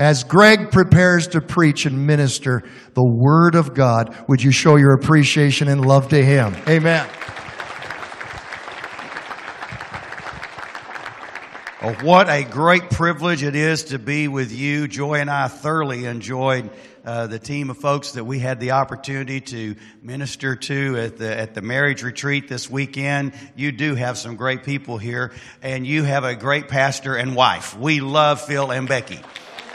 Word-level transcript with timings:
As 0.00 0.24
Greg 0.24 0.70
prepares 0.70 1.28
to 1.28 1.42
preach 1.42 1.84
and 1.84 2.06
minister 2.06 2.62
the 2.94 3.04
Word 3.04 3.54
of 3.54 3.74
God, 3.74 4.16
would 4.28 4.42
you 4.42 4.50
show 4.50 4.76
your 4.76 4.94
appreciation 4.94 5.68
and 5.68 5.84
love 5.84 6.08
to 6.08 6.24
him? 6.24 6.56
Amen. 6.66 7.06
Oh, 11.82 11.92
what 12.00 12.30
a 12.30 12.44
great 12.44 12.88
privilege 12.88 13.42
it 13.42 13.54
is 13.54 13.84
to 13.84 13.98
be 13.98 14.26
with 14.26 14.52
you. 14.52 14.88
Joy 14.88 15.16
and 15.16 15.28
I 15.28 15.48
thoroughly 15.48 16.06
enjoyed 16.06 16.70
uh, 17.04 17.26
the 17.26 17.38
team 17.38 17.68
of 17.68 17.76
folks 17.76 18.12
that 18.12 18.24
we 18.24 18.38
had 18.38 18.58
the 18.58 18.70
opportunity 18.70 19.42
to 19.42 19.76
minister 20.02 20.56
to 20.56 20.96
at 20.96 21.18
the 21.18 21.38
at 21.38 21.52
the 21.52 21.60
marriage 21.60 22.02
retreat 22.02 22.48
this 22.48 22.70
weekend. 22.70 23.34
You 23.54 23.70
do 23.70 23.94
have 23.96 24.16
some 24.16 24.36
great 24.36 24.64
people 24.64 24.96
here, 24.96 25.32
and 25.60 25.86
you 25.86 26.04
have 26.04 26.24
a 26.24 26.34
great 26.34 26.68
pastor 26.68 27.16
and 27.16 27.36
wife. 27.36 27.78
We 27.78 28.00
love 28.00 28.40
Phil 28.40 28.70
and 28.70 28.88
Becky. 28.88 29.20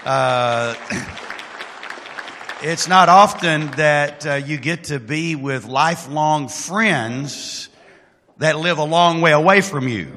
Uh, 0.05 0.75
it's 2.61 2.87
not 2.87 3.09
often 3.09 3.71
that 3.71 4.25
uh, 4.25 4.33
you 4.35 4.57
get 4.57 4.85
to 4.85 4.99
be 4.99 5.35
with 5.35 5.65
lifelong 5.65 6.47
friends 6.47 7.69
that 8.37 8.57
live 8.57 8.77
a 8.77 8.83
long 8.83 9.21
way 9.21 9.31
away 9.31 9.61
from 9.61 9.87
you 9.87 10.15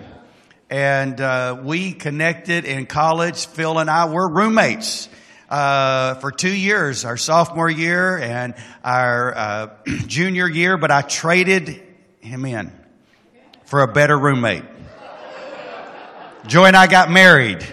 and 0.71 1.21
uh, 1.21 1.61
we 1.63 1.93
connected 1.93 2.65
in 2.65 2.87
college. 2.87 3.47
Phil 3.47 3.79
and 3.79 3.89
I 3.89 4.07
were 4.07 4.29
roommates 4.29 5.09
uh, 5.49 6.15
for 6.17 6.31
two 6.31 6.55
years, 6.55 7.05
our 7.05 7.17
sophomore 7.17 7.71
year 7.71 8.19
and 8.19 8.55
our 8.85 9.37
uh, 9.37 9.71
junior 10.07 10.49
year. 10.49 10.77
But 10.77 10.91
I 10.91 11.03
traded 11.03 11.83
him 12.21 12.45
in 12.45 12.73
for 13.65 13.81
a 13.81 13.89
better 13.89 14.19
roommate. 14.19 14.65
Joy 16.47 16.67
and 16.67 16.77
I 16.77 16.87
got 16.87 17.11
married, 17.11 17.67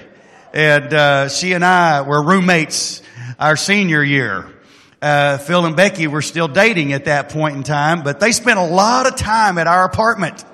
and 0.56 0.94
uh, 0.94 1.28
she 1.28 1.52
and 1.52 1.66
I 1.66 2.02
were 2.04 2.24
roommates 2.24 3.02
our 3.38 3.58
senior 3.58 4.02
year. 4.02 4.48
Uh, 5.02 5.38
Phil 5.38 5.66
and 5.66 5.76
Becky 5.76 6.08
were 6.08 6.22
still 6.22 6.48
dating 6.48 6.94
at 6.94 7.06
that 7.06 7.28
point 7.28 7.58
in 7.58 7.64
time, 7.64 8.04
but 8.04 8.22
they 8.22 8.32
spent 8.32 8.58
a 8.58 8.66
lot 8.66 9.06
of 9.06 9.18
time 9.18 9.58
at 9.58 9.68
our 9.68 9.84
apartment. 9.84 10.46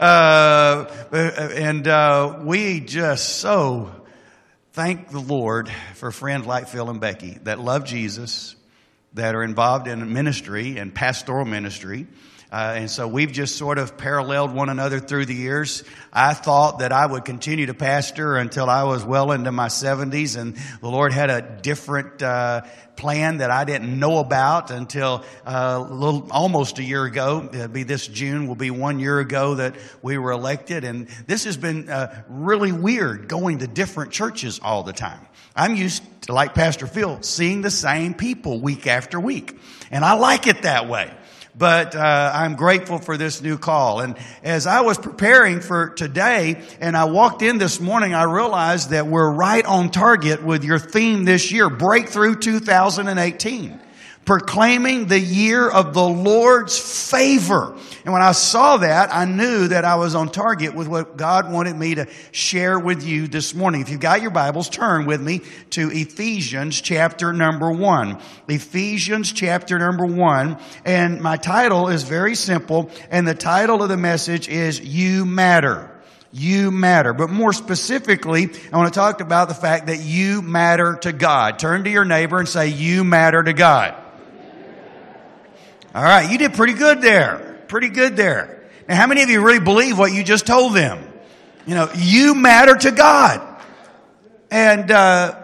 Uh, 0.00 0.86
and 1.12 1.86
uh, 1.86 2.40
we 2.42 2.80
just 2.80 3.40
so 3.40 3.92
thank 4.72 5.10
the 5.10 5.20
Lord 5.20 5.68
for 5.96 6.10
friends 6.10 6.46
like 6.46 6.68
Phil 6.68 6.88
and 6.88 6.98
Becky 6.98 7.38
that 7.42 7.60
love 7.60 7.84
Jesus, 7.84 8.56
that 9.12 9.34
are 9.34 9.44
involved 9.44 9.86
in 9.86 10.14
ministry 10.14 10.78
and 10.78 10.94
pastoral 10.94 11.44
ministry. 11.44 12.06
Uh, 12.52 12.74
and 12.76 12.90
so 12.90 13.08
we've 13.08 13.32
just 13.32 13.56
sort 13.56 13.78
of 13.78 13.96
paralleled 13.96 14.52
one 14.52 14.68
another 14.68 15.00
through 15.00 15.24
the 15.24 15.34
years. 15.34 15.84
I 16.12 16.34
thought 16.34 16.80
that 16.80 16.92
I 16.92 17.06
would 17.06 17.24
continue 17.24 17.64
to 17.64 17.74
pastor 17.74 18.36
until 18.36 18.68
I 18.68 18.84
was 18.84 19.02
well 19.06 19.32
into 19.32 19.50
my 19.50 19.68
70s, 19.68 20.36
and 20.38 20.54
the 20.82 20.88
Lord 20.88 21.14
had 21.14 21.30
a 21.30 21.40
different 21.40 22.22
uh, 22.22 22.60
plan 22.94 23.38
that 23.38 23.50
I 23.50 23.64
didn't 23.64 23.98
know 23.98 24.18
about 24.18 24.70
until 24.70 25.24
uh, 25.46 25.80
little, 25.80 26.28
almost 26.30 26.78
a 26.78 26.82
year 26.82 27.06
ago. 27.06 27.48
It'll 27.50 27.68
be 27.68 27.84
this 27.84 28.06
June 28.06 28.46
will 28.46 28.54
be 28.54 28.70
one 28.70 28.98
year 28.98 29.18
ago 29.18 29.54
that 29.54 29.74
we 30.02 30.18
were 30.18 30.32
elected, 30.32 30.84
and 30.84 31.08
this 31.26 31.44
has 31.44 31.56
been 31.56 31.88
uh, 31.88 32.22
really 32.28 32.70
weird 32.70 33.28
going 33.28 33.60
to 33.60 33.66
different 33.66 34.12
churches 34.12 34.60
all 34.62 34.82
the 34.82 34.92
time. 34.92 35.26
I'm 35.56 35.74
used 35.74 36.02
to, 36.22 36.34
like 36.34 36.52
Pastor 36.52 36.86
Phil, 36.86 37.22
seeing 37.22 37.62
the 37.62 37.70
same 37.70 38.12
people 38.12 38.60
week 38.60 38.86
after 38.86 39.18
week, 39.18 39.58
and 39.90 40.04
I 40.04 40.14
like 40.14 40.46
it 40.46 40.62
that 40.64 40.86
way 40.86 41.10
but 41.54 41.94
uh, 41.94 42.32
I'm 42.34 42.56
grateful 42.56 42.98
for 42.98 43.16
this 43.16 43.42
new 43.42 43.58
call. 43.58 44.00
And 44.00 44.16
as 44.42 44.66
I 44.66 44.80
was 44.80 44.98
preparing 44.98 45.60
for 45.60 45.90
today, 45.90 46.62
and 46.80 46.96
I 46.96 47.04
walked 47.04 47.42
in 47.42 47.58
this 47.58 47.80
morning, 47.80 48.14
I 48.14 48.24
realized 48.24 48.90
that 48.90 49.06
we're 49.06 49.30
right 49.30 49.64
on 49.64 49.90
target 49.90 50.42
with 50.42 50.64
your 50.64 50.78
theme 50.78 51.24
this 51.24 51.52
year, 51.52 51.68
Breakthrough 51.68 52.36
2018 52.36 53.80
proclaiming 54.24 55.06
the 55.06 55.18
year 55.18 55.68
of 55.68 55.94
the 55.94 56.06
Lord's 56.06 56.78
favor. 57.10 57.76
And 58.04 58.12
when 58.12 58.22
I 58.22 58.32
saw 58.32 58.78
that, 58.78 59.12
I 59.12 59.24
knew 59.24 59.68
that 59.68 59.84
I 59.84 59.96
was 59.96 60.14
on 60.14 60.28
target 60.28 60.74
with 60.74 60.88
what 60.88 61.16
God 61.16 61.52
wanted 61.52 61.76
me 61.76 61.96
to 61.96 62.06
share 62.30 62.78
with 62.78 63.04
you 63.04 63.26
this 63.26 63.54
morning. 63.54 63.80
If 63.80 63.90
you've 63.90 64.00
got 64.00 64.22
your 64.22 64.30
Bibles, 64.30 64.68
turn 64.68 65.06
with 65.06 65.20
me 65.20 65.40
to 65.70 65.90
Ephesians 65.90 66.80
chapter 66.80 67.32
number 67.32 67.70
one. 67.70 68.20
Ephesians 68.48 69.32
chapter 69.32 69.78
number 69.78 70.06
one. 70.06 70.58
And 70.84 71.20
my 71.20 71.36
title 71.36 71.88
is 71.88 72.04
very 72.04 72.34
simple. 72.34 72.90
And 73.10 73.26
the 73.26 73.34
title 73.34 73.82
of 73.82 73.88
the 73.88 73.96
message 73.96 74.48
is 74.48 74.80
You 74.80 75.24
Matter. 75.24 75.88
You 76.34 76.70
matter. 76.70 77.12
But 77.12 77.28
more 77.28 77.52
specifically, 77.52 78.48
I 78.72 78.76
want 78.78 78.92
to 78.92 78.98
talk 78.98 79.20
about 79.20 79.48
the 79.48 79.54
fact 79.54 79.88
that 79.88 80.00
you 80.00 80.40
matter 80.40 80.96
to 81.02 81.12
God. 81.12 81.58
Turn 81.58 81.84
to 81.84 81.90
your 81.90 82.06
neighbor 82.06 82.38
and 82.38 82.48
say, 82.48 82.68
You 82.68 83.04
matter 83.04 83.42
to 83.42 83.52
God. 83.52 83.94
All 85.94 86.02
right, 86.02 86.30
you 86.30 86.38
did 86.38 86.54
pretty 86.54 86.72
good 86.72 87.02
there. 87.02 87.64
Pretty 87.68 87.90
good 87.90 88.16
there. 88.16 88.66
Now, 88.88 88.96
how 88.96 89.06
many 89.06 89.22
of 89.22 89.28
you 89.28 89.44
really 89.44 89.60
believe 89.60 89.98
what 89.98 90.10
you 90.10 90.24
just 90.24 90.46
told 90.46 90.74
them? 90.74 91.06
You 91.66 91.74
know, 91.74 91.90
you 91.94 92.34
matter 92.34 92.74
to 92.74 92.90
God. 92.92 93.46
And 94.50 94.90
uh, 94.90 95.38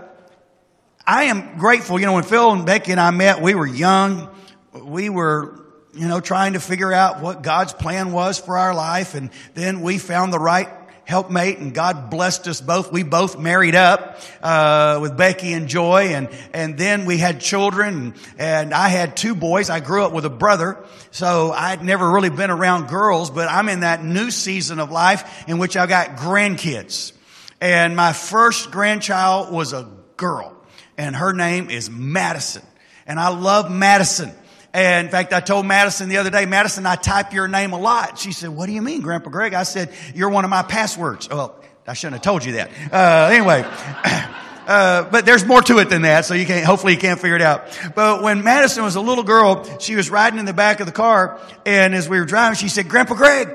I 1.07 1.25
am 1.25 1.59
grateful. 1.59 2.01
You 2.01 2.07
know, 2.07 2.15
when 2.15 2.25
Phil 2.25 2.51
and 2.53 2.65
Becky 2.65 2.93
and 2.93 3.01
I 3.01 3.11
met, 3.11 3.43
we 3.43 3.55
were 3.55 3.67
young. 3.67 4.35
We 4.73 5.11
were, 5.11 5.65
you 5.93 6.09
know, 6.09 6.21
trying 6.21 6.55
to 6.55 6.61
figure 6.61 6.95
out 6.95 7.21
what 7.21 7.43
God's 7.43 7.75
plan 7.75 8.13
was 8.13 8.39
for 8.39 8.57
our 8.57 8.75
life. 8.75 9.15
And 9.15 9.29
then 9.53 9.83
we 9.83 9.99
found 9.99 10.33
the 10.33 10.39
right 10.39 10.69
helpmate 11.09 11.57
and 11.57 11.73
God 11.73 12.11
blessed 12.11 12.47
us 12.49 12.61
both. 12.61 12.93
We 12.93 13.03
both 13.03 13.39
married 13.39 13.75
up, 13.75 14.21
uh, 14.43 14.99
with 15.01 15.17
Becky 15.17 15.55
and 15.55 15.67
Joy 15.67 16.09
and, 16.09 16.29
and 16.53 16.77
then 16.77 17.07
we 17.07 17.17
had 17.17 17.41
children 17.41 18.15
and, 18.39 18.75
I 18.75 18.89
had 18.89 19.17
two 19.17 19.35
boys. 19.35 19.71
I 19.71 19.81
grew 19.81 20.05
up 20.05 20.13
with 20.13 20.27
a 20.27 20.31
brother. 20.31 20.85
So 21.11 21.51
I'd 21.51 21.83
never 21.83 22.11
really 22.11 22.29
been 22.29 22.51
around 22.51 22.89
girls, 22.89 23.31
but 23.31 23.49
I'm 23.49 23.71
in 23.71 23.81
that 23.81 24.05
new 24.05 24.31
season 24.31 24.79
of 24.79 24.91
life 24.91 25.49
in 25.49 25.57
which 25.57 25.79
I've 25.79 25.89
got 25.89 26.17
grandkids. 26.19 27.15
And 27.59 27.97
my 27.97 28.13
first 28.13 28.71
grandchild 28.71 29.51
was 29.51 29.73
a 29.73 29.89
girl 30.19 30.55
and 30.99 31.17
her 31.17 31.33
name 31.33 31.71
is 31.71 31.89
Madison. 31.89 32.63
And 33.07 33.19
I 33.19 33.31
love 33.31 33.71
Madison. 33.71 34.31
And 34.73 35.07
in 35.07 35.11
fact, 35.11 35.33
I 35.33 35.41
told 35.41 35.67
Madison 35.67 36.09
the 36.09 36.19
other 36.19 36.31
day, 36.31 36.45
Madison, 36.47 36.85
I 36.87 36.97
type 36.97 37.33
your 37.33 37.49
name 37.49 37.73
a 37.73 37.79
lot. 37.79 38.19
She 38.19 38.33
said, 38.33 38.51
what 38.51 38.67
do 38.67 38.73
you 38.73 38.83
mean, 38.83 39.01
Grandpa 39.01 39.31
Greg? 39.31 39.55
I 39.55 39.63
said, 39.63 39.91
you're 40.15 40.29
one 40.29 40.45
of 40.45 40.51
my 40.51 40.63
passwords. 40.63 41.29
Well, 41.29 41.55
I 41.87 41.95
shouldn't 41.95 42.17
have 42.17 42.23
told 42.23 42.45
you 42.45 42.53
that. 42.53 42.71
Uh, 42.93 43.31
anyway. 43.33 43.65
Uh, 44.69 45.09
but 45.09 45.25
there's 45.25 45.47
more 45.47 45.63
to 45.63 45.79
it 45.79 45.89
than 45.89 46.03
that, 46.03 46.27
so 46.27 46.35
you 46.35 46.45
can't, 46.45 46.63
hopefully 46.67 46.93
you 46.93 46.99
can't 46.99 47.19
figure 47.19 47.37
it 47.37 47.41
out. 47.41 47.65
But 47.95 48.23
when 48.23 48.45
Madison 48.45 48.85
was 48.85 48.97
a 48.97 49.01
little 49.01 49.25
girl, 49.25 49.65
she 49.79 49.95
was 49.95 50.11
riding 50.11 50.39
in 50.39 50.45
the 50.45 50.53
back 50.53 50.81
of 50.81 50.87
the 50.87 50.93
car, 50.93 51.41
and 51.65 51.95
as 51.95 52.07
we 52.07 52.19
were 52.19 52.27
driving, 52.27 52.55
she 52.59 52.69
said, 52.69 52.87
Grandpa 52.87 53.15
Greg. 53.15 53.49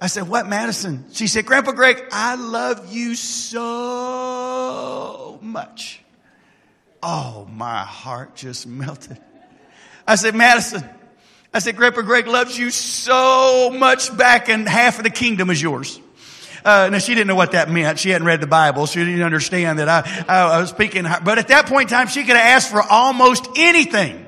I 0.00 0.08
said, 0.08 0.28
what, 0.28 0.48
Madison? 0.48 1.04
She 1.12 1.28
said, 1.28 1.46
Grandpa 1.46 1.70
Greg, 1.70 2.02
I 2.10 2.34
love 2.34 2.92
you 2.92 3.14
so 3.14 3.68
much. 5.40 6.02
Oh, 7.00 7.48
my 7.52 7.84
heart 7.84 8.34
just 8.34 8.66
melted. 8.66 9.18
I 10.06 10.14
said, 10.14 10.34
Madison, 10.34 10.88
I 11.52 11.58
said, 11.58 11.76
Grandpa 11.76 12.02
Greg 12.02 12.26
loves 12.26 12.58
you 12.58 12.70
so 12.70 13.70
much 13.76 14.16
back 14.16 14.48
and 14.48 14.68
half 14.68 14.98
of 14.98 15.04
the 15.04 15.10
kingdom 15.10 15.50
is 15.50 15.60
yours. 15.60 16.00
Uh, 16.64 16.88
now 16.90 16.98
she 16.98 17.14
didn't 17.14 17.28
know 17.28 17.34
what 17.36 17.52
that 17.52 17.70
meant. 17.70 17.98
She 17.98 18.10
hadn't 18.10 18.26
read 18.26 18.40
the 18.40 18.46
Bible. 18.46 18.86
She 18.86 18.98
didn't 18.98 19.22
understand 19.22 19.78
that 19.78 19.88
I, 19.88 20.24
I, 20.28 20.56
I 20.56 20.60
was 20.60 20.70
speaking. 20.70 21.04
But 21.24 21.38
at 21.38 21.48
that 21.48 21.66
point 21.66 21.90
in 21.90 21.96
time, 21.96 22.08
she 22.08 22.24
could 22.24 22.36
have 22.36 22.44
asked 22.44 22.70
for 22.70 22.82
almost 22.82 23.48
anything 23.56 24.26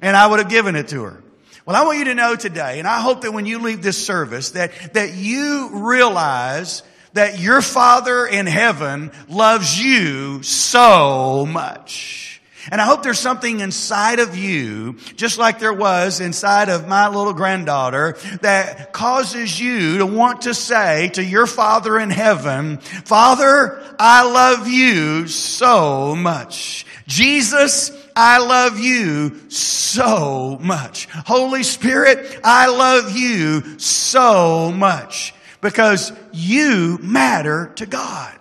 and 0.00 0.16
I 0.16 0.26
would 0.26 0.38
have 0.38 0.48
given 0.48 0.76
it 0.76 0.88
to 0.88 1.02
her. 1.04 1.22
Well, 1.66 1.76
I 1.76 1.84
want 1.84 1.98
you 1.98 2.04
to 2.06 2.14
know 2.14 2.34
today, 2.34 2.78
and 2.78 2.88
I 2.88 3.00
hope 3.00 3.22
that 3.22 3.32
when 3.32 3.44
you 3.44 3.58
leave 3.58 3.82
this 3.82 4.04
service, 4.04 4.52
that, 4.52 4.94
that 4.94 5.14
you 5.14 5.70
realize 5.84 6.82
that 7.12 7.38
your 7.38 7.60
Father 7.60 8.26
in 8.26 8.46
heaven 8.46 9.12
loves 9.28 9.78
you 9.78 10.42
so 10.42 11.46
much. 11.46 12.37
And 12.70 12.80
I 12.80 12.84
hope 12.84 13.02
there's 13.02 13.18
something 13.18 13.60
inside 13.60 14.18
of 14.18 14.36
you, 14.36 14.94
just 15.16 15.38
like 15.38 15.58
there 15.58 15.72
was 15.72 16.20
inside 16.20 16.68
of 16.68 16.86
my 16.86 17.08
little 17.08 17.32
granddaughter, 17.32 18.16
that 18.42 18.92
causes 18.92 19.58
you 19.58 19.98
to 19.98 20.06
want 20.06 20.42
to 20.42 20.54
say 20.54 21.08
to 21.10 21.24
your 21.24 21.46
Father 21.46 21.98
in 21.98 22.10
heaven, 22.10 22.78
Father, 22.78 23.82
I 23.98 24.30
love 24.30 24.68
you 24.68 25.28
so 25.28 26.14
much. 26.14 26.86
Jesus, 27.06 27.90
I 28.14 28.38
love 28.38 28.78
you 28.78 29.48
so 29.50 30.58
much. 30.60 31.06
Holy 31.06 31.62
Spirit, 31.62 32.40
I 32.44 32.66
love 32.68 33.16
you 33.16 33.78
so 33.78 34.70
much 34.72 35.34
because 35.60 36.12
you 36.32 36.98
matter 37.00 37.72
to 37.76 37.86
God. 37.86 38.37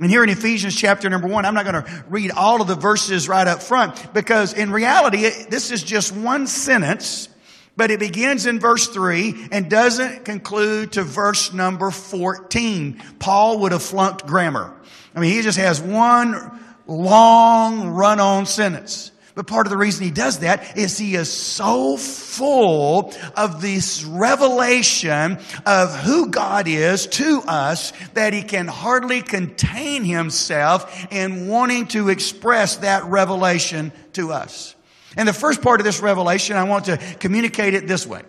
And 0.00 0.10
here 0.10 0.24
in 0.24 0.30
Ephesians 0.30 0.74
chapter 0.74 1.10
number 1.10 1.28
one, 1.28 1.44
I'm 1.44 1.52
not 1.52 1.66
going 1.66 1.84
to 1.84 2.04
read 2.08 2.30
all 2.30 2.62
of 2.62 2.68
the 2.68 2.74
verses 2.74 3.28
right 3.28 3.46
up 3.46 3.62
front 3.62 4.14
because 4.14 4.54
in 4.54 4.72
reality, 4.72 5.28
this 5.50 5.70
is 5.70 5.82
just 5.82 6.10
one 6.16 6.46
sentence, 6.46 7.28
but 7.76 7.90
it 7.90 8.00
begins 8.00 8.46
in 8.46 8.60
verse 8.60 8.88
three 8.88 9.46
and 9.52 9.68
doesn't 9.68 10.24
conclude 10.24 10.92
to 10.92 11.02
verse 11.02 11.52
number 11.52 11.90
14. 11.90 13.02
Paul 13.18 13.58
would 13.60 13.72
have 13.72 13.82
flunked 13.82 14.26
grammar. 14.26 14.74
I 15.14 15.20
mean, 15.20 15.32
he 15.32 15.42
just 15.42 15.58
has 15.58 15.82
one 15.82 16.58
long 16.86 17.90
run 17.90 18.20
on 18.20 18.46
sentence. 18.46 19.12
But 19.34 19.46
part 19.46 19.66
of 19.66 19.70
the 19.70 19.76
reason 19.76 20.04
he 20.04 20.10
does 20.10 20.40
that 20.40 20.76
is 20.76 20.98
he 20.98 21.14
is 21.14 21.32
so 21.32 21.96
full 21.96 23.14
of 23.36 23.62
this 23.62 24.04
revelation 24.04 25.38
of 25.64 25.96
who 26.00 26.28
God 26.28 26.66
is 26.66 27.06
to 27.06 27.42
us 27.46 27.92
that 28.14 28.32
he 28.32 28.42
can 28.42 28.66
hardly 28.66 29.22
contain 29.22 30.04
himself 30.04 31.06
in 31.12 31.46
wanting 31.46 31.86
to 31.88 32.08
express 32.08 32.78
that 32.78 33.04
revelation 33.04 33.92
to 34.14 34.32
us. 34.32 34.74
And 35.16 35.28
the 35.28 35.32
first 35.32 35.62
part 35.62 35.80
of 35.80 35.84
this 35.84 36.00
revelation, 36.00 36.56
I 36.56 36.64
want 36.64 36.86
to 36.86 36.96
communicate 37.18 37.74
it 37.74 37.86
this 37.86 38.06
way. 38.06 38.22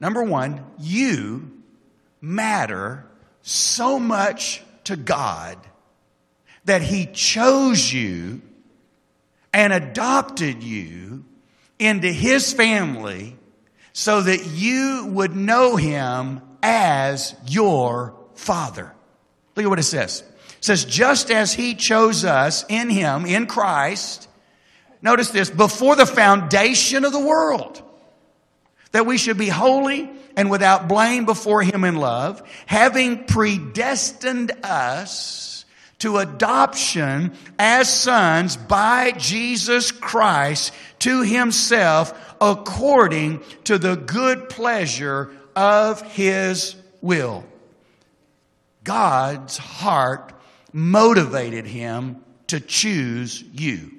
Number 0.00 0.22
one, 0.22 0.64
you 0.78 1.50
matter 2.20 3.06
so 3.42 3.98
much 3.98 4.62
to 4.84 4.96
God 4.96 5.58
that 6.64 6.82
He 6.82 7.06
chose 7.06 7.92
you 7.92 8.40
and 9.52 9.72
adopted 9.72 10.62
you 10.62 11.24
into 11.78 12.08
His 12.08 12.52
family 12.52 13.36
so 13.92 14.22
that 14.22 14.46
you 14.46 15.06
would 15.10 15.34
know 15.34 15.76
Him 15.76 16.42
as 16.62 17.34
your 17.46 18.14
Father. 18.34 18.92
Look 19.56 19.64
at 19.64 19.68
what 19.68 19.78
it 19.78 19.84
says. 19.84 20.22
It 20.58 20.64
says, 20.64 20.84
just 20.84 21.30
as 21.30 21.52
He 21.52 21.74
chose 21.74 22.24
us 22.24 22.64
in 22.68 22.90
Him, 22.90 23.26
in 23.26 23.46
Christ, 23.46 24.28
notice 25.02 25.30
this, 25.30 25.50
before 25.50 25.96
the 25.96 26.06
foundation 26.06 27.04
of 27.04 27.12
the 27.12 27.20
world, 27.20 27.82
that 28.92 29.06
we 29.06 29.18
should 29.18 29.38
be 29.38 29.48
holy 29.48 30.10
and 30.36 30.50
without 30.50 30.88
blame 30.88 31.24
before 31.24 31.62
Him 31.62 31.84
in 31.84 31.96
love, 31.96 32.42
having 32.66 33.24
predestined 33.24 34.52
us 34.62 35.59
to 36.00 36.18
adoption 36.18 37.32
as 37.58 37.92
sons 37.92 38.56
by 38.56 39.12
Jesus 39.12 39.92
Christ 39.92 40.72
to 41.00 41.22
Himself 41.22 42.36
according 42.40 43.42
to 43.64 43.78
the 43.78 43.96
good 43.96 44.48
pleasure 44.48 45.30
of 45.54 46.02
His 46.12 46.74
will. 47.00 47.44
God's 48.82 49.56
heart 49.56 50.32
motivated 50.72 51.66
Him 51.66 52.22
to 52.48 52.60
choose 52.60 53.42
you. 53.52 53.92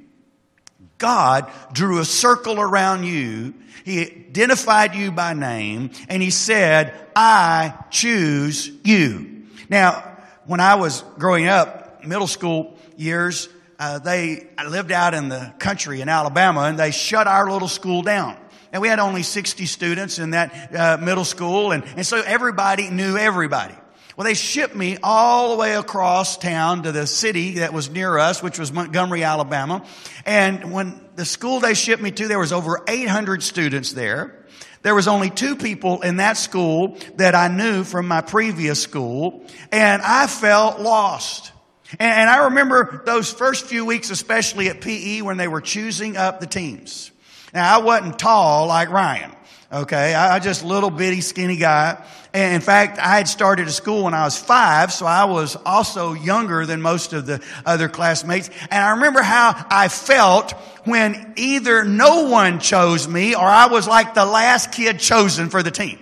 God 0.98 1.52
drew 1.72 2.00
a 2.00 2.06
circle 2.06 2.60
around 2.62 3.06
you. 3.06 3.56
He 3.84 4.02
identified 4.02 4.94
you 4.94 5.12
by 5.12 5.34
name 5.34 5.90
and 6.10 6.22
he 6.22 6.30
said, 6.30 6.94
I 7.16 7.74
choose 7.90 8.72
you. 8.84 9.48
Now, 9.68 10.04
when 10.46 10.60
I 10.60 10.76
was 10.76 11.04
growing 11.18 11.48
up, 11.48 11.81
middle 12.06 12.28
school 12.28 12.78
years, 12.98 13.50
uh, 13.80 14.00
they 14.00 14.48
lived 14.68 14.92
out 14.92 15.14
in 15.14 15.30
the 15.30 15.54
country 15.60 16.02
in 16.02 16.10
Alabama 16.10 16.62
and 16.62 16.78
they 16.78 16.92
shut 16.92 17.28
our 17.28 17.50
little 17.52 17.68
school 17.68 18.02
down. 18.02 18.38
And 18.72 18.82
we 18.82 18.88
had 18.88 19.00
only 19.00 19.24
60 19.24 19.66
students 19.66 20.20
in 20.20 20.32
that 20.32 20.76
uh, 20.76 20.98
middle 21.04 21.26
school 21.26 21.72
and, 21.72 21.84
and 21.96 22.06
so 22.06 22.22
everybody 22.22 22.90
knew 22.90 23.18
everybody. 23.18 23.76
Well, 24.16 24.26
they 24.26 24.34
shipped 24.34 24.76
me 24.76 24.98
all 25.02 25.52
the 25.52 25.58
way 25.58 25.74
across 25.76 26.38
town 26.38 26.84
to 26.84 26.92
the 26.92 27.08
city 27.08 27.56
that 27.56 27.74
was 27.74 27.90
near 27.90 28.18
us, 28.18 28.44
which 28.44 28.60
was 28.60 28.72
Montgomery, 28.72 29.24
Alabama. 29.24 29.86
And 30.26 30.72
when 30.72 31.02
the 31.16 31.26
school 31.26 31.60
they 31.60 31.74
shipped 31.74 32.04
me 32.04 32.12
to, 32.12 32.28
there 32.28 32.38
was 32.38 32.52
over 32.52 32.84
800 32.88 33.42
students 33.42 33.94
there. 33.94 34.46
There 34.84 34.96
was 34.96 35.08
only 35.08 35.30
two 35.30 35.56
people 35.56 36.02
in 36.02 36.18
that 36.18 36.38
school 36.38 36.98
that 37.16 37.36
I 37.36 37.48
knew 37.48 37.84
from 37.84 38.08
my 38.08 38.22
previous 38.22 38.82
school, 38.82 39.46
and 39.72 40.02
I 40.02 40.28
felt 40.28 40.80
lost. 40.80 41.52
And 42.00 42.30
I 42.30 42.46
remember 42.46 43.02
those 43.06 43.32
first 43.32 43.66
few 43.66 43.86
weeks, 43.86 44.10
especially 44.10 44.70
at 44.70 44.82
PE, 44.82 45.22
when 45.22 45.38
they 45.38 45.48
were 45.48 45.62
choosing 45.62 46.18
up 46.18 46.40
the 46.40 46.48
teams. 46.48 47.12
Now, 47.54 47.80
I 47.80 47.82
wasn't 47.82 48.18
tall 48.18 48.68
like 48.68 48.90
Ryan. 48.90 49.32
Okay. 49.72 50.14
I, 50.14 50.36
I 50.36 50.40
just 50.40 50.64
little 50.64 50.90
bitty 50.90 51.22
skinny 51.22 51.58
guy. 51.58 52.04
And 52.34 52.56
in 52.56 52.62
fact, 52.62 52.98
I 52.98 53.18
had 53.18 53.28
started 53.28 53.68
a 53.68 53.72
school 53.72 54.06
when 54.06 54.14
I 54.14 54.24
was 54.24 54.38
five, 54.38 54.94
so 54.94 55.06
I 55.06 55.26
was 55.26 55.58
also 55.66 56.14
younger 56.14 56.66
than 56.66 56.82
most 56.82 57.12
of 57.12 57.26
the 57.26 57.44
other 57.66 57.90
classmates. 57.90 58.50
And 58.70 58.82
I 58.82 58.92
remember 58.92 59.22
how 59.22 59.54
I 59.70 59.90
felt 59.90 60.52
when 60.86 61.34
either 61.36 61.84
no 61.84 62.30
one 62.30 62.60
chose 62.60 63.08
me 63.08 63.36
or 63.36 63.44
I 63.44 63.68
was 63.68 63.86
like 63.88 64.14
the 64.14 64.26
last 64.26 64.72
kid 64.72 65.00
chosen 65.00 65.50
for 65.50 65.62
the 65.62 65.72
team. 65.72 66.00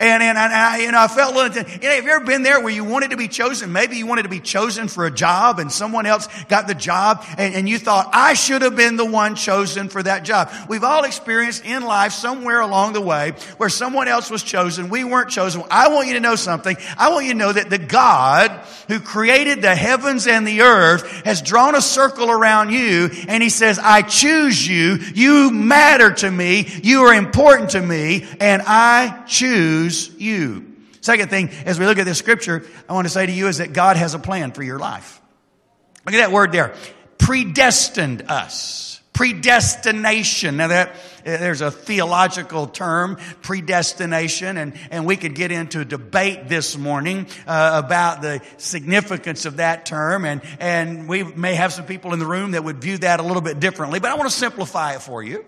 And, 0.00 0.22
and, 0.22 0.38
and 0.38 0.52
I, 0.52 0.78
you 0.78 0.92
know, 0.92 1.00
I 1.00 1.08
felt, 1.08 1.34
you 1.34 1.62
know, 1.62 1.90
have 1.90 2.04
you 2.04 2.10
ever 2.10 2.24
been 2.24 2.44
there 2.44 2.60
where 2.60 2.72
you 2.72 2.84
wanted 2.84 3.10
to 3.10 3.16
be 3.16 3.26
chosen? 3.26 3.72
Maybe 3.72 3.96
you 3.96 4.06
wanted 4.06 4.22
to 4.22 4.28
be 4.28 4.38
chosen 4.38 4.86
for 4.86 5.06
a 5.06 5.10
job 5.10 5.58
and 5.58 5.72
someone 5.72 6.06
else 6.06 6.28
got 6.44 6.68
the 6.68 6.74
job 6.74 7.24
and, 7.36 7.54
and 7.54 7.68
you 7.68 7.78
thought, 7.78 8.10
I 8.12 8.34
should 8.34 8.62
have 8.62 8.76
been 8.76 8.96
the 8.96 9.04
one 9.04 9.34
chosen 9.34 9.88
for 9.88 10.00
that 10.02 10.24
job. 10.24 10.52
We've 10.68 10.84
all 10.84 11.02
experienced 11.02 11.64
in 11.64 11.82
life 11.82 12.12
somewhere 12.12 12.60
along 12.60 12.92
the 12.92 13.00
way 13.00 13.32
where 13.56 13.68
someone 13.68 14.06
else 14.06 14.30
was 14.30 14.44
chosen. 14.44 14.88
We 14.88 15.02
weren't 15.02 15.30
chosen. 15.30 15.64
I 15.68 15.88
want 15.88 16.06
you 16.06 16.14
to 16.14 16.20
know 16.20 16.36
something. 16.36 16.76
I 16.96 17.10
want 17.10 17.26
you 17.26 17.32
to 17.32 17.38
know 17.38 17.52
that 17.52 17.68
the 17.68 17.78
God 17.78 18.52
who 18.86 19.00
created 19.00 19.62
the 19.62 19.74
heavens 19.74 20.28
and 20.28 20.46
the 20.46 20.62
earth 20.62 21.10
has 21.24 21.42
drawn 21.42 21.74
a 21.74 21.82
circle 21.82 22.30
around 22.30 22.70
you 22.70 23.10
and 23.26 23.42
he 23.42 23.50
says, 23.50 23.80
I 23.82 24.02
choose 24.02 24.66
you. 24.66 24.94
You 25.14 25.50
matter 25.50 26.12
to 26.12 26.30
me. 26.30 26.68
You 26.84 27.02
are 27.06 27.14
important 27.14 27.70
to 27.70 27.82
me 27.82 28.26
and 28.38 28.62
I 28.64 29.24
choose 29.26 29.87
choose 29.88 30.14
you. 30.18 30.74
Second 31.00 31.30
thing, 31.30 31.50
as 31.64 31.78
we 31.78 31.86
look 31.86 31.98
at 31.98 32.04
this 32.04 32.18
scripture, 32.18 32.64
I 32.88 32.92
want 32.92 33.06
to 33.06 33.12
say 33.12 33.24
to 33.24 33.32
you 33.32 33.48
is 33.48 33.58
that 33.58 33.72
God 33.72 33.96
has 33.96 34.14
a 34.14 34.18
plan 34.18 34.52
for 34.52 34.62
your 34.62 34.78
life. 34.78 35.20
Look 36.04 36.14
at 36.14 36.18
that 36.18 36.32
word 36.32 36.52
there. 36.52 36.74
Predestined 37.18 38.24
us. 38.28 39.00
Predestination. 39.12 40.56
Now 40.58 40.68
that, 40.68 40.94
there's 41.24 41.60
a 41.60 41.70
theological 41.70 42.66
term, 42.66 43.16
predestination, 43.42 44.56
and, 44.56 44.74
and 44.90 45.06
we 45.06 45.16
could 45.16 45.34
get 45.34 45.50
into 45.50 45.80
a 45.80 45.84
debate 45.84 46.48
this 46.48 46.76
morning 46.76 47.26
uh, 47.46 47.82
about 47.84 48.22
the 48.22 48.40
significance 48.58 49.44
of 49.44 49.56
that 49.56 49.86
term, 49.86 50.24
and, 50.24 50.40
and 50.60 51.08
we 51.08 51.24
may 51.24 51.54
have 51.54 51.72
some 51.72 51.84
people 51.84 52.12
in 52.12 52.20
the 52.20 52.26
room 52.26 52.52
that 52.52 52.62
would 52.62 52.80
view 52.80 52.98
that 52.98 53.18
a 53.18 53.24
little 53.24 53.42
bit 53.42 53.58
differently, 53.60 53.98
but 53.98 54.10
I 54.10 54.14
want 54.14 54.30
to 54.30 54.36
simplify 54.36 54.94
it 54.94 55.02
for 55.02 55.22
you. 55.22 55.44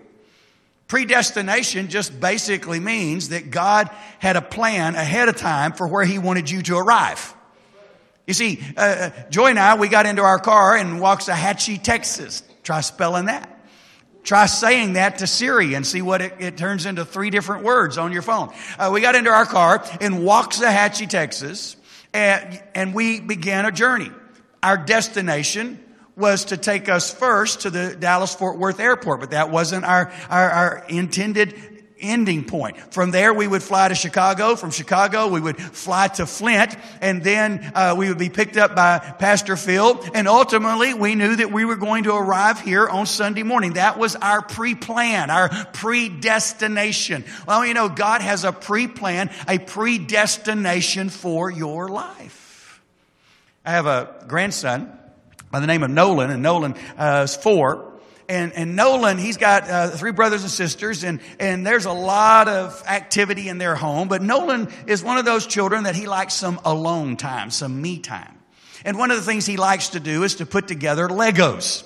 Predestination 0.91 1.87
just 1.87 2.19
basically 2.19 2.81
means 2.81 3.29
that 3.29 3.49
God 3.49 3.89
had 4.19 4.35
a 4.35 4.41
plan 4.41 4.95
ahead 4.95 5.29
of 5.29 5.37
time 5.37 5.71
for 5.71 5.87
where 5.87 6.03
He 6.03 6.19
wanted 6.19 6.49
you 6.49 6.61
to 6.63 6.75
arrive. 6.75 7.33
You 8.27 8.33
see, 8.33 8.59
uh, 8.75 8.81
uh, 8.81 9.09
Joy 9.29 9.51
and 9.51 9.57
I, 9.57 9.77
we 9.77 9.87
got 9.87 10.05
into 10.05 10.21
our 10.21 10.37
car 10.37 10.75
in 10.75 10.99
Waxahachie, 10.99 11.81
Texas. 11.81 12.43
Try 12.63 12.81
spelling 12.81 13.27
that. 13.27 13.65
Try 14.25 14.47
saying 14.47 14.93
that 14.93 15.19
to 15.19 15.27
Siri 15.27 15.75
and 15.75 15.87
see 15.87 16.01
what 16.01 16.19
it, 16.19 16.33
it 16.39 16.57
turns 16.57 16.85
into 16.85 17.05
three 17.05 17.29
different 17.29 17.63
words 17.63 17.97
on 17.97 18.11
your 18.11 18.21
phone. 18.21 18.53
Uh, 18.77 18.89
we 18.91 18.99
got 18.99 19.15
into 19.15 19.29
our 19.29 19.45
car 19.45 19.81
in 20.01 20.15
Waxahachie, 20.15 21.07
Texas, 21.07 21.77
and, 22.13 22.61
and 22.75 22.93
we 22.93 23.21
began 23.21 23.65
a 23.65 23.71
journey. 23.71 24.11
Our 24.61 24.75
destination 24.75 25.81
was 26.15 26.45
to 26.45 26.57
take 26.57 26.89
us 26.89 27.13
first 27.13 27.61
to 27.61 27.69
the 27.69 27.95
Dallas 27.95 28.35
Fort 28.35 28.57
Worth 28.57 28.79
airport, 28.79 29.19
but 29.19 29.31
that 29.31 29.49
wasn't 29.49 29.85
our, 29.85 30.11
our, 30.29 30.49
our, 30.49 30.85
intended 30.89 31.55
ending 32.01 32.43
point. 32.43 32.77
From 32.93 33.11
there, 33.11 33.33
we 33.33 33.47
would 33.47 33.63
fly 33.63 33.87
to 33.87 33.95
Chicago. 33.95 34.55
From 34.55 34.71
Chicago, 34.71 35.27
we 35.27 35.39
would 35.39 35.57
fly 35.57 36.07
to 36.09 36.25
Flint, 36.25 36.75
and 36.99 37.23
then 37.23 37.71
uh, 37.75 37.95
we 37.97 38.09
would 38.09 38.17
be 38.17 38.29
picked 38.29 38.57
up 38.57 38.75
by 38.75 38.99
Pastor 38.99 39.55
Phil. 39.55 40.03
And 40.13 40.27
ultimately, 40.27 40.93
we 40.93 41.15
knew 41.15 41.35
that 41.35 41.51
we 41.51 41.63
were 41.63 41.75
going 41.75 42.05
to 42.05 42.15
arrive 42.15 42.59
here 42.59 42.87
on 42.87 43.05
Sunday 43.05 43.43
morning. 43.43 43.73
That 43.73 43.97
was 43.97 44.15
our 44.15 44.41
pre-plan, 44.41 45.29
our 45.29 45.49
predestination. 45.73 47.23
Well, 47.47 47.65
you 47.65 47.73
know, 47.73 47.87
God 47.87 48.21
has 48.21 48.43
a 48.43 48.51
pre-plan, 48.51 49.29
a 49.47 49.59
predestination 49.59 51.09
for 51.09 51.49
your 51.51 51.87
life. 51.87 52.81
I 53.63 53.71
have 53.71 53.85
a 53.85 54.25
grandson 54.27 54.97
by 55.51 55.59
the 55.59 55.67
name 55.67 55.83
of 55.83 55.91
Nolan, 55.91 56.31
and 56.31 56.41
Nolan 56.41 56.75
uh, 56.97 57.21
is 57.25 57.35
four. 57.35 57.91
And, 58.29 58.53
and 58.53 58.77
Nolan, 58.77 59.17
he's 59.17 59.35
got 59.35 59.69
uh, 59.69 59.89
three 59.89 60.13
brothers 60.13 60.43
and 60.43 60.51
sisters, 60.51 61.03
and, 61.03 61.19
and 61.37 61.67
there's 61.67 61.83
a 61.83 61.91
lot 61.91 62.47
of 62.47 62.81
activity 62.87 63.49
in 63.49 63.57
their 63.57 63.75
home. 63.75 64.07
But 64.07 64.21
Nolan 64.21 64.69
is 64.87 65.03
one 65.03 65.17
of 65.17 65.25
those 65.25 65.45
children 65.45 65.83
that 65.83 65.95
he 65.95 66.07
likes 66.07 66.33
some 66.33 66.59
alone 66.63 67.17
time, 67.17 67.51
some 67.51 67.81
me 67.81 67.99
time. 67.99 68.37
And 68.85 68.97
one 68.97 69.11
of 69.11 69.17
the 69.17 69.23
things 69.23 69.45
he 69.45 69.57
likes 69.57 69.89
to 69.89 69.99
do 69.99 70.23
is 70.23 70.35
to 70.35 70.45
put 70.45 70.67
together 70.67 71.09
Legos. 71.09 71.83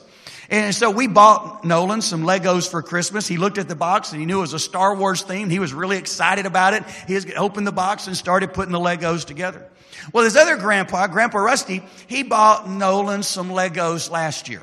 And 0.49 0.73
so 0.75 0.89
we 0.91 1.07
bought 1.07 1.63
Nolan 1.63 2.01
some 2.01 2.23
Legos 2.23 2.69
for 2.69 2.81
Christmas. 2.81 3.27
He 3.27 3.37
looked 3.37 3.57
at 3.57 3.67
the 3.67 3.75
box 3.75 4.11
and 4.11 4.19
he 4.19 4.25
knew 4.25 4.39
it 4.39 4.41
was 4.41 4.53
a 4.53 4.59
Star 4.59 4.95
Wars 4.95 5.21
theme. 5.21 5.49
He 5.49 5.59
was 5.59 5.73
really 5.73 5.97
excited 5.97 6.45
about 6.45 6.73
it. 6.73 6.83
He 7.07 7.33
opened 7.33 7.65
the 7.65 7.71
box 7.71 8.07
and 8.07 8.15
started 8.15 8.53
putting 8.53 8.71
the 8.71 8.79
Legos 8.79 9.25
together. 9.25 9.67
Well, 10.13 10.23
his 10.23 10.35
other 10.35 10.57
grandpa, 10.57 11.07
Grandpa 11.07 11.39
Rusty, 11.39 11.83
he 12.07 12.23
bought 12.23 12.69
Nolan 12.69 13.23
some 13.23 13.49
Legos 13.49 14.09
last 14.09 14.49
year. 14.49 14.61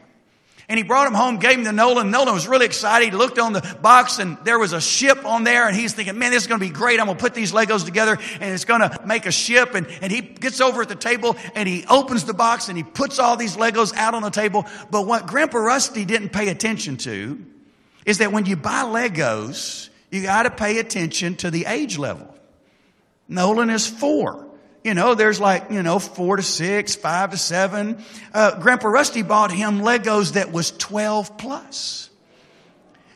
And 0.72 0.78
he 0.78 0.84
brought 0.84 1.06
him 1.06 1.12
home, 1.12 1.36
gave 1.36 1.58
him 1.58 1.64
to 1.64 1.72
Nolan. 1.72 2.10
Nolan 2.10 2.32
was 2.32 2.48
really 2.48 2.64
excited. 2.64 3.10
He 3.12 3.14
looked 3.14 3.38
on 3.38 3.52
the 3.52 3.60
box 3.82 4.18
and 4.18 4.38
there 4.42 4.58
was 4.58 4.72
a 4.72 4.80
ship 4.80 5.26
on 5.26 5.44
there 5.44 5.68
and 5.68 5.76
he's 5.76 5.92
thinking, 5.92 6.18
man, 6.18 6.30
this 6.30 6.44
is 6.44 6.46
going 6.46 6.60
to 6.60 6.66
be 6.66 6.72
great. 6.72 6.98
I'm 6.98 7.04
going 7.04 7.18
to 7.18 7.22
put 7.22 7.34
these 7.34 7.52
Legos 7.52 7.84
together 7.84 8.16
and 8.40 8.54
it's 8.54 8.64
going 8.64 8.80
to 8.80 9.00
make 9.04 9.26
a 9.26 9.30
ship. 9.32 9.74
And, 9.74 9.86
and 10.00 10.10
he 10.10 10.22
gets 10.22 10.62
over 10.62 10.80
at 10.80 10.88
the 10.88 10.94
table 10.94 11.36
and 11.54 11.68
he 11.68 11.84
opens 11.90 12.24
the 12.24 12.32
box 12.32 12.70
and 12.70 12.78
he 12.78 12.84
puts 12.84 13.18
all 13.18 13.36
these 13.36 13.58
Legos 13.58 13.94
out 13.94 14.14
on 14.14 14.22
the 14.22 14.30
table. 14.30 14.64
But 14.90 15.06
what 15.06 15.26
Grandpa 15.26 15.58
Rusty 15.58 16.06
didn't 16.06 16.30
pay 16.30 16.48
attention 16.48 16.96
to 16.96 17.44
is 18.06 18.16
that 18.16 18.32
when 18.32 18.46
you 18.46 18.56
buy 18.56 18.84
Legos, 18.84 19.90
you 20.10 20.22
got 20.22 20.44
to 20.44 20.50
pay 20.50 20.78
attention 20.78 21.36
to 21.36 21.50
the 21.50 21.66
age 21.66 21.98
level. 21.98 22.34
Nolan 23.28 23.68
is 23.68 23.86
four. 23.86 24.46
You 24.84 24.94
know, 24.94 25.14
there's 25.14 25.40
like, 25.40 25.70
you 25.70 25.82
know, 25.82 25.98
four 25.98 26.36
to 26.36 26.42
six, 26.42 26.96
five 26.96 27.30
to 27.30 27.36
seven. 27.36 28.02
Uh, 28.34 28.58
Grandpa 28.58 28.88
Rusty 28.88 29.22
bought 29.22 29.52
him 29.52 29.80
Legos 29.80 30.32
that 30.32 30.50
was 30.50 30.72
12 30.72 31.38
plus. 31.38 32.10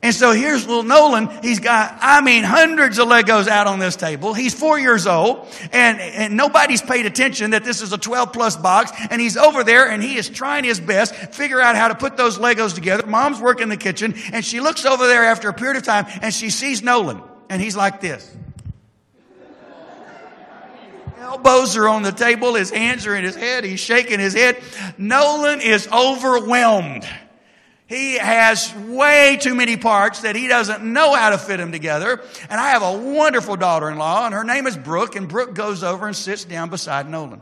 And 0.02 0.14
so 0.14 0.30
here's 0.30 0.64
little 0.68 0.84
Nolan. 0.84 1.28
He's 1.42 1.58
got, 1.58 1.98
I 2.00 2.20
mean, 2.20 2.44
hundreds 2.44 3.00
of 3.00 3.08
Legos 3.08 3.48
out 3.48 3.66
on 3.66 3.80
this 3.80 3.96
table. 3.96 4.34
He's 4.34 4.54
four 4.54 4.78
years 4.78 5.08
old 5.08 5.48
and, 5.72 5.98
and 6.00 6.36
nobody's 6.36 6.80
paid 6.80 7.06
attention 7.06 7.50
that 7.50 7.64
this 7.64 7.82
is 7.82 7.92
a 7.92 7.98
12 7.98 8.32
plus 8.32 8.56
box. 8.56 8.92
And 9.10 9.20
he's 9.20 9.36
over 9.36 9.64
there 9.64 9.90
and 9.90 10.00
he 10.00 10.16
is 10.16 10.28
trying 10.28 10.62
his 10.62 10.78
best, 10.78 11.16
figure 11.34 11.60
out 11.60 11.74
how 11.74 11.88
to 11.88 11.96
put 11.96 12.16
those 12.16 12.38
Legos 12.38 12.74
together. 12.76 13.04
Mom's 13.06 13.40
working 13.40 13.64
in 13.64 13.68
the 13.70 13.76
kitchen 13.76 14.14
and 14.32 14.44
she 14.44 14.60
looks 14.60 14.84
over 14.86 15.08
there 15.08 15.24
after 15.24 15.48
a 15.48 15.54
period 15.54 15.78
of 15.78 15.82
time 15.82 16.06
and 16.22 16.32
she 16.32 16.50
sees 16.50 16.82
Nolan 16.82 17.20
and 17.48 17.60
he's 17.60 17.74
like 17.76 18.00
this 18.00 18.32
elbows 21.18 21.76
are 21.76 21.88
on 21.88 22.02
the 22.02 22.12
table, 22.12 22.54
his 22.54 22.70
hands 22.70 23.06
are 23.06 23.14
in 23.14 23.24
his 23.24 23.36
head, 23.36 23.64
he's 23.64 23.80
shaking 23.80 24.20
his 24.20 24.34
head. 24.34 24.62
Nolan 24.98 25.60
is 25.60 25.88
overwhelmed. 25.88 27.06
He 27.86 28.18
has 28.18 28.74
way 28.74 29.38
too 29.40 29.54
many 29.54 29.76
parts 29.76 30.22
that 30.22 30.34
he 30.34 30.48
doesn't 30.48 30.82
know 30.82 31.14
how 31.14 31.30
to 31.30 31.38
fit 31.38 31.58
them 31.58 31.70
together. 31.70 32.20
And 32.50 32.60
I 32.60 32.70
have 32.70 32.82
a 32.82 32.98
wonderful 32.98 33.56
daughter 33.56 33.88
in 33.88 33.96
law, 33.96 34.26
and 34.26 34.34
her 34.34 34.42
name 34.42 34.66
is 34.66 34.76
Brooke, 34.76 35.14
and 35.14 35.28
Brooke 35.28 35.54
goes 35.54 35.84
over 35.84 36.06
and 36.06 36.16
sits 36.16 36.44
down 36.44 36.68
beside 36.68 37.08
Nolan. 37.08 37.40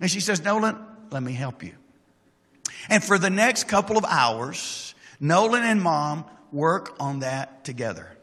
And 0.00 0.10
she 0.10 0.20
says, 0.20 0.42
Nolan, 0.42 0.78
let 1.10 1.22
me 1.22 1.32
help 1.32 1.62
you. 1.62 1.74
And 2.88 3.04
for 3.04 3.18
the 3.18 3.30
next 3.30 3.64
couple 3.64 3.98
of 3.98 4.04
hours, 4.04 4.94
Nolan 5.20 5.62
and 5.62 5.82
mom 5.82 6.24
work 6.50 6.96
on 6.98 7.20
that 7.20 7.64
together. 7.64 8.13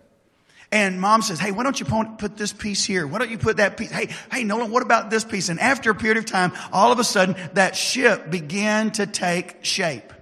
And 0.72 1.02
mom 1.02 1.22
says, 1.22 1.40
Hey, 1.40 1.52
why 1.52 1.64
don't 1.64 1.80
you 1.80 1.86
put 1.86 2.38
this 2.38 2.54
piece 2.54 2.86
here? 2.86 3.06
Why 3.06 3.20
don't 3.20 3.30
you 3.30 3.38
put 3.38 3.58
that 3.58 3.76
piece? 3.78 3.92
Hey, 3.92 4.10
hey, 4.32 4.44
Nolan, 4.44 4.72
what 4.72 4.84
about 4.84 5.10
this 5.10 5.26
piece? 5.26 5.50
And 5.50 5.60
after 5.60 5.92
a 5.92 5.96
period 5.96 6.18
of 6.18 6.26
time, 6.26 6.54
all 6.72 6.92
of 6.92 7.00
a 7.00 7.04
sudden, 7.04 7.36
that 7.54 7.76
ship 7.76 8.32
began 8.32 8.92
to 8.92 9.06
take 9.06 9.66
shape. 9.66 10.14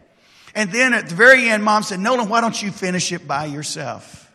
And 0.55 0.71
then 0.71 0.93
at 0.93 1.09
the 1.09 1.15
very 1.15 1.47
end, 1.47 1.63
mom 1.63 1.83
said, 1.83 1.99
Nolan, 1.99 2.29
why 2.29 2.41
don't 2.41 2.59
you 2.59 2.71
finish 2.71 3.11
it 3.11 3.27
by 3.27 3.45
yourself? 3.45 4.31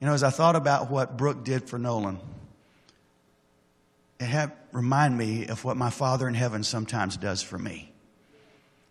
You 0.00 0.08
know, 0.08 0.14
as 0.14 0.24
I 0.24 0.30
thought 0.30 0.56
about 0.56 0.90
what 0.90 1.16
Brooke 1.16 1.44
did 1.44 1.68
for 1.68 1.78
Nolan, 1.78 2.18
it 4.18 4.26
had 4.26 4.52
remind 4.72 5.16
me 5.16 5.46
of 5.46 5.64
what 5.64 5.76
my 5.76 5.90
Father 5.90 6.26
in 6.26 6.34
heaven 6.34 6.64
sometimes 6.64 7.16
does 7.16 7.42
for 7.42 7.56
me. 7.56 7.92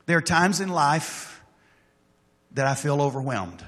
There 0.05 0.17
are 0.17 0.21
times 0.21 0.61
in 0.61 0.69
life 0.69 1.41
that 2.53 2.65
I 2.65 2.75
feel 2.75 3.01
overwhelmed. 3.01 3.63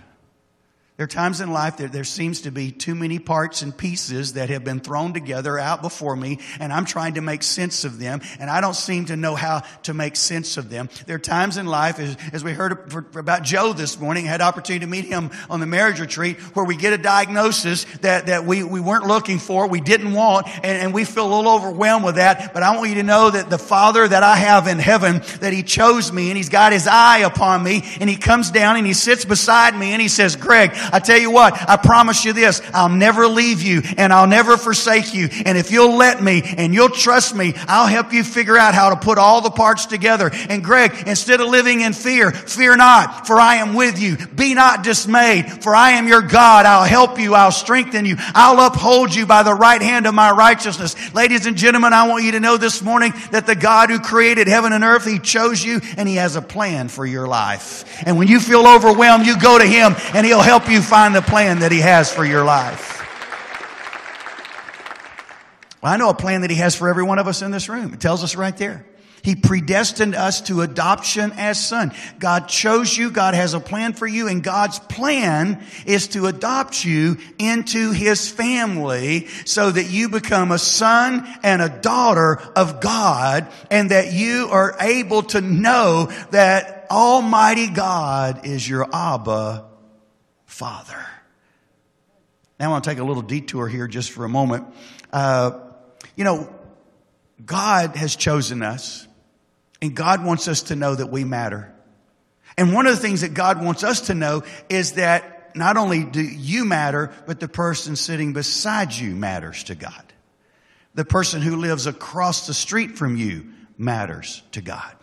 There 0.97 1.03
are 1.03 1.07
times 1.07 1.41
in 1.41 1.51
life 1.51 1.77
that 1.77 1.91
there 1.91 2.05
seems 2.05 2.43
to 2.43 2.51
be 2.51 2.71
too 2.71 2.95
many 2.95 3.19
parts 3.19 3.61
and 3.63 3.75
pieces 3.75 4.33
that 4.33 4.49
have 4.49 4.63
been 4.63 4.79
thrown 4.79 5.11
together 5.11 5.59
out 5.59 5.81
before 5.81 6.15
me, 6.15 6.39
and 6.57 6.71
I'm 6.71 6.85
trying 6.85 7.15
to 7.15 7.21
make 7.21 7.43
sense 7.43 7.83
of 7.83 7.99
them, 7.99 8.21
and 8.39 8.49
I 8.49 8.61
don't 8.61 8.77
seem 8.77 9.07
to 9.07 9.17
know 9.17 9.35
how 9.35 9.63
to 9.83 9.93
make 9.93 10.15
sense 10.15 10.55
of 10.55 10.69
them. 10.69 10.89
There 11.05 11.17
are 11.17 11.19
times 11.19 11.57
in 11.57 11.65
life, 11.65 11.99
as, 11.99 12.15
as 12.31 12.45
we 12.45 12.53
heard 12.53 12.93
about 13.17 13.43
Joe 13.43 13.73
this 13.73 13.99
morning, 13.99 14.23
had 14.23 14.39
opportunity 14.39 14.85
to 14.85 14.89
meet 14.89 15.03
him 15.03 15.31
on 15.49 15.59
the 15.59 15.65
marriage 15.65 15.99
retreat, 15.99 16.39
where 16.55 16.63
we 16.63 16.77
get 16.77 16.93
a 16.93 16.97
diagnosis 16.97 17.83
that, 17.99 18.27
that 18.27 18.45
we, 18.45 18.63
we 18.63 18.79
weren't 18.79 19.05
looking 19.05 19.37
for, 19.37 19.67
we 19.67 19.81
didn't 19.81 20.13
want, 20.13 20.47
and, 20.63 20.81
and 20.81 20.93
we 20.93 21.03
feel 21.03 21.25
a 21.27 21.33
little 21.35 21.51
overwhelmed 21.51 22.05
with 22.05 22.15
that. 22.15 22.53
But 22.53 22.63
I 22.63 22.73
want 22.77 22.87
you 22.87 22.95
to 22.95 23.03
know 23.03 23.31
that 23.31 23.49
the 23.49 23.57
Father 23.57 24.07
that 24.07 24.23
I 24.23 24.37
have 24.37 24.67
in 24.67 24.79
heaven, 24.79 25.21
that 25.41 25.51
He 25.51 25.61
chose 25.61 26.13
me, 26.13 26.29
and 26.29 26.37
He's 26.37 26.47
got 26.47 26.71
His 26.71 26.87
eye 26.87 27.17
upon 27.17 27.63
me, 27.63 27.83
and 27.99 28.09
He 28.09 28.15
comes 28.15 28.49
down 28.49 28.77
and 28.77 28.87
He 28.87 28.93
sits 28.93 29.25
beside 29.25 29.77
me, 29.77 29.91
and 29.91 30.01
He 30.01 30.07
says, 30.07 30.37
Greg, 30.37 30.71
I 30.91 30.99
tell 30.99 31.17
you 31.17 31.31
what, 31.31 31.53
I 31.69 31.77
promise 31.77 32.25
you 32.25 32.33
this, 32.33 32.61
I'll 32.73 32.89
never 32.89 33.27
leave 33.27 33.61
you 33.61 33.81
and 33.97 34.11
I'll 34.11 34.27
never 34.27 34.57
forsake 34.57 35.13
you. 35.13 35.29
And 35.45 35.57
if 35.57 35.71
you'll 35.71 35.97
let 35.97 36.21
me 36.21 36.41
and 36.57 36.73
you'll 36.73 36.89
trust 36.89 37.35
me, 37.35 37.53
I'll 37.67 37.87
help 37.87 38.13
you 38.13 38.23
figure 38.23 38.57
out 38.57 38.73
how 38.73 38.89
to 38.89 38.95
put 38.95 39.17
all 39.17 39.41
the 39.41 39.49
parts 39.49 39.85
together. 39.85 40.31
And 40.49 40.63
Greg, 40.63 41.07
instead 41.07 41.41
of 41.41 41.47
living 41.47 41.81
in 41.81 41.93
fear, 41.93 42.31
fear 42.31 42.75
not, 42.75 43.27
for 43.27 43.39
I 43.39 43.55
am 43.55 43.73
with 43.73 43.99
you. 43.99 44.17
Be 44.17 44.53
not 44.53 44.83
dismayed, 44.83 45.63
for 45.63 45.75
I 45.75 45.91
am 45.91 46.07
your 46.07 46.21
God. 46.21 46.65
I'll 46.65 46.85
help 46.85 47.19
you. 47.19 47.33
I'll 47.33 47.51
strengthen 47.51 48.05
you. 48.05 48.15
I'll 48.19 48.59
uphold 48.67 49.13
you 49.13 49.25
by 49.25 49.43
the 49.43 49.53
right 49.53 49.81
hand 49.81 50.05
of 50.07 50.13
my 50.13 50.31
righteousness. 50.31 50.95
Ladies 51.13 51.45
and 51.45 51.57
gentlemen, 51.57 51.93
I 51.93 52.07
want 52.07 52.23
you 52.23 52.33
to 52.33 52.39
know 52.39 52.57
this 52.57 52.81
morning 52.81 53.13
that 53.31 53.45
the 53.45 53.55
God 53.55 53.89
who 53.89 53.99
created 53.99 54.47
heaven 54.47 54.73
and 54.73 54.83
earth, 54.83 55.05
He 55.05 55.19
chose 55.19 55.63
you 55.63 55.81
and 55.97 56.07
He 56.07 56.15
has 56.15 56.35
a 56.35 56.41
plan 56.41 56.87
for 56.87 57.05
your 57.05 57.27
life. 57.27 57.85
And 58.05 58.17
when 58.17 58.27
you 58.27 58.39
feel 58.39 58.67
overwhelmed, 58.67 59.25
you 59.25 59.39
go 59.39 59.57
to 59.57 59.65
Him 59.65 59.95
and 60.13 60.25
He'll 60.25 60.41
help 60.41 60.69
you 60.69 60.74
find 60.81 61.15
the 61.15 61.21
plan 61.21 61.59
that 61.59 61.71
He 61.71 61.79
has 61.79 62.11
for 62.11 62.25
your 62.25 62.43
life. 62.43 63.01
Well, 65.81 65.93
I 65.93 65.97
know 65.97 66.09
a 66.09 66.15
plan 66.15 66.41
that 66.41 66.49
He 66.49 66.57
has 66.57 66.75
for 66.75 66.89
every 66.89 67.03
one 67.03 67.19
of 67.19 67.27
us 67.27 67.41
in 67.41 67.51
this 67.51 67.69
room. 67.69 67.93
It 67.93 67.99
tells 67.99 68.23
us 68.23 68.35
right 68.35 68.55
there. 68.57 68.85
He 69.25 69.35
predestined 69.35 70.13
us 70.13 70.41
to 70.41 70.61
adoption 70.61 71.31
as 71.35 71.63
son. 71.63 71.93
God 72.19 72.47
chose 72.47 72.95
you. 72.95 73.09
God 73.09 73.33
has 73.33 73.55
a 73.55 73.59
plan 73.59 73.93
for 73.93 74.05
you 74.05 74.27
and 74.27 74.43
God's 74.43 74.77
plan 74.77 75.63
is 75.87 76.09
to 76.09 76.27
adopt 76.27 76.85
you 76.85 77.17
into 77.39 77.91
His 77.91 78.29
family 78.29 79.25
so 79.45 79.71
that 79.71 79.89
you 79.89 80.09
become 80.09 80.51
a 80.51 80.59
son 80.59 81.27
and 81.41 81.59
a 81.59 81.69
daughter 81.69 82.35
of 82.55 82.81
God 82.81 83.47
and 83.71 83.89
that 83.89 84.13
you 84.13 84.49
are 84.51 84.75
able 84.79 85.23
to 85.23 85.41
know 85.41 86.11
that 86.29 86.85
Almighty 86.91 87.67
God 87.67 88.45
is 88.45 88.69
your 88.69 88.87
Abba 88.93 89.65
Father. 90.55 91.05
Now 92.57 92.67
I 92.67 92.69
want 92.69 92.85
to 92.85 92.89
take 92.89 92.99
a 92.99 93.03
little 93.03 93.21
detour 93.21 93.67
here 93.67 93.89
just 93.89 94.11
for 94.11 94.23
a 94.23 94.29
moment. 94.29 94.65
Uh, 95.11 95.59
you 96.15 96.23
know, 96.23 96.55
God 97.45 97.97
has 97.97 98.15
chosen 98.15 98.63
us 98.63 99.05
and 99.81 99.93
God 99.93 100.23
wants 100.23 100.47
us 100.47 100.63
to 100.63 100.77
know 100.77 100.95
that 100.95 101.07
we 101.07 101.25
matter. 101.25 101.75
And 102.57 102.73
one 102.73 102.87
of 102.87 102.95
the 102.95 103.01
things 103.01 103.19
that 103.19 103.33
God 103.33 103.61
wants 103.61 103.83
us 103.83 104.07
to 104.07 104.13
know 104.13 104.43
is 104.69 104.93
that 104.93 105.57
not 105.57 105.75
only 105.75 106.05
do 106.05 106.21
you 106.21 106.63
matter, 106.63 107.11
but 107.25 107.41
the 107.41 107.49
person 107.49 107.97
sitting 107.97 108.31
beside 108.31 108.93
you 108.93 109.13
matters 109.13 109.65
to 109.65 109.75
God. 109.75 110.13
The 110.93 111.03
person 111.03 111.41
who 111.41 111.57
lives 111.57 111.85
across 111.85 112.47
the 112.47 112.53
street 112.53 112.97
from 112.97 113.17
you 113.17 113.51
matters 113.77 114.41
to 114.53 114.61
God. 114.61 114.95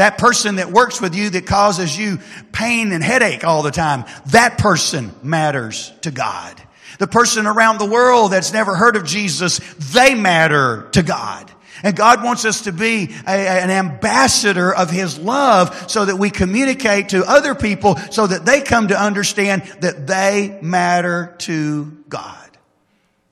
That 0.00 0.16
person 0.16 0.56
that 0.56 0.70
works 0.70 0.98
with 0.98 1.14
you 1.14 1.28
that 1.28 1.44
causes 1.44 1.94
you 1.94 2.20
pain 2.52 2.92
and 2.92 3.04
headache 3.04 3.44
all 3.44 3.62
the 3.62 3.70
time, 3.70 4.06
that 4.28 4.56
person 4.56 5.12
matters 5.22 5.92
to 6.00 6.10
God. 6.10 6.58
The 6.98 7.06
person 7.06 7.46
around 7.46 7.78
the 7.78 7.84
world 7.84 8.32
that's 8.32 8.50
never 8.50 8.74
heard 8.74 8.96
of 8.96 9.04
Jesus, 9.04 9.58
they 9.92 10.14
matter 10.14 10.88
to 10.92 11.02
God. 11.02 11.52
And 11.82 11.94
God 11.94 12.24
wants 12.24 12.46
us 12.46 12.62
to 12.62 12.72
be 12.72 13.14
a, 13.26 13.30
an 13.30 13.68
ambassador 13.68 14.74
of 14.74 14.88
His 14.88 15.18
love 15.18 15.90
so 15.90 16.06
that 16.06 16.16
we 16.16 16.30
communicate 16.30 17.10
to 17.10 17.22
other 17.26 17.54
people 17.54 17.98
so 18.10 18.26
that 18.26 18.46
they 18.46 18.62
come 18.62 18.88
to 18.88 18.98
understand 18.98 19.64
that 19.80 20.06
they 20.06 20.58
matter 20.62 21.34
to 21.40 21.84
God. 22.08 22.48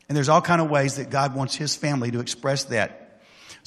And 0.07 0.15
there's 0.15 0.29
all 0.29 0.43
kind 0.43 0.61
of 0.61 0.69
ways 0.69 0.97
that 0.97 1.09
God 1.09 1.35
wants 1.35 1.55
His 1.55 1.75
family 1.75 2.11
to 2.11 2.21
express 2.21 2.65
that 2.65 3.08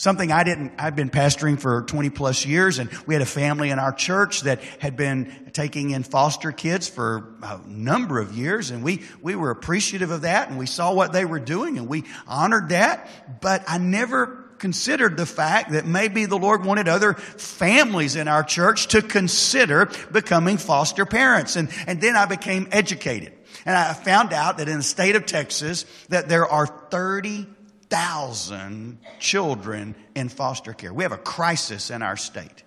Something 0.02 0.32
I 0.32 0.44
didn't, 0.44 0.74
I've 0.80 0.96
been 0.96 1.12
pastoring 1.12 1.60
for 1.60 1.84
20 1.84 2.10
plus 2.10 2.44
years 2.44 2.80
and 2.80 2.90
we 3.06 3.14
had 3.14 3.22
a 3.22 3.26
family 3.28 3.70
in 3.70 3.78
our 3.78 3.94
church 3.94 4.42
that 4.42 4.64
had 4.80 4.96
been 4.96 5.52
taking 5.54 5.92
in 5.92 6.02
foster 6.02 6.52
kids 6.52 6.90
for 6.90 7.36
a 7.44 7.60
number 7.68 8.20
of 8.20 8.36
years 8.36 8.72
and 8.72 8.84
we, 8.84 9.04
we 9.22 9.36
were 9.36 9.52
appreciative 9.52 10.10
of 10.10 10.22
that 10.22 10.50
and 10.50 10.58
we 10.58 10.66
saw 10.66 10.92
what 10.92 11.14
they 11.14 11.24
were 11.24 11.40
doing 11.40 11.78
and 11.78 11.88
we 11.88 12.04
honored 12.26 12.70
that. 12.70 13.08
But 13.42 13.64
I 13.68 13.78
never 13.78 14.50
considered 14.58 15.18
the 15.18 15.28
fact 15.28 15.74
that 15.74 15.86
maybe 15.86 16.26
the 16.26 16.40
Lord 16.40 16.66
wanted 16.66 16.88
other 16.88 17.14
families 17.14 18.16
in 18.16 18.28
our 18.28 18.44
church 18.44 18.88
to 18.88 19.04
consider 19.04 19.88
becoming 20.12 20.58
foster 20.58 21.06
parents. 21.06 21.56
And, 21.56 21.70
and 21.86 22.02
then 22.02 22.16
I 22.16 22.26
became 22.26 22.68
educated. 22.72 23.34
And 23.68 23.76
I 23.76 23.94
found 23.94 24.34
out 24.34 24.58
that 24.58 24.68
in 24.68 24.78
the 24.78 24.84
state 24.84 25.16
of 25.16 25.28
Texas 25.28 25.86
that 26.10 26.28
there 26.28 26.48
are 26.48 26.66
30 26.66 27.46
thousand 27.92 28.98
children 29.20 29.96
in 30.16 30.30
foster 30.30 30.74
care. 30.74 30.94
We 30.94 31.04
have 31.04 31.12
a 31.12 31.18
crisis 31.18 31.92
in 31.92 32.02
our 32.02 32.16
state. 32.16 32.64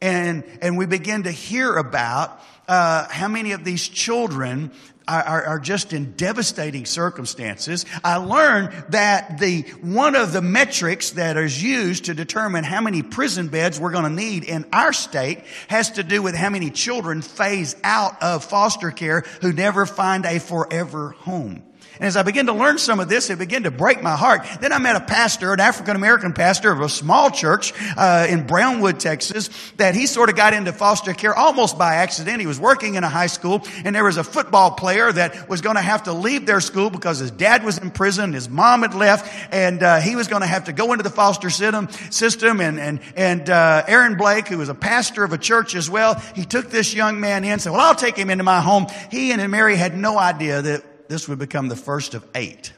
And, 0.00 0.44
and 0.62 0.78
we 0.78 0.86
begin 0.86 1.24
to 1.24 1.30
hear 1.30 1.76
about 1.76 2.40
uh, 2.66 3.06
how 3.08 3.28
many 3.28 3.52
of 3.52 3.64
these 3.64 3.86
children 3.86 4.70
are, 5.06 5.22
are, 5.22 5.44
are 5.44 5.58
just 5.58 5.92
in 5.92 6.12
devastating 6.12 6.86
circumstances. 6.86 7.84
I 8.04 8.16
learned 8.16 8.72
that 8.90 9.38
the, 9.40 9.62
one 9.82 10.14
of 10.14 10.32
the 10.32 10.40
metrics 10.40 11.10
that 11.10 11.36
is 11.36 11.60
used 11.60 12.04
to 12.04 12.14
determine 12.14 12.62
how 12.62 12.80
many 12.80 13.02
prison 13.02 13.48
beds 13.48 13.80
we're 13.80 13.90
going 13.90 14.04
to 14.04 14.10
need 14.10 14.44
in 14.44 14.64
our 14.72 14.92
state 14.92 15.40
has 15.68 15.90
to 15.92 16.04
do 16.04 16.22
with 16.22 16.36
how 16.36 16.50
many 16.50 16.70
children 16.70 17.20
phase 17.20 17.74
out 17.82 18.22
of 18.22 18.44
foster 18.44 18.92
care 18.92 19.24
who 19.40 19.52
never 19.52 19.84
find 19.84 20.24
a 20.24 20.38
forever 20.38 21.10
home. 21.10 21.64
And 21.94 22.04
as 22.04 22.16
I 22.16 22.22
began 22.22 22.46
to 22.46 22.52
learn 22.52 22.78
some 22.78 23.00
of 23.00 23.08
this, 23.08 23.30
it 23.30 23.38
began 23.38 23.64
to 23.64 23.70
break 23.70 24.02
my 24.02 24.16
heart. 24.16 24.46
Then 24.60 24.72
I 24.72 24.78
met 24.78 24.96
a 24.96 25.00
pastor, 25.00 25.52
an 25.52 25.60
African 25.60 25.96
American 25.96 26.32
pastor 26.32 26.72
of 26.72 26.80
a 26.80 26.88
small 26.88 27.30
church 27.30 27.72
uh, 27.96 28.26
in 28.28 28.46
Brownwood, 28.46 29.00
Texas, 29.00 29.50
that 29.76 29.94
he 29.94 30.06
sort 30.06 30.30
of 30.30 30.36
got 30.36 30.54
into 30.54 30.72
foster 30.72 31.12
care 31.12 31.34
almost 31.34 31.78
by 31.78 31.96
accident. 31.96 32.40
He 32.40 32.46
was 32.46 32.60
working 32.60 32.94
in 32.94 33.04
a 33.04 33.08
high 33.08 33.26
school, 33.26 33.62
and 33.84 33.94
there 33.94 34.04
was 34.04 34.16
a 34.16 34.24
football 34.24 34.70
player 34.70 35.12
that 35.12 35.48
was 35.48 35.60
going 35.60 35.76
to 35.76 35.82
have 35.82 36.04
to 36.04 36.12
leave 36.12 36.46
their 36.46 36.60
school 36.60 36.90
because 36.90 37.18
his 37.18 37.30
dad 37.30 37.64
was 37.64 37.78
in 37.78 37.90
prison, 37.90 38.32
his 38.32 38.48
mom 38.48 38.82
had 38.82 38.94
left, 38.94 39.30
and 39.52 39.82
uh, 39.82 40.00
he 40.00 40.16
was 40.16 40.28
going 40.28 40.42
to 40.42 40.48
have 40.48 40.64
to 40.64 40.72
go 40.72 40.92
into 40.92 41.02
the 41.02 41.10
foster 41.10 41.50
system. 41.50 42.60
And 42.60 42.78
and 42.78 43.00
and 43.16 43.50
uh, 43.50 43.84
Aaron 43.86 44.16
Blake, 44.16 44.48
who 44.48 44.58
was 44.58 44.68
a 44.68 44.74
pastor 44.74 45.24
of 45.24 45.32
a 45.32 45.38
church 45.38 45.74
as 45.74 45.90
well, 45.90 46.14
he 46.34 46.44
took 46.44 46.70
this 46.70 46.94
young 46.94 47.20
man 47.20 47.44
in, 47.44 47.58
said, 47.58 47.72
"Well, 47.72 47.80
I'll 47.80 47.94
take 47.94 48.16
him 48.16 48.30
into 48.30 48.44
my 48.44 48.60
home." 48.60 48.86
He 49.10 49.32
and 49.32 49.50
Mary 49.50 49.76
had 49.76 49.96
no 49.96 50.18
idea 50.18 50.62
that 50.62 50.84
this 51.10 51.28
would 51.28 51.40
become 51.40 51.66
the 51.66 51.74
first 51.74 52.14
of 52.14 52.24
eight 52.36 52.72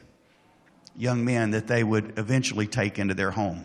young 0.97 1.23
men 1.23 1.51
that 1.51 1.67
they 1.67 1.83
would 1.83 2.17
eventually 2.17 2.65
take 2.65 2.97
into 2.97 3.13
their 3.13 3.29
home. 3.29 3.63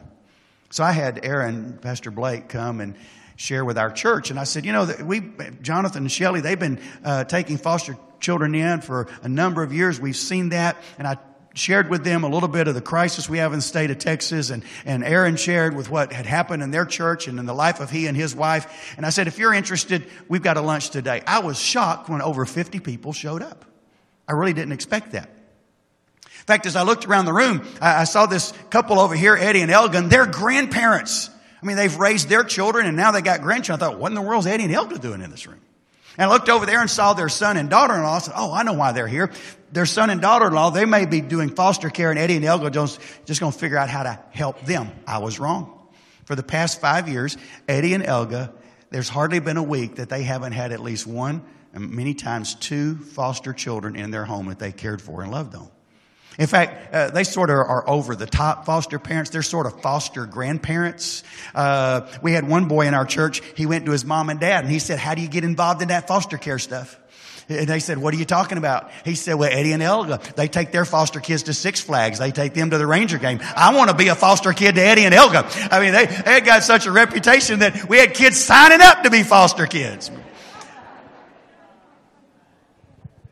So 0.69 0.85
I 0.85 0.93
had 0.93 1.25
Aaron, 1.25 1.79
Pastor 1.81 2.11
Blake, 2.11 2.51
come 2.51 2.83
and 2.83 2.95
share 3.37 3.65
with 3.65 3.79
our 3.79 3.91
church. 3.91 4.29
And 4.29 4.39
I 4.39 4.45
said, 4.45 4.67
you 4.67 4.73
know, 4.73 4.87
we, 5.03 5.23
Jonathan 5.63 6.03
and 6.03 6.13
Shelly, 6.13 6.43
they've 6.43 6.59
been 6.59 6.81
uh, 7.03 7.25
taking 7.25 7.57
foster 7.57 7.97
children 8.21 8.55
in 8.55 8.83
for 8.83 9.09
a 9.23 9.29
number 9.29 9.63
of 9.63 9.73
years. 9.73 9.99
We've 9.99 10.15
seen 10.15 10.51
that. 10.51 10.77
And 10.99 11.09
I 11.09 11.17
shared 11.55 11.89
with 11.89 12.05
them 12.05 12.23
a 12.23 12.29
little 12.29 12.51
bit 12.51 12.69
of 12.69 12.75
the 12.75 12.83
crisis 12.83 13.27
we 13.27 13.39
have 13.39 13.55
in 13.55 13.61
the 13.61 13.63
state 13.63 13.91
of 13.91 13.97
Texas. 13.97 14.51
And, 14.51 14.63
and 14.85 15.03
Aaron 15.03 15.37
shared 15.37 15.75
with 15.75 15.89
what 15.89 16.13
had 16.13 16.27
happened 16.27 16.63
in 16.63 16.73
their 16.73 16.85
church 16.85 17.27
and 17.27 17.39
in 17.39 17.47
the 17.47 17.55
life 17.55 17.81
of 17.81 17.89
he 17.89 18.07
and 18.07 18.15
his 18.15 18.37
wife. 18.37 18.93
And 18.99 19.07
I 19.07 19.09
said, 19.09 19.29
if 19.29 19.39
you're 19.39 19.55
interested, 19.55 20.07
we've 20.29 20.43
got 20.43 20.59
a 20.59 20.61
lunch 20.61 20.91
today. 20.91 21.23
I 21.27 21.39
was 21.39 21.59
shocked 21.59 22.11
when 22.11 22.21
over 22.21 22.45
50 22.45 22.81
people 22.81 23.15
showed 23.15 23.41
up. 23.41 23.65
I 24.29 24.33
really 24.33 24.53
didn't 24.53 24.73
expect 24.73 25.13
that. 25.13 25.31
In 26.25 26.45
fact, 26.47 26.67
as 26.67 26.77
I 26.77 26.83
looked 26.83 27.07
around 27.07 27.25
the 27.25 27.33
room, 27.33 27.67
I, 27.81 28.05
saw 28.05 28.27
this 28.27 28.53
couple 28.71 28.99
over 29.01 29.15
here, 29.15 29.37
Eddie 29.37 29.61
and 29.61 29.71
Elgin. 29.71 30.09
They're 30.09 30.27
grandparents. 30.27 31.31
I 31.63 31.67
mean, 31.67 31.77
they've 31.77 31.95
raised 31.97 32.29
their 32.29 32.45
children 32.45 32.87
and 32.87 32.97
now 32.97 33.11
they 33.11 33.21
got 33.21 33.43
grandchildren. 33.43 33.87
I 33.87 33.91
thought, 33.91 34.01
what 34.01 34.09
in 34.09 34.15
the 34.15 34.23
world 34.23 34.45
is 34.45 34.47
Eddie 34.47 34.65
and 34.65 34.73
Elgin 34.73 34.99
doing 34.99 35.21
in 35.21 35.31
this 35.31 35.47
room? 35.47 35.61
And 36.17 36.31
I 36.31 36.33
looked 36.33 36.49
over 36.49 36.67
there 36.67 36.81
and 36.81 36.91
saw 36.91 37.13
their 37.13 37.29
son 37.29 37.57
and 37.57 37.71
daughter-in-law. 37.71 38.17
I 38.17 38.19
said, 38.19 38.35
oh, 38.37 38.53
I 38.53 38.63
know 38.63 38.73
why 38.73 38.93
they're 38.93 39.07
here. 39.07 39.31
Their 39.73 39.87
son 39.87 40.11
and 40.11 40.21
daughter-in-law, 40.21 40.71
they 40.71 40.85
may 40.85 41.07
be 41.07 41.21
doing 41.21 41.51
foster 41.51 41.91
care 41.91 42.11
and 42.11 42.19
Eddie 42.19 42.37
and 42.37 42.45
Elgin 42.45 42.73
just, 42.73 43.01
just 43.25 43.41
going 43.41 43.53
to 43.53 43.59
figure 43.59 43.77
out 43.77 43.89
how 43.89 44.03
to 44.03 44.19
help 44.31 44.61
them. 44.63 44.91
I 45.07 45.19
was 45.19 45.39
wrong. 45.39 45.75
For 46.25 46.35
the 46.35 46.43
past 46.43 46.81
five 46.81 47.09
years, 47.09 47.37
Eddie 47.69 47.95
and 47.95 48.05
Elga, 48.05 48.53
there's 48.91 49.09
hardly 49.09 49.41
been 49.41 49.57
a 49.57 49.63
week 49.63 49.97
that 49.97 50.09
they 50.09 50.23
haven't 50.23 50.53
had 50.53 50.73
at 50.73 50.81
least 50.81 51.07
one 51.07 51.43
and 51.73 51.91
many 51.91 52.15
times 52.15 52.55
two 52.55 52.97
foster 52.97 53.53
children 53.53 53.97
in 53.97 54.11
their 54.11 54.25
home 54.25 54.49
that 54.49 54.59
they 54.59 54.73
cared 54.73 55.03
for 55.03 55.23
and 55.23 55.31
loved 55.31 55.55
on. 55.55 55.69
In 56.39 56.47
fact, 56.47 56.95
uh, 56.95 57.11
they 57.11 57.25
sort 57.25 57.51
of 57.51 57.57
are 57.57 57.89
over 57.89 58.15
the 58.15 58.27
top 58.27 58.65
foster 58.65 59.01
parents. 59.01 59.31
They're 59.31 59.43
sort 59.43 59.67
of 59.67 59.83
foster 59.83 60.25
grandparents. 60.25 61.25
Uh, 61.53 62.09
we 62.23 62.33
had 62.33 62.49
one 62.49 62.69
boy 62.69 62.87
in 62.87 62.95
our 62.95 63.05
church. 63.05 63.43
He 63.57 63.67
went 63.67 63.87
to 63.87 63.93
his 63.93 64.05
mom 64.05 64.31
and 64.31 64.39
dad 64.39 64.63
and 64.63 64.73
he 64.73 64.79
said, 64.79 65.01
how 65.01 65.17
do 65.17 65.23
you 65.23 65.29
get 65.29 65.43
involved 65.43 65.83
in 65.83 65.89
that 65.89 66.07
foster 66.07 66.39
care 66.39 66.61
stuff? 66.61 66.97
And 67.49 67.67
they 67.67 67.79
said, 67.79 67.97
what 67.97 68.13
are 68.13 68.19
you 68.19 68.27
talking 68.27 68.59
about? 68.59 68.91
He 69.05 69.15
said, 69.15 69.35
well, 69.35 69.51
Eddie 69.51 69.73
and 69.73 69.83
Elga, 69.83 70.21
they 70.37 70.49
take 70.49 70.71
their 70.71 70.85
foster 70.85 71.19
kids 71.19 71.45
to 71.45 71.55
Six 71.55 71.81
Flags. 71.81 72.19
They 72.19 72.31
take 72.31 72.53
them 72.53 72.71
to 72.71 72.79
the 72.79 72.87
Ranger 72.87 73.19
game. 73.19 73.41
I 73.43 73.75
want 73.75 73.89
to 73.91 73.97
be 73.97 74.09
a 74.09 74.15
foster 74.15 74.53
kid 74.53 74.75
to 74.75 74.83
Eddie 74.83 75.07
and 75.07 75.15
Elga. 75.15 75.49
I 75.71 75.81
mean, 75.81 75.93
they, 75.93 76.05
they 76.05 76.33
had 76.35 76.45
got 76.45 76.63
such 76.63 76.87
a 76.87 76.93
reputation 76.93 77.61
that 77.61 77.89
we 77.89 77.99
had 77.99 78.13
kids 78.13 78.37
signing 78.37 78.81
up 78.83 79.03
to 79.05 79.11
be 79.11 79.23
foster 79.23 79.67
kids. 79.67 80.11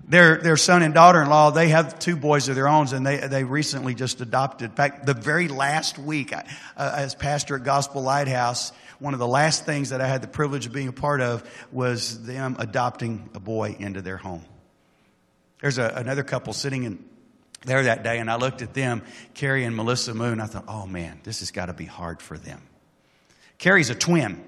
their, 0.09 0.37
their 0.39 0.57
son 0.57 0.83
and 0.83 0.95
daughter-in-law, 0.95 1.51
they 1.51 1.69
have 1.69 1.99
two 1.99 2.17
boys 2.17 2.49
of 2.49 2.55
their 2.55 2.69
own 2.69 2.87
and 2.95 3.05
they, 3.05 3.17
they 3.17 3.43
recently 3.43 3.95
just 3.95 4.21
adopted. 4.21 4.71
In 4.71 4.77
fact, 4.77 5.05
the 5.05 5.15
very 5.15 5.49
last 5.49 5.99
week, 5.99 6.33
uh, 6.33 6.43
as 6.77 7.15
pastor 7.15 7.57
at 7.57 7.65
Gospel 7.65 8.03
Lighthouse, 8.03 8.73
one 8.99 9.15
of 9.15 9.21
the 9.21 9.27
last 9.27 9.65
things 9.65 9.91
that 9.91 10.01
I 10.01 10.07
had 10.07 10.23
the 10.23 10.29
privilege 10.29 10.67
of 10.67 10.73
being 10.73 10.89
a 10.89 10.93
part 10.93 11.21
of 11.21 11.49
was 11.73 12.23
them 12.25 12.57
adopting 12.59 13.31
a 13.35 13.41
boy 13.41 13.77
into 13.79 14.03
their 14.03 14.17
home. 14.17 14.45
There's 15.61 15.79
a, 15.79 15.93
another 15.97 16.23
couple 16.23 16.53
sitting 16.53 16.85
in 16.85 17.05
there 17.65 17.83
that 17.85 18.03
day 18.03 18.19
and 18.19 18.31
I 18.31 18.37
looked 18.37 18.63
at 18.63 18.75
them, 18.75 19.03
Carrie 19.35 19.65
and 19.65 19.75
Melissa 19.75 20.15
Moon. 20.15 20.41
I 20.41 20.47
thought, 20.47 20.65
oh 20.69 20.87
man, 20.87 21.21
this 21.25 21.41
has 21.41 21.51
got 21.51 21.67
to 21.67 21.73
be 21.73 21.85
hard 21.85 22.23
for 22.23 22.39
them. 22.39 22.63
Carrie's 23.59 23.91
a 23.91 23.95
twin 23.95 24.45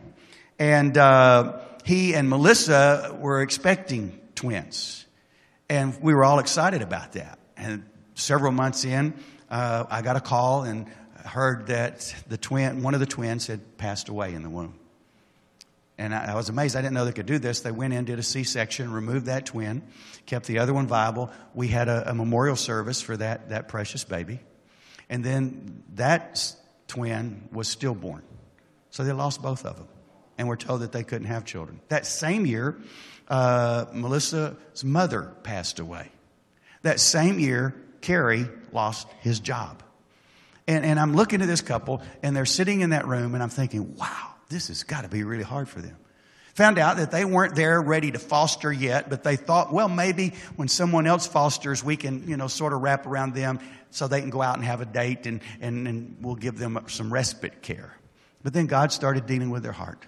and, 0.59 0.97
uh, 0.97 1.61
he 1.89 2.15
and 2.15 2.29
Melissa 2.29 3.17
were 3.19 3.41
expecting 3.41 4.21
twins. 4.35 5.07
And 5.71 5.99
we 6.03 6.13
were 6.13 6.23
all 6.23 6.39
excited 6.39 6.83
about 6.83 7.13
that. 7.13 7.39
And 7.57 7.85
several 8.15 8.53
months 8.53 8.85
in, 8.85 9.15
uh, 9.51 9.85
I 9.89 10.03
got 10.03 10.17
a 10.17 10.21
call 10.21 10.65
and 10.65 10.87
heard 11.29 11.69
that 11.69 12.15
the 12.29 12.37
twin, 12.37 12.83
one 12.83 12.95
of 12.95 13.01
the 13.01 13.07
twins 13.07 13.47
had 13.47 13.79
passed 13.79 14.09
away 14.09 14.35
in 14.35 14.43
the 14.43 14.51
womb. 14.51 14.75
And 15.97 16.15
I, 16.15 16.33
I 16.33 16.35
was 16.35 16.49
amazed. 16.49 16.77
I 16.77 16.81
didn't 16.81 16.95
know 16.95 17.05
they 17.05 17.13
could 17.13 17.27
do 17.27 17.39
this. 17.39 17.61
They 17.61 17.73
went 17.73 17.93
in, 17.93 18.05
did 18.05 18.19
a 18.19 18.23
C-section, 18.23 18.93
removed 18.93 19.27
that 19.27 19.47
twin, 19.47 19.83
kept 20.27 20.47
the 20.47 20.59
other 20.59 20.73
one 20.73 20.87
viable. 20.87 21.31
We 21.55 21.69
had 21.69 21.89
a, 21.89 22.11
a 22.11 22.15
memorial 22.15 22.57
service 22.57 23.01
for 23.01 23.17
that, 23.17 23.51
that 23.51 23.69
precious 23.69 24.05
baby. 24.05 24.41
And 25.11 25.25
then 25.25 25.83
that 25.95 26.55
twin 26.87 27.49
was 27.53 27.69
stillborn. 27.69 28.23
So 28.91 29.05
they 29.05 29.13
lost 29.13 29.43
both 29.43 29.65
of 29.67 29.77
them 29.77 29.89
and 30.39 30.49
were 30.49 30.57
told 30.57 30.81
that 30.81 30.93
they 30.93 31.03
couldn't 31.03 31.27
have 31.27 31.45
children. 31.45 31.81
That 31.89 32.07
same 32.07 32.47
year, 32.47 32.79
uh, 33.29 33.87
Melissa's 33.93 34.85
mother 34.85 35.33
passed 35.43 35.81
away. 35.81 36.11
That 36.83 37.01
same 37.01 37.39
year, 37.39 37.75
Kerry 38.01 38.49
lost 38.73 39.09
his 39.21 39.41
job. 39.41 39.83
And, 40.69 40.85
and 40.85 41.01
I'm 41.01 41.17
looking 41.17 41.41
at 41.41 41.49
this 41.49 41.63
couple, 41.63 42.03
and 42.23 42.37
they're 42.37 42.45
sitting 42.45 42.83
in 42.83 42.91
that 42.91 43.09
room, 43.09 43.35
and 43.35 43.43
I'm 43.43 43.49
thinking, 43.49 43.97
wow, 43.97 44.35
this 44.51 44.69
has 44.69 44.83
got 44.83 45.03
to 45.03 45.09
be 45.09 45.25
really 45.25 45.43
hard 45.43 45.67
for 45.67 45.81
them. 45.81 45.97
Found 46.57 46.79
out 46.79 46.99
that 46.99 47.11
they 47.11 47.25
weren't 47.25 47.55
there 47.55 47.81
ready 47.81 48.11
to 48.11 48.19
foster 48.19 48.71
yet, 48.71 49.09
but 49.09 49.25
they 49.25 49.37
thought, 49.37 49.73
well, 49.73 49.89
maybe 49.89 50.35
when 50.57 50.69
someone 50.69 51.07
else 51.07 51.27
fosters, 51.27 51.83
we 51.83 51.97
can, 51.97 52.29
you 52.29 52.37
know, 52.37 52.49
sort 52.49 52.75
of 52.75 52.83
wrap 52.83 53.07
around 53.07 53.35
them 53.35 53.61
so 53.91 54.09
they 54.09 54.21
can 54.21 54.29
go 54.29 54.43
out 54.43 54.57
and 54.57 54.65
have 54.65 54.83
a 54.83 54.85
date 54.85 55.27
and, 55.27 55.41
and, 55.61 55.89
and 55.89 56.17
we'll 56.21 56.35
give 56.35 56.59
them 56.59 56.79
some 56.89 57.13
respite 57.13 57.63
care. 57.63 57.97
But 58.43 58.53
then 58.53 58.67
God 58.67 58.93
started 58.93 59.25
dealing 59.27 59.51
with 59.51 59.63
their 59.63 59.73
heart. 59.73 60.05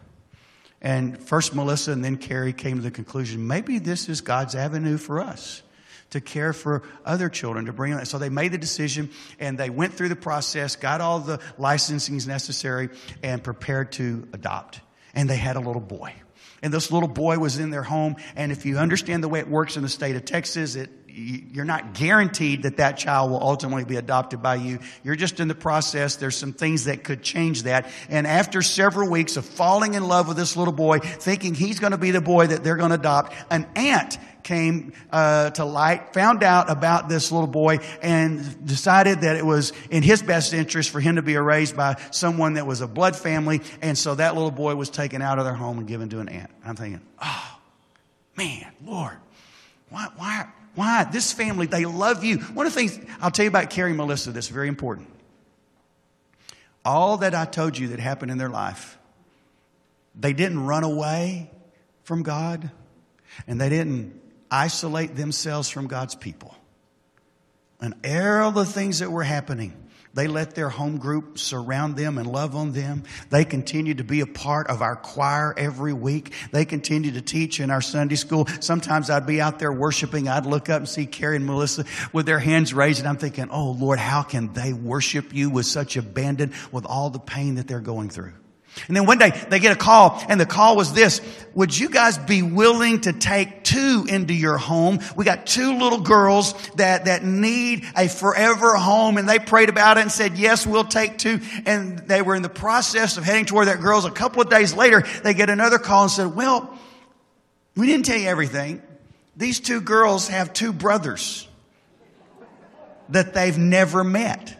And 0.82 1.22
first 1.22 1.54
Melissa 1.54 1.92
and 1.92 2.04
then 2.04 2.16
Carrie 2.16 2.52
came 2.52 2.76
to 2.76 2.82
the 2.82 2.90
conclusion 2.90 3.46
maybe 3.46 3.78
this 3.78 4.08
is 4.08 4.20
God's 4.20 4.54
avenue 4.54 4.98
for 4.98 5.20
us 5.20 5.62
to 6.10 6.20
care 6.20 6.52
for 6.52 6.82
other 7.04 7.28
children, 7.28 7.66
to 7.66 7.72
bring 7.72 7.94
them. 7.94 8.04
So 8.04 8.18
they 8.18 8.28
made 8.28 8.52
the 8.52 8.58
decision 8.58 9.10
and 9.38 9.56
they 9.56 9.70
went 9.70 9.94
through 9.94 10.08
the 10.08 10.16
process, 10.16 10.76
got 10.76 11.00
all 11.00 11.20
the 11.20 11.38
licensings 11.58 12.26
necessary, 12.26 12.90
and 13.22 13.42
prepared 13.42 13.92
to 13.92 14.28
adopt. 14.32 14.80
And 15.14 15.28
they 15.28 15.36
had 15.36 15.56
a 15.56 15.60
little 15.60 15.80
boy. 15.80 16.14
And 16.62 16.72
this 16.72 16.92
little 16.92 17.08
boy 17.08 17.38
was 17.38 17.58
in 17.58 17.70
their 17.70 17.82
home. 17.82 18.16
And 18.36 18.52
if 18.52 18.66
you 18.66 18.78
understand 18.78 19.24
the 19.24 19.28
way 19.28 19.38
it 19.38 19.48
works 19.48 19.76
in 19.76 19.82
the 19.82 19.88
state 19.88 20.16
of 20.16 20.24
Texas, 20.24 20.76
it, 20.76 20.90
you're 21.12 21.64
not 21.64 21.94
guaranteed 21.94 22.62
that 22.62 22.76
that 22.78 22.96
child 22.96 23.30
will 23.30 23.42
ultimately 23.42 23.84
be 23.84 23.96
adopted 23.96 24.42
by 24.42 24.56
you. 24.56 24.78
You're 25.02 25.16
just 25.16 25.40
in 25.40 25.48
the 25.48 25.54
process. 25.54 26.16
There's 26.16 26.36
some 26.36 26.52
things 26.52 26.84
that 26.84 27.04
could 27.04 27.22
change 27.22 27.64
that. 27.64 27.90
And 28.08 28.26
after 28.26 28.62
several 28.62 29.10
weeks 29.10 29.36
of 29.36 29.44
falling 29.44 29.94
in 29.94 30.04
love 30.04 30.28
with 30.28 30.36
this 30.36 30.56
little 30.56 30.72
boy, 30.72 30.98
thinking 31.00 31.54
he's 31.54 31.80
going 31.80 31.92
to 31.92 31.98
be 31.98 32.10
the 32.10 32.20
boy 32.20 32.46
that 32.48 32.64
they're 32.64 32.76
going 32.76 32.90
to 32.90 32.96
adopt, 32.96 33.34
an 33.50 33.66
aunt 33.76 34.18
came 34.42 34.92
uh, 35.10 35.50
to 35.50 35.64
light, 35.64 36.12
found 36.14 36.42
out 36.42 36.70
about 36.70 37.08
this 37.08 37.30
little 37.30 37.46
boy, 37.46 37.78
and 38.02 38.66
decided 38.66 39.20
that 39.22 39.36
it 39.36 39.44
was 39.44 39.72
in 39.90 40.02
his 40.02 40.22
best 40.22 40.52
interest 40.52 40.90
for 40.90 41.00
him 41.00 41.16
to 41.16 41.22
be 41.22 41.36
raised 41.36 41.76
by 41.76 42.00
someone 42.10 42.54
that 42.54 42.66
was 42.66 42.80
a 42.80 42.86
blood 42.86 43.16
family. 43.16 43.60
And 43.82 43.96
so 43.96 44.14
that 44.14 44.34
little 44.34 44.50
boy 44.50 44.74
was 44.74 44.90
taken 44.90 45.22
out 45.22 45.38
of 45.38 45.44
their 45.44 45.54
home 45.54 45.78
and 45.78 45.86
given 45.86 46.08
to 46.10 46.20
an 46.20 46.28
aunt. 46.28 46.50
I'm 46.64 46.76
thinking, 46.76 47.00
oh, 47.22 47.58
man, 48.36 48.72
Lord, 48.84 49.18
why, 49.90 50.08
why, 50.16 50.48
why? 50.74 51.04
This 51.04 51.32
family, 51.32 51.66
they 51.66 51.84
love 51.84 52.24
you. 52.24 52.38
One 52.38 52.66
of 52.66 52.74
the 52.74 52.78
things 52.80 52.98
I'll 53.20 53.30
tell 53.30 53.44
you 53.44 53.50
about 53.50 53.70
Carrie 53.70 53.90
and 53.90 53.96
Melissa 53.96 54.30
that's 54.32 54.48
very 54.48 54.68
important. 54.68 55.08
All 56.84 57.18
that 57.18 57.34
I 57.34 57.44
told 57.44 57.76
you 57.76 57.88
that 57.88 58.00
happened 58.00 58.30
in 58.30 58.38
their 58.38 58.48
life, 58.48 58.98
they 60.18 60.32
didn't 60.32 60.64
run 60.64 60.84
away 60.84 61.50
from 62.04 62.22
God 62.22 62.70
and 63.46 63.60
they 63.60 63.68
didn't 63.68 64.20
isolate 64.50 65.16
themselves 65.16 65.68
from 65.68 65.86
God's 65.86 66.14
people. 66.14 66.54
And 67.80 67.94
all 68.04 68.52
the 68.52 68.64
things 68.64 68.98
that 68.98 69.10
were 69.10 69.22
happening 69.22 69.74
They 70.12 70.26
let 70.26 70.54
their 70.54 70.68
home 70.68 70.98
group 70.98 71.38
surround 71.38 71.96
them 71.96 72.18
and 72.18 72.26
love 72.26 72.56
on 72.56 72.72
them. 72.72 73.04
They 73.30 73.44
continue 73.44 73.94
to 73.94 74.04
be 74.04 74.20
a 74.20 74.26
part 74.26 74.66
of 74.66 74.82
our 74.82 74.96
choir 74.96 75.54
every 75.56 75.92
week. 75.92 76.32
They 76.50 76.64
continue 76.64 77.12
to 77.12 77.20
teach 77.20 77.60
in 77.60 77.70
our 77.70 77.80
Sunday 77.80 78.16
school. 78.16 78.48
Sometimes 78.58 79.08
I'd 79.08 79.26
be 79.26 79.40
out 79.40 79.60
there 79.60 79.72
worshiping. 79.72 80.28
I'd 80.28 80.46
look 80.46 80.68
up 80.68 80.78
and 80.78 80.88
see 80.88 81.06
Carrie 81.06 81.36
and 81.36 81.46
Melissa 81.46 81.84
with 82.12 82.26
their 82.26 82.40
hands 82.40 82.74
raised 82.74 82.98
and 82.98 83.08
I'm 83.08 83.18
thinking, 83.18 83.50
oh 83.50 83.70
Lord, 83.70 84.00
how 84.00 84.22
can 84.22 84.52
they 84.52 84.72
worship 84.72 85.32
you 85.32 85.48
with 85.48 85.66
such 85.66 85.96
abandon 85.96 86.54
with 86.72 86.86
all 86.86 87.10
the 87.10 87.20
pain 87.20 87.54
that 87.54 87.68
they're 87.68 87.80
going 87.80 88.10
through? 88.10 88.32
And 88.88 88.96
then 88.96 89.06
one 89.06 89.18
day 89.18 89.30
they 89.48 89.58
get 89.58 89.72
a 89.72 89.78
call 89.78 90.22
and 90.28 90.40
the 90.40 90.46
call 90.46 90.76
was 90.76 90.92
this. 90.92 91.20
Would 91.54 91.76
you 91.76 91.88
guys 91.88 92.18
be 92.18 92.42
willing 92.42 93.00
to 93.02 93.12
take 93.12 93.64
two 93.64 94.06
into 94.08 94.32
your 94.32 94.56
home? 94.58 95.00
We 95.16 95.24
got 95.24 95.46
two 95.46 95.78
little 95.78 96.00
girls 96.00 96.54
that, 96.76 97.06
that 97.06 97.24
need 97.24 97.84
a 97.96 98.08
forever 98.08 98.76
home 98.76 99.18
and 99.18 99.28
they 99.28 99.38
prayed 99.38 99.68
about 99.68 99.98
it 99.98 100.02
and 100.02 100.12
said, 100.12 100.38
yes, 100.38 100.66
we'll 100.66 100.84
take 100.84 101.18
two. 101.18 101.40
And 101.66 101.98
they 102.00 102.22
were 102.22 102.34
in 102.34 102.42
the 102.42 102.48
process 102.48 103.16
of 103.16 103.24
heading 103.24 103.44
toward 103.44 103.68
that 103.68 103.80
girls. 103.80 104.04
A 104.04 104.10
couple 104.10 104.40
of 104.40 104.48
days 104.48 104.74
later, 104.74 105.04
they 105.22 105.34
get 105.34 105.50
another 105.50 105.78
call 105.78 106.02
and 106.02 106.10
said, 106.10 106.34
well, 106.34 106.78
we 107.76 107.86
didn't 107.86 108.06
tell 108.06 108.18
you 108.18 108.28
everything. 108.28 108.82
These 109.36 109.60
two 109.60 109.80
girls 109.80 110.28
have 110.28 110.52
two 110.52 110.72
brothers 110.72 111.48
that 113.08 113.34
they've 113.34 113.58
never 113.58 114.04
met. 114.04 114.56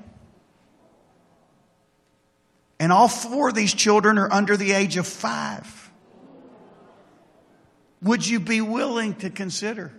And 2.80 2.90
all 2.92 3.08
four 3.08 3.50
of 3.50 3.54
these 3.54 3.74
children 3.74 4.18
are 4.18 4.32
under 4.32 4.56
the 4.56 4.72
age 4.72 4.96
of 4.96 5.06
five. 5.06 5.90
Would 8.02 8.26
you 8.26 8.40
be 8.40 8.62
willing 8.62 9.14
to 9.16 9.28
consider? 9.28 9.92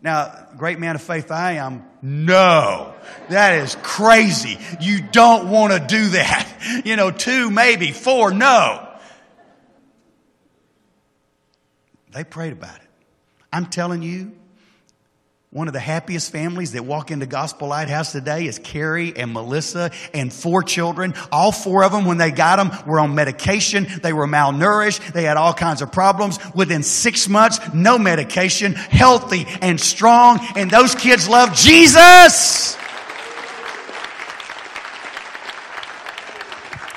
Now, 0.00 0.46
great 0.56 0.78
man 0.78 0.94
of 0.94 1.02
faith 1.02 1.32
I 1.32 1.54
am, 1.54 1.84
no. 2.00 2.94
That 3.28 3.54
is 3.64 3.76
crazy. 3.82 4.56
You 4.80 5.00
don't 5.02 5.50
want 5.50 5.72
to 5.72 5.80
do 5.80 6.10
that. 6.10 6.82
You 6.84 6.94
know, 6.94 7.10
two, 7.10 7.50
maybe, 7.50 7.90
four, 7.90 8.32
no. 8.32 8.88
They 12.12 12.22
prayed 12.22 12.52
about 12.52 12.76
it. 12.76 12.88
I'm 13.52 13.66
telling 13.66 14.02
you, 14.02 14.36
one 15.56 15.68
of 15.68 15.72
the 15.72 15.80
happiest 15.80 16.30
families 16.32 16.72
that 16.72 16.84
walk 16.84 17.10
into 17.10 17.24
Gospel 17.24 17.68
Lighthouse 17.68 18.12
today 18.12 18.46
is 18.46 18.58
Carrie 18.58 19.16
and 19.16 19.32
Melissa 19.32 19.90
and 20.12 20.30
four 20.30 20.62
children. 20.62 21.14
All 21.32 21.50
four 21.50 21.82
of 21.82 21.92
them, 21.92 22.04
when 22.04 22.18
they 22.18 22.30
got 22.30 22.56
them, 22.56 22.78
were 22.86 23.00
on 23.00 23.14
medication. 23.14 23.86
They 24.02 24.12
were 24.12 24.26
malnourished. 24.26 25.14
They 25.14 25.22
had 25.22 25.38
all 25.38 25.54
kinds 25.54 25.80
of 25.80 25.90
problems. 25.90 26.38
Within 26.54 26.82
six 26.82 27.26
months, 27.26 27.58
no 27.72 27.98
medication, 27.98 28.74
healthy 28.74 29.46
and 29.62 29.80
strong. 29.80 30.40
And 30.56 30.70
those 30.70 30.94
kids 30.94 31.26
love 31.26 31.54
Jesus. 31.54 32.76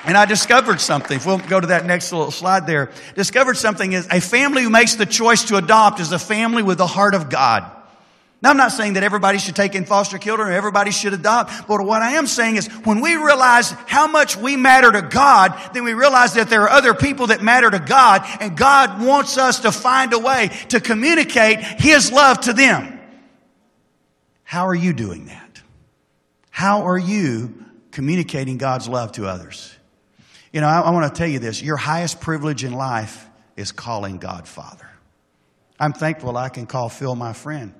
And 0.04 0.18
I 0.18 0.26
discovered 0.26 0.82
something. 0.82 1.16
If 1.16 1.26
we'll 1.26 1.38
go 1.38 1.62
to 1.62 1.68
that 1.68 1.86
next 1.86 2.12
little 2.12 2.30
slide 2.30 2.68
there. 2.68 2.92
Discovered 3.16 3.56
something 3.56 3.94
is 3.94 4.06
a 4.12 4.20
family 4.20 4.64
who 4.64 4.70
makes 4.70 4.96
the 4.96 5.06
choice 5.06 5.46
to 5.46 5.56
adopt 5.56 6.02
is 6.02 6.12
a 6.12 6.20
family 6.20 6.62
with 6.62 6.78
the 6.78 6.88
heart 6.88 7.16
of 7.16 7.30
God. 7.30 7.78
Now, 8.42 8.52
I'm 8.52 8.58
not 8.58 8.72
saying 8.72 8.94
that 8.94 9.04
everybody 9.04 9.38
should 9.38 9.58
take 9.58 9.76
in 9.76 9.84
foster 9.84 10.18
children 10.18 10.48
or 10.48 10.52
everybody 10.54 10.92
should 10.92 11.14
adopt, 11.14 11.68
but 11.68 11.84
what 11.86 12.02
I 12.02 12.14
am 12.14 12.26
saying 12.26 12.56
is 12.56 12.68
when 12.86 13.02
we 13.02 13.16
realize 13.16 13.72
how 13.86 14.08
much 14.08 14.38
we 14.38 14.56
matter 14.56 14.90
to 14.90 15.02
God, 15.02 15.60
then 15.74 15.84
we 15.84 15.94
realize 15.94 16.36
that 16.36 16.50
there 16.50 16.62
are 16.62 16.70
other 16.70 16.94
people 16.94 17.28
that 17.28 17.44
matter 17.44 17.70
to 17.70 17.80
God, 17.80 18.24
and 18.40 18.56
God 18.56 19.06
wants 19.06 19.38
us 19.38 19.60
to 19.62 19.74
find 19.74 20.14
a 20.14 20.20
way 20.20 20.52
to 20.70 20.80
communicate 20.80 21.60
His 21.60 22.14
love 22.14 22.40
to 22.42 22.54
them. 22.54 22.98
How 24.44 24.68
are 24.68 24.76
you 24.76 24.94
doing 24.94 25.26
that? 25.26 25.62
How 26.50 26.88
are 26.88 26.98
you 26.98 27.66
communicating 27.92 28.58
God's 28.58 28.88
love 28.88 29.12
to 29.14 29.28
others? 29.28 29.76
You 30.54 30.62
know, 30.62 30.68
I, 30.68 30.80
I 30.80 30.90
want 30.92 31.14
to 31.14 31.18
tell 31.18 31.28
you 31.28 31.40
this 31.40 31.62
your 31.62 31.78
highest 31.78 32.22
privilege 32.22 32.64
in 32.64 32.72
life 32.72 33.28
is 33.58 33.74
calling 33.74 34.18
God 34.18 34.48
Father. 34.48 34.90
I'm 35.78 35.92
thankful 35.92 36.38
I 36.38 36.48
can 36.48 36.66
call 36.68 36.88
Phil 36.88 37.16
my 37.16 37.34
friend. 37.34 37.74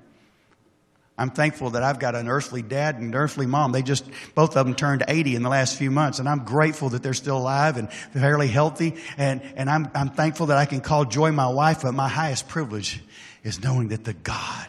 I'm 1.20 1.28
thankful 1.28 1.70
that 1.70 1.82
I've 1.82 1.98
got 1.98 2.14
an 2.14 2.28
earthly 2.28 2.62
dad 2.62 2.94
and 2.94 3.12
an 3.12 3.14
earthly 3.14 3.44
mom. 3.44 3.72
They 3.72 3.82
just, 3.82 4.06
both 4.34 4.56
of 4.56 4.64
them 4.64 4.74
turned 4.74 5.04
80 5.06 5.36
in 5.36 5.42
the 5.42 5.50
last 5.50 5.76
few 5.76 5.90
months. 5.90 6.18
And 6.18 6.26
I'm 6.26 6.46
grateful 6.46 6.88
that 6.88 7.02
they're 7.02 7.12
still 7.12 7.36
alive 7.36 7.76
and 7.76 7.92
fairly 7.92 8.48
healthy. 8.48 8.94
And, 9.18 9.42
and 9.54 9.68
I'm, 9.68 9.90
I'm 9.94 10.08
thankful 10.08 10.46
that 10.46 10.56
I 10.56 10.64
can 10.64 10.80
call 10.80 11.04
Joy 11.04 11.30
my 11.30 11.48
wife. 11.48 11.82
But 11.82 11.92
my 11.92 12.08
highest 12.08 12.48
privilege 12.48 13.02
is 13.44 13.62
knowing 13.62 13.88
that 13.88 14.02
the 14.02 14.14
God 14.14 14.68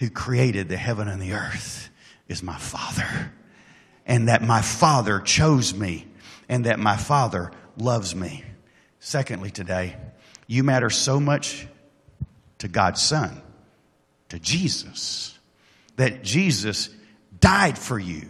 who 0.00 0.10
created 0.10 0.68
the 0.68 0.76
heaven 0.76 1.06
and 1.06 1.22
the 1.22 1.34
earth 1.34 1.88
is 2.26 2.42
my 2.42 2.56
father. 2.58 3.32
And 4.04 4.26
that 4.26 4.42
my 4.42 4.60
father 4.60 5.20
chose 5.20 5.72
me 5.72 6.08
and 6.48 6.64
that 6.66 6.80
my 6.80 6.96
father 6.96 7.52
loves 7.78 8.12
me. 8.12 8.42
Secondly, 8.98 9.52
today, 9.52 9.94
you 10.48 10.64
matter 10.64 10.90
so 10.90 11.20
much 11.20 11.68
to 12.58 12.66
God's 12.66 13.00
son, 13.00 13.40
to 14.30 14.40
Jesus 14.40 15.31
that 16.02 16.22
Jesus 16.22 16.90
died 17.38 17.78
for 17.78 17.98
you 17.98 18.28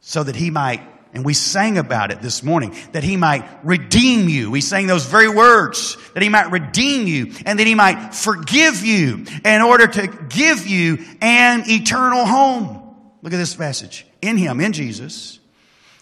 so 0.00 0.22
that 0.22 0.36
he 0.36 0.50
might, 0.50 0.80
and 1.12 1.24
we 1.24 1.34
sang 1.34 1.76
about 1.76 2.12
it 2.12 2.22
this 2.22 2.42
morning, 2.42 2.76
that 2.92 3.02
he 3.02 3.16
might 3.16 3.44
redeem 3.64 4.28
you. 4.28 4.50
We 4.50 4.60
sang 4.60 4.86
those 4.86 5.04
very 5.06 5.28
words, 5.28 5.96
that 6.14 6.22
he 6.22 6.28
might 6.28 6.52
redeem 6.52 7.08
you 7.08 7.32
and 7.46 7.58
that 7.58 7.66
he 7.66 7.74
might 7.74 8.14
forgive 8.14 8.84
you 8.84 9.24
in 9.44 9.62
order 9.62 9.88
to 9.88 10.06
give 10.06 10.68
you 10.68 10.98
an 11.20 11.64
eternal 11.66 12.24
home. 12.26 12.94
Look 13.22 13.32
at 13.32 13.38
this 13.38 13.56
passage. 13.56 14.06
In 14.22 14.36
him, 14.36 14.60
in 14.60 14.72
Jesus, 14.72 15.40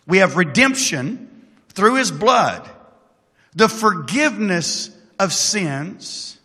we 0.07 0.19
have 0.19 0.37
redemption 0.37 1.49
through 1.71 1.95
his 1.95 2.11
blood, 2.11 2.69
the 3.55 3.69
forgiveness 3.69 4.91
of 5.19 5.33
sins. 5.33 6.39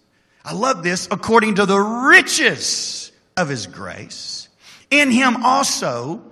I 0.46 0.54
love 0.54 0.84
this 0.84 1.10
according 1.12 1.56
to 1.56 1.66
the 1.66 1.80
riches 1.80 3.07
of 3.38 3.48
his 3.48 3.68
grace. 3.68 4.50
In 4.90 5.12
him 5.12 5.44
also 5.46 6.24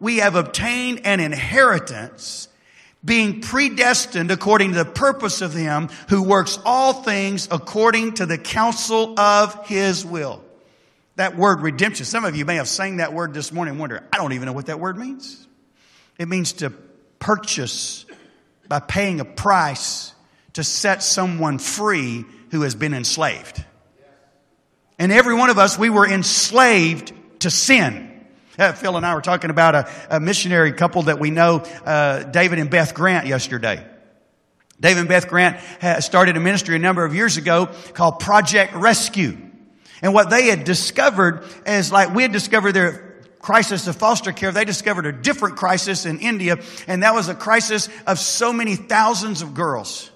we 0.00 0.18
have 0.18 0.34
obtained 0.34 1.02
an 1.04 1.20
inheritance, 1.20 2.48
being 3.04 3.40
predestined 3.40 4.30
according 4.30 4.72
to 4.72 4.78
the 4.78 4.84
purpose 4.84 5.40
of 5.42 5.52
him 5.52 5.88
who 6.08 6.22
works 6.22 6.58
all 6.64 6.92
things 6.92 7.46
according 7.50 8.14
to 8.14 8.26
the 8.26 8.38
counsel 8.38 9.18
of 9.18 9.66
his 9.66 10.04
will. 10.04 10.42
That 11.16 11.36
word 11.36 11.60
redemption, 11.60 12.06
some 12.06 12.24
of 12.24 12.34
you 12.34 12.44
may 12.44 12.56
have 12.56 12.68
sang 12.68 12.96
that 12.96 13.12
word 13.12 13.34
this 13.34 13.52
morning 13.52 13.72
and 13.72 13.80
wonder, 13.80 14.02
I 14.12 14.16
don't 14.16 14.32
even 14.32 14.46
know 14.46 14.52
what 14.52 14.66
that 14.66 14.80
word 14.80 14.98
means. 14.98 15.46
It 16.18 16.28
means 16.28 16.54
to 16.54 16.70
purchase 17.18 18.04
by 18.68 18.80
paying 18.80 19.20
a 19.20 19.24
price 19.24 20.12
to 20.54 20.64
set 20.64 21.02
someone 21.02 21.58
free 21.58 22.24
who 22.50 22.62
has 22.62 22.74
been 22.74 22.94
enslaved. 22.94 23.64
And 24.98 25.10
every 25.10 25.34
one 25.34 25.50
of 25.50 25.58
us, 25.58 25.78
we 25.78 25.90
were 25.90 26.06
enslaved 26.06 27.12
to 27.40 27.50
sin. 27.50 28.10
Uh, 28.58 28.72
Phil 28.72 28.96
and 28.96 29.04
I 29.04 29.14
were 29.14 29.20
talking 29.20 29.50
about 29.50 29.74
a, 29.74 29.90
a 30.10 30.20
missionary 30.20 30.72
couple 30.72 31.02
that 31.02 31.18
we 31.18 31.30
know, 31.30 31.58
uh, 31.84 32.22
David 32.22 32.58
and 32.60 32.70
Beth 32.70 32.94
Grant, 32.94 33.26
yesterday. 33.26 33.84
David 34.80 35.00
and 35.00 35.08
Beth 35.08 35.28
Grant 35.28 35.60
started 36.02 36.36
a 36.36 36.40
ministry 36.40 36.76
a 36.76 36.78
number 36.78 37.04
of 37.04 37.14
years 37.14 37.36
ago 37.36 37.70
called 37.94 38.20
Project 38.20 38.74
Rescue. 38.74 39.36
And 40.02 40.12
what 40.12 40.30
they 40.30 40.48
had 40.48 40.64
discovered 40.64 41.44
is 41.66 41.90
like 41.90 42.14
we 42.14 42.22
had 42.22 42.32
discovered 42.32 42.72
their 42.72 43.14
crisis 43.38 43.86
of 43.86 43.96
foster 43.96 44.32
care, 44.32 44.52
they 44.52 44.64
discovered 44.64 45.06
a 45.06 45.12
different 45.12 45.56
crisis 45.56 46.06
in 46.06 46.18
India, 46.20 46.58
and 46.86 47.02
that 47.02 47.14
was 47.14 47.28
a 47.28 47.34
crisis 47.34 47.88
of 48.06 48.18
so 48.18 48.52
many 48.52 48.74
thousands 48.74 49.42
of 49.42 49.54
girls 49.54 50.10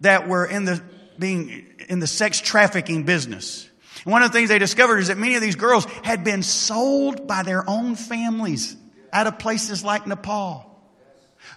that 0.00 0.28
were 0.28 0.44
in 0.44 0.64
the 0.64 0.82
being 1.18 1.66
in 1.88 2.00
the 2.00 2.06
sex 2.06 2.40
trafficking 2.40 3.04
business. 3.04 3.65
One 4.06 4.22
of 4.22 4.30
the 4.30 4.38
things 4.38 4.50
they 4.50 4.60
discovered 4.60 4.98
is 4.98 5.08
that 5.08 5.18
many 5.18 5.34
of 5.34 5.42
these 5.42 5.56
girls 5.56 5.84
had 6.04 6.22
been 6.22 6.44
sold 6.44 7.26
by 7.26 7.42
their 7.42 7.68
own 7.68 7.96
families 7.96 8.76
out 9.12 9.26
of 9.26 9.40
places 9.40 9.82
like 9.82 10.06
Nepal 10.06 10.64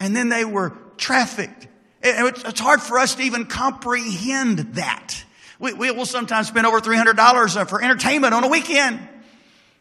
And 0.00 0.16
then 0.16 0.28
they 0.28 0.44
were 0.44 0.76
trafficked. 0.96 1.68
It's 2.02 2.58
hard 2.58 2.82
for 2.82 2.98
us 2.98 3.14
to 3.14 3.22
even 3.22 3.46
comprehend 3.46 4.74
that. 4.74 5.24
We, 5.60 5.72
will 5.72 6.06
sometimes 6.06 6.48
spend 6.48 6.66
over 6.66 6.80
$300 6.80 7.56
uh, 7.56 7.64
for 7.66 7.80
entertainment 7.80 8.34
on 8.34 8.42
a 8.42 8.48
weekend. 8.48 8.98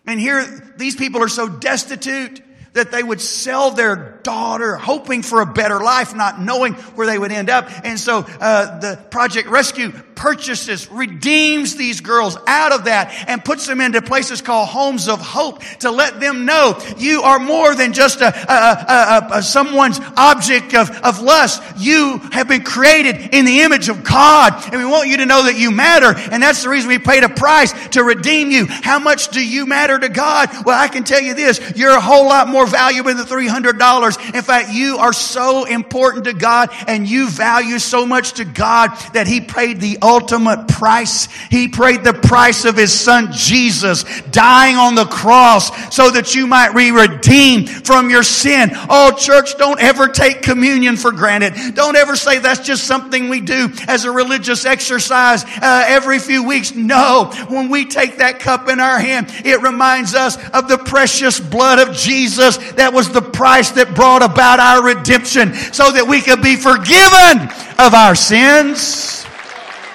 And 0.05 0.19
here, 0.19 0.45
these 0.77 0.95
people 0.95 1.23
are 1.23 1.29
so 1.29 1.49
destitute 1.49 2.43
that 2.73 2.91
they 2.91 3.01
would 3.01 3.21
sell 3.21 3.71
their 3.71 4.12
daughter, 4.23 4.75
hoping 4.75 5.21
for 5.21 5.41
a 5.41 5.45
better 5.45 5.79
life, 5.79 6.15
not 6.15 6.39
knowing 6.39 6.73
where 6.95 7.07
they 7.07 7.19
would 7.19 7.31
end 7.31 7.49
up. 7.49 7.69
And 7.85 7.99
so 7.99 8.25
uh, 8.39 8.79
the 8.79 8.99
Project 9.09 9.49
Rescue 9.49 9.91
purchases, 10.15 10.89
redeems 10.91 11.75
these 11.75 12.01
girls 12.01 12.37
out 12.47 12.71
of 12.71 12.85
that, 12.85 13.25
and 13.27 13.43
puts 13.43 13.67
them 13.67 13.81
into 13.81 14.01
places 14.01 14.41
called 14.41 14.69
homes 14.69 15.07
of 15.07 15.19
hope 15.19 15.61
to 15.79 15.91
let 15.91 16.19
them 16.19 16.45
know 16.45 16.79
you 16.97 17.23
are 17.23 17.39
more 17.39 17.75
than 17.75 17.93
just 17.93 18.21
a, 18.21 18.27
a, 18.27 19.33
a, 19.33 19.37
a 19.39 19.43
someone's 19.43 19.99
object 20.15 20.73
of, 20.75 20.89
of 21.01 21.19
lust. 21.19 21.61
You 21.77 22.19
have 22.31 22.47
been 22.47 22.63
created 22.63 23.33
in 23.33 23.45
the 23.45 23.61
image 23.61 23.89
of 23.89 24.03
God, 24.03 24.53
and 24.71 24.81
we 24.81 24.85
want 24.85 25.09
you 25.09 25.17
to 25.17 25.25
know 25.25 25.43
that 25.43 25.57
you 25.57 25.71
matter. 25.71 26.13
And 26.31 26.41
that's 26.41 26.63
the 26.63 26.69
reason 26.69 26.89
we 26.89 26.99
paid 26.99 27.23
a 27.23 27.29
price 27.29 27.73
to 27.89 28.03
redeem 28.03 28.51
you. 28.51 28.65
How 28.67 28.99
much 28.99 29.29
do 29.29 29.45
you 29.45 29.65
matter 29.65 29.99
to 29.99 30.09
God? 30.09 30.49
Well, 30.65 30.79
I 30.79 30.87
can 30.87 31.03
tell 31.03 31.21
you 31.21 31.33
this: 31.33 31.73
you're 31.75 31.95
a 31.95 32.01
whole 32.01 32.25
lot 32.25 32.47
more 32.47 32.65
valuable 32.65 33.13
than 33.13 33.25
three 33.25 33.47
hundred 33.47 33.77
dollars. 33.77 34.12
In 34.17 34.41
fact, 34.41 34.71
you 34.71 34.97
are 34.97 35.13
so 35.13 35.65
important 35.65 36.25
to 36.25 36.33
God, 36.33 36.69
and 36.87 37.07
you 37.07 37.29
value 37.29 37.79
so 37.79 38.05
much 38.05 38.33
to 38.33 38.45
God 38.45 38.89
that 39.13 39.27
He 39.27 39.41
paid 39.41 39.79
the 39.79 39.97
ultimate 40.01 40.67
price. 40.67 41.27
He 41.49 41.67
paid 41.67 42.03
the 42.03 42.13
price 42.13 42.65
of 42.65 42.77
His 42.77 42.91
Son 42.91 43.31
Jesus, 43.31 44.03
dying 44.31 44.75
on 44.75 44.95
the 44.95 45.05
cross 45.05 45.93
so 45.93 46.11
that 46.11 46.35
you 46.35 46.47
might 46.47 46.75
be 46.75 46.91
redeemed 46.91 47.69
from 47.69 48.09
your 48.09 48.23
sin. 48.23 48.69
Oh, 48.89 49.15
church, 49.17 49.57
don't 49.57 49.81
ever 49.81 50.07
take 50.07 50.41
communion 50.41 50.97
for 50.97 51.11
granted. 51.11 51.75
Don't 51.75 51.95
ever 51.95 52.15
say 52.15 52.39
that's 52.39 52.65
just 52.65 52.85
something 52.85 53.29
we 53.29 53.41
do 53.41 53.69
as 53.87 54.05
a 54.05 54.11
religious 54.11 54.65
exercise 54.65 55.43
uh, 55.45 55.85
every 55.87 56.19
few 56.19 56.43
weeks. 56.43 56.73
No, 56.75 57.31
when 57.49 57.69
we 57.69 57.85
take 57.85 58.17
that 58.17 58.39
cup 58.39 58.69
in 58.69 58.79
our 58.79 58.99
hand, 58.99 59.27
it 59.45 59.61
reminds 59.61 60.15
us 60.15 60.37
of 60.49 60.67
the 60.67 60.77
precious 60.77 61.39
blood 61.39 61.79
of 61.79 61.95
Jesus 61.95 62.57
that 62.73 62.93
was 62.93 63.11
the 63.11 63.21
price 63.21 63.71
that 63.71 63.95
brought 63.95 64.02
about 64.21 64.59
our 64.59 64.83
redemption 64.83 65.53
so 65.53 65.91
that 65.91 66.07
we 66.07 66.21
could 66.21 66.41
be 66.41 66.55
forgiven 66.55 67.49
of 67.79 67.93
our 67.93 68.15
sins. 68.15 69.23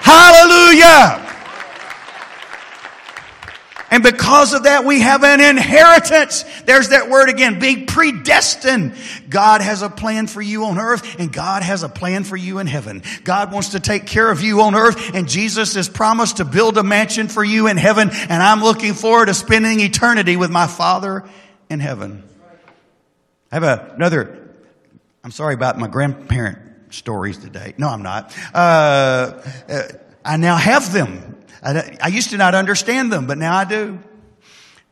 Hallelujah. 0.01 1.27
And 3.91 4.03
because 4.03 4.53
of 4.53 4.65
that, 4.65 4.85
we 4.85 5.01
have 5.01 5.25
an 5.25 5.41
inheritance. 5.41 6.45
There's 6.67 6.91
that 6.91 7.09
word 7.09 7.31
again, 7.31 7.59
being 7.59 7.87
predestined. 7.87 8.95
God 9.31 9.63
has 9.63 9.81
a 9.81 9.89
plan 9.89 10.27
for 10.27 10.43
you 10.43 10.67
on 10.67 10.79
earth 10.79 11.19
and 11.19 11.33
God 11.33 11.63
has 11.63 11.83
a 11.83 11.89
plan 11.89 12.25
for 12.25 12.37
you 12.37 12.59
in 12.59 12.67
heaven. 12.67 13.03
God 13.25 13.51
wants 13.51 13.71
to 13.71 13.81
take 13.81 14.07
care 14.07 14.31
of 14.31 14.43
you 14.43 14.61
on 14.61 14.75
earth 14.75 15.15
and 15.15 15.27
Jesus 15.27 15.75
has 15.75 15.89
promised 15.89 16.37
to 16.37 16.45
build 16.45 16.77
a 16.77 16.83
mansion 16.83 17.29
for 17.29 17.43
you 17.43 17.67
in 17.67 17.79
heaven. 17.79 18.11
And 18.11 18.43
I'm 18.43 18.63
looking 18.63 18.93
forward 18.93 19.27
to 19.27 19.35
spending 19.35 19.81
eternity 19.81 20.37
with 20.37 20.51
my 20.51 20.67
Father 20.67 21.25
in 21.71 21.81
heaven. 21.81 22.28
I 23.51 23.55
have 23.57 23.95
another, 23.95 24.51
I'm 25.25 25.31
sorry 25.31 25.55
about 25.55 25.79
my 25.79 25.89
grandparent 25.89 26.59
stories 26.93 27.39
today. 27.39 27.75
No, 27.79 27.89
I'm 27.89 28.03
not. 28.03 28.37
Uh, 28.55 29.41
uh, 29.69 29.83
I 30.25 30.37
now 30.37 30.57
have 30.57 30.93
them. 30.93 31.37
I, 31.63 31.97
I 32.03 32.09
used 32.09 32.31
to 32.31 32.37
not 32.37 32.55
understand 32.55 33.13
them, 33.13 33.27
but 33.27 33.39
now 33.39 33.57
I 33.57 33.65
do. 33.65 33.99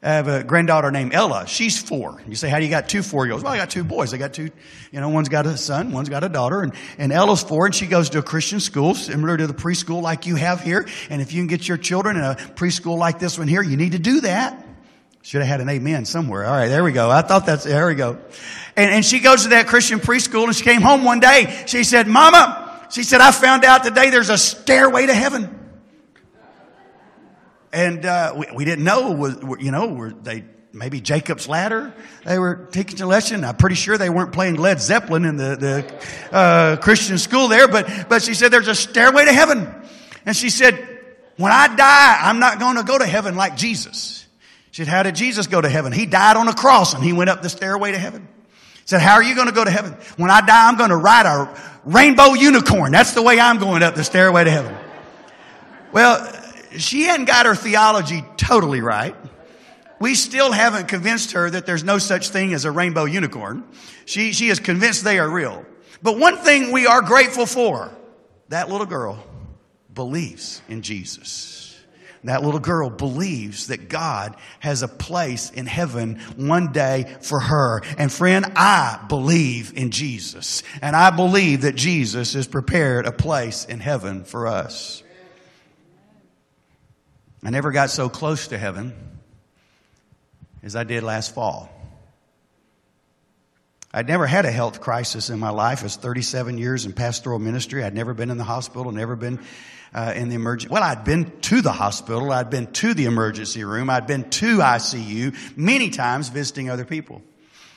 I 0.03 0.11
have 0.11 0.29
a 0.29 0.45
granddaughter 0.45 0.91
named 0.91 1.15
Ella. 1.15 1.47
She's 1.47 1.83
four. 1.83 2.23
You 2.29 2.35
say, 2.35 2.49
how 2.49 2.59
do 2.59 2.65
you 2.65 2.71
got 2.71 2.89
two 2.89 3.03
four-year-olds? 3.03 3.43
Well, 3.43 3.53
I 3.53 3.57
got 3.57 3.71
two 3.71 3.85
boys. 3.85 4.15
I 4.15 4.19
got 4.19 4.33
two, 4.33 4.51
you 4.93 5.01
know, 5.01 5.09
one's 5.09 5.29
got 5.29 5.47
a 5.47 5.57
son, 5.57 5.91
one's 5.91 6.09
got 6.09 6.23
a 6.23 6.29
daughter, 6.29 6.63
and, 6.63 6.73
and 6.97 7.13
Ella's 7.13 7.43
four, 7.43 7.67
and 7.67 7.75
she 7.75 7.87
goes 7.87 8.11
to 8.11 8.19
a 8.19 8.23
Christian 8.23 8.61
school, 8.61 8.95
similar 8.95 9.37
to 9.37 9.47
the 9.47 9.55
preschool 9.55 10.03
like 10.03 10.27
you 10.27 10.37
have 10.37 10.63
here. 10.63 10.87
And 11.11 11.21
if 11.21 11.33
you 11.33 11.41
can 11.41 11.47
get 11.47 11.67
your 11.67 11.77
children 11.77 12.17
in 12.17 12.23
a 12.23 12.37
preschool 12.37 12.97
like 12.97 13.19
this 13.19 13.39
one 13.39 13.49
here, 13.49 13.63
you 13.63 13.77
need 13.77 13.93
to 13.93 13.99
do 13.99 14.21
that. 14.23 14.66
Should 15.27 15.41
have 15.41 15.49
had 15.49 15.61
an 15.61 15.69
amen 15.69 16.05
somewhere. 16.05 16.45
All 16.45 16.53
right, 16.53 16.69
there 16.69 16.85
we 16.85 16.93
go. 16.93 17.11
I 17.11 17.21
thought 17.21 17.47
that's, 17.47 17.65
there 17.65 17.89
we 17.89 17.97
go. 17.97 18.17
And, 18.77 18.93
and 18.93 19.05
she 19.05 19.19
goes 19.19 19.43
to 19.43 19.49
that 19.49 19.67
Christian 19.67 19.99
preschool, 19.99 20.45
and 20.45 20.55
she 20.55 20.63
came 20.63 20.83
home 20.83 21.03
one 21.03 21.19
day. 21.19 21.65
She 21.67 21.83
said, 21.83 22.07
Mama, 22.07 22.87
she 22.93 23.03
said, 23.03 23.21
I 23.21 23.33
found 23.33 23.65
out 23.65 23.83
today 23.83 24.11
there's 24.11 24.31
a 24.31 24.39
stairway 24.39 25.07
to 25.07 25.13
heaven. 25.13 25.53
And 27.73 28.07
uh, 28.07 28.35
we, 28.37 28.47
we, 28.55 28.65
didn't 28.65 28.85
know, 28.85 29.11
was, 29.11 29.37
you 29.59 29.73
know, 29.73 29.89
were 29.89 30.13
they 30.13 30.45
maybe 30.73 31.01
Jacob's 31.01 31.49
ladder? 31.49 31.93
They 32.25 32.39
were 32.39 32.69
teaching 32.71 33.03
a 33.03 33.07
lesson. 33.09 33.43
I'm 33.43 33.57
pretty 33.57 33.75
sure 33.75 33.99
they 33.99 34.11
weren't 34.11 34.33
playing 34.33 34.55
Led 34.55 34.81
Zeppelin 34.81 35.25
in 35.25 35.37
the, 35.37 35.57
the 35.57 36.37
uh, 36.37 36.77
Christian 36.77 37.19
school 37.19 37.49
there, 37.49 37.67
but, 37.67 37.91
but 38.09 38.23
she 38.23 38.35
said 38.35 38.53
there's 38.53 38.69
a 38.69 38.77
stairway 38.77 39.25
to 39.25 39.33
heaven. 39.33 39.75
And 40.25 40.37
she 40.37 40.51
said, 40.51 41.01
when 41.37 41.51
I 41.51 41.75
die, 41.75 42.19
I'm 42.23 42.39
not 42.39 42.61
going 42.61 42.77
to 42.77 42.85
go 42.85 42.97
to 42.97 43.07
heaven 43.07 43.35
like 43.35 43.57
Jesus. 43.57 44.26
She 44.77 44.85
said, 44.85 44.91
how 44.91 45.03
did 45.05 45.15
Jesus 45.15 45.47
go 45.47 45.59
to 45.59 45.71
heaven? 45.71 45.91
He 45.91 46.05
died 46.05 46.37
on 46.37 46.49
a 46.49 46.53
cross 46.53 46.93
and 46.93 47.03
he 47.03 47.15
went 47.15 47.31
up 47.31 47.41
the 47.41 47.49
stairway 47.49 47.93
to 47.93 47.99
heaven. 47.99 48.29
Said, 48.85 49.01
how 49.01 49.15
are 49.15 49.23
you 49.23 49.35
going 49.35 49.47
to 49.47 49.55
go 49.55 49.65
to 49.65 49.71
heaven? 49.71 49.93
When 50.19 50.31
I 50.31 50.43
die, 50.43 50.69
I'm 50.69 50.77
going 50.77 50.91
to 50.91 50.97
ride 50.97 51.25
a 51.25 51.59
rainbow 51.87 52.35
unicorn. 52.35 52.93
That's 52.93 53.15
the 53.15 53.23
way 53.23 53.41
I'm 53.41 53.57
going 53.57 53.83
up 53.83 53.95
the 53.95 54.05
stairway 54.05 54.45
to 54.45 54.51
heaven. 54.51 54.77
Well, 55.93 56.31
she 56.77 57.05
hadn't 57.05 57.25
got 57.25 57.47
her 57.47 57.55
theology 57.55 58.23
totally 58.37 58.83
right. 58.83 59.17
We 59.99 60.15
still 60.15 60.53
haven't 60.53 60.89
convinced 60.89 61.33
her 61.33 61.49
that 61.49 61.65
there's 61.65 61.83
no 61.83 61.97
such 61.97 62.29
thing 62.29 62.53
as 62.53 62.67
a 62.67 62.71
rainbow 62.71 63.07
unicorn. 63.07 63.65
She, 64.05 64.35
she 64.35 64.51
is 64.51 64.61
convinced 64.61 65.05
they 65.05 65.19
are 65.19 65.31
real. 65.31 65.65
But 66.03 66.19
one 66.19 66.37
thing 66.37 66.71
we 66.71 66.87
are 66.87 67.01
grateful 67.01 67.47
for, 67.47 67.97
that 68.51 68.69
little 68.69 68.87
girl 68.87 69.25
believes 69.95 70.61
in 70.69 70.83
Jesus. 70.83 71.66
That 72.27 72.43
little 72.43 72.59
girl 72.59 72.91
believes 72.91 73.69
that 73.69 73.89
God 73.89 74.35
has 74.59 74.83
a 74.83 74.89
place 74.89 75.51
in 75.51 75.65
heaven 75.67 76.17
one 76.35 76.73
day 76.73 77.17
for 77.23 77.39
her. 77.39 77.83
And 77.99 78.11
friend, 78.11 78.45
I 78.57 79.05
believe 79.09 79.73
in 79.77 79.93
Jesus. 79.93 80.65
And 80.83 80.97
I 80.97 81.11
believe 81.11 81.63
that 81.63 81.77
Jesus 81.77 82.33
has 82.33 82.49
prepared 82.49 83.07
a 83.07 83.13
place 83.13 83.65
in 83.65 83.79
heaven 83.79 84.25
for 84.25 84.49
us. 84.49 85.05
I 87.45 87.51
never 87.51 87.71
got 87.71 87.91
so 87.91 88.09
close 88.09 88.49
to 88.49 88.59
heaven 88.59 88.93
as 90.65 90.75
I 90.75 90.83
did 90.83 91.05
last 91.05 91.33
fall. 91.33 91.71
I'd 93.95 94.09
never 94.09 94.27
had 94.27 94.47
a 94.47 94.51
health 94.51 94.81
crisis 94.81 95.31
in 95.31 95.39
my 95.39 95.51
life. 95.51 95.85
It's 95.85 95.95
37 95.95 96.59
years 96.59 96.87
in 96.87 96.93
pastoral 96.93 97.39
ministry. 97.39 97.85
I'd 97.85 97.95
never 97.95 98.15
been 98.15 98.31
in 98.31 98.37
the 98.37 98.45
hospital, 98.45 98.91
never 98.91 99.15
been 99.15 99.39
uh, 99.95 100.13
in 100.15 100.29
the 100.29 100.35
emergency. 100.35 100.73
Well, 100.73 100.83
I'd 100.83 101.05
been 101.05 101.41
to 101.43 101.61
the 101.61 101.73
hospital. 101.73 102.33
I'd 102.33 102.51
been 102.51 102.67
to 102.73 102.95
the 102.95 103.07
emergency 103.07 103.65
room. 103.65 103.91
I'd 103.91 104.07
been 104.07 104.29
to 104.31 104.59
ICU 104.59 105.57
many 105.57 105.91
times 105.91 106.29
visiting 106.29 106.71
other 106.71 106.85
people. 106.85 107.23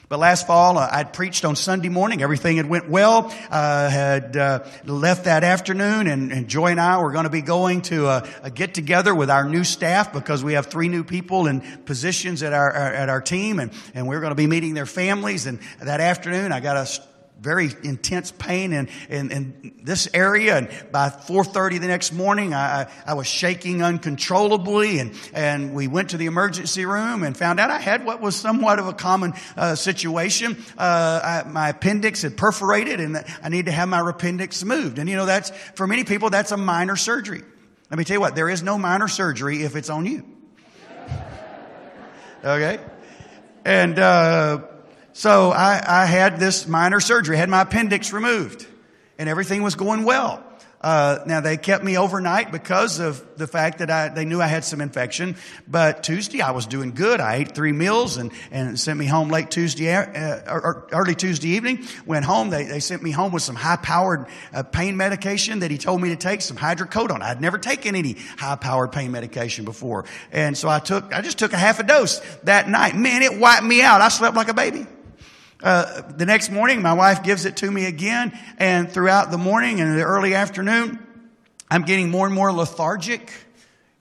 But 0.09 0.17
last 0.17 0.47
fall, 0.47 0.79
uh, 0.79 0.89
I'd 0.91 1.13
preached 1.13 1.45
on 1.45 1.55
Sunday 1.55 1.89
morning. 1.89 2.23
Everything 2.23 2.57
had 2.57 2.65
went 2.65 2.89
well. 2.89 3.31
Uh, 3.51 3.89
had 3.89 4.35
uh, 4.35 4.65
left 4.83 5.25
that 5.25 5.43
afternoon, 5.43 6.07
and, 6.07 6.31
and, 6.31 6.47
Joy 6.47 6.71
and 6.71 6.81
I 6.81 6.99
were 6.99 7.11
going 7.11 7.25
to 7.25 7.29
be 7.29 7.43
going 7.43 7.83
to 7.83 8.07
a, 8.07 8.27
a, 8.41 8.49
get 8.49 8.73
together 8.73 9.13
with 9.13 9.29
our 9.29 9.47
new 9.47 9.63
staff 9.63 10.11
because 10.11 10.43
we 10.43 10.53
have 10.53 10.65
three 10.65 10.87
new 10.87 11.03
people 11.03 11.45
in 11.45 11.61
positions 11.85 12.41
at 12.41 12.53
our, 12.53 12.71
our 12.71 12.91
at 12.91 13.09
our 13.09 13.21
team, 13.21 13.59
and 13.59 13.71
and 13.93 14.07
we 14.07 14.15
we're 14.15 14.21
going 14.21 14.31
to 14.31 14.35
be 14.35 14.47
meeting 14.47 14.73
their 14.73 14.87
families. 14.87 15.45
And 15.45 15.59
that 15.79 16.01
afternoon, 16.01 16.51
I 16.51 16.59
got 16.59 16.75
a 16.75 17.03
very 17.39 17.71
intense 17.83 18.31
pain 18.31 18.73
in, 18.73 18.89
in, 19.09 19.31
in, 19.31 19.79
this 19.83 20.09
area. 20.13 20.57
And 20.57 20.69
by 20.91 21.09
4.30 21.09 21.79
the 21.79 21.87
next 21.87 22.11
morning, 22.11 22.53
I, 22.53 22.91
I 23.05 23.13
was 23.13 23.27
shaking 23.27 23.81
uncontrollably. 23.81 24.99
And, 24.99 25.13
and 25.33 25.73
we 25.73 25.87
went 25.87 26.11
to 26.11 26.17
the 26.17 26.25
emergency 26.25 26.85
room 26.85 27.23
and 27.23 27.35
found 27.35 27.59
out 27.59 27.71
I 27.71 27.79
had 27.79 28.05
what 28.05 28.21
was 28.21 28.35
somewhat 28.35 28.79
of 28.79 28.87
a 28.87 28.93
common 28.93 29.33
uh, 29.55 29.75
situation. 29.75 30.57
Uh, 30.77 31.43
I, 31.45 31.49
my 31.49 31.69
appendix 31.69 32.21
had 32.23 32.35
perforated 32.35 32.99
and 32.99 33.23
I 33.41 33.49
need 33.49 33.65
to 33.65 33.71
have 33.71 33.87
my 33.87 34.07
appendix 34.07 34.63
moved. 34.63 34.99
And 34.99 35.09
you 35.09 35.15
know, 35.15 35.25
that's, 35.25 35.51
for 35.75 35.87
many 35.87 36.03
people, 36.03 36.29
that's 36.29 36.51
a 36.51 36.57
minor 36.57 36.95
surgery. 36.95 37.41
Let 37.89 37.97
me 37.97 38.03
tell 38.03 38.15
you 38.15 38.21
what, 38.21 38.35
there 38.35 38.49
is 38.49 38.61
no 38.61 38.77
minor 38.77 39.07
surgery 39.07 39.63
if 39.63 39.75
it's 39.75 39.89
on 39.89 40.05
you. 40.05 40.25
Okay? 42.41 42.79
And, 43.65 43.99
uh, 43.99 44.61
so 45.13 45.51
I, 45.51 45.81
I 45.85 46.05
had 46.05 46.39
this 46.39 46.67
minor 46.67 46.99
surgery, 46.99 47.35
I 47.37 47.39
had 47.39 47.49
my 47.49 47.61
appendix 47.61 48.13
removed, 48.13 48.65
and 49.17 49.27
everything 49.29 49.63
was 49.63 49.75
going 49.75 50.03
well. 50.03 50.43
Uh, 50.81 51.19
now 51.25 51.41
they 51.41 51.57
kept 51.57 51.83
me 51.83 51.97
overnight 51.97 52.51
because 52.51 52.99
of 52.99 53.37
the 53.37 53.47
fact 53.47 53.79
that 53.79 53.91
I, 53.91 54.09
they 54.09 54.23
knew 54.23 54.41
I 54.41 54.47
had 54.47 54.63
some 54.63 54.79
infection. 54.79 55.35
But 55.67 56.03
Tuesday 56.03 56.41
I 56.41 56.51
was 56.51 56.65
doing 56.67 56.91
good. 56.91 57.19
I 57.19 57.35
ate 57.35 57.53
three 57.53 57.73
meals 57.73 58.15
and, 58.15 58.31
and 58.49 58.79
sent 58.79 58.97
me 58.97 59.05
home 59.05 59.27
late 59.29 59.51
Tuesday, 59.51 59.93
uh, 59.93 60.39
or 60.49 60.87
early 60.91 61.15
Tuesday 61.15 61.49
evening. 61.49 61.85
Went 62.05 62.23
home. 62.23 62.49
They, 62.49 62.63
they 62.63 62.79
sent 62.79 63.03
me 63.03 63.11
home 63.11 63.33
with 63.33 63.43
some 63.43 63.55
high 63.55 63.75
powered 63.75 64.27
uh, 64.53 64.63
pain 64.63 64.95
medication 64.95 65.59
that 65.59 65.71
he 65.71 65.77
told 65.77 66.01
me 66.01 66.09
to 66.09 66.15
take, 66.15 66.41
some 66.41 66.55
hydrocodone. 66.55 67.21
I'd 67.21 67.41
never 67.41 67.57
taken 67.57 67.95
any 67.95 68.13
high 68.37 68.55
powered 68.55 68.93
pain 68.93 69.11
medication 69.11 69.65
before. 69.65 70.05
And 70.31 70.57
so 70.57 70.69
I 70.69 70.79
took, 70.79 71.13
I 71.13 71.21
just 71.21 71.37
took 71.37 71.51
a 71.51 71.57
half 71.57 71.79
a 71.79 71.83
dose 71.83 72.19
that 72.43 72.69
night. 72.69 72.95
Man, 72.95 73.21
it 73.21 73.37
wiped 73.37 73.65
me 73.65 73.81
out. 73.81 73.99
I 73.99 74.07
slept 74.07 74.37
like 74.37 74.47
a 74.47 74.53
baby. 74.53 74.87
Uh, 75.61 76.01
the 76.15 76.25
next 76.25 76.49
morning, 76.51 76.81
my 76.81 76.93
wife 76.93 77.21
gives 77.21 77.43
it 77.43 77.57
to 77.57 77.69
me 77.69 77.85
again, 77.85 78.37
and 78.57 78.89
throughout 78.89 79.29
the 79.29 79.37
morning 79.37 79.81
and 79.81 79.97
the 79.97 80.03
early 80.03 80.33
afternoon, 80.33 81.05
I'm 81.69 81.83
getting 81.83 82.09
more 82.09 82.25
and 82.25 82.33
more 82.33 82.51
lethargic. 82.53 83.29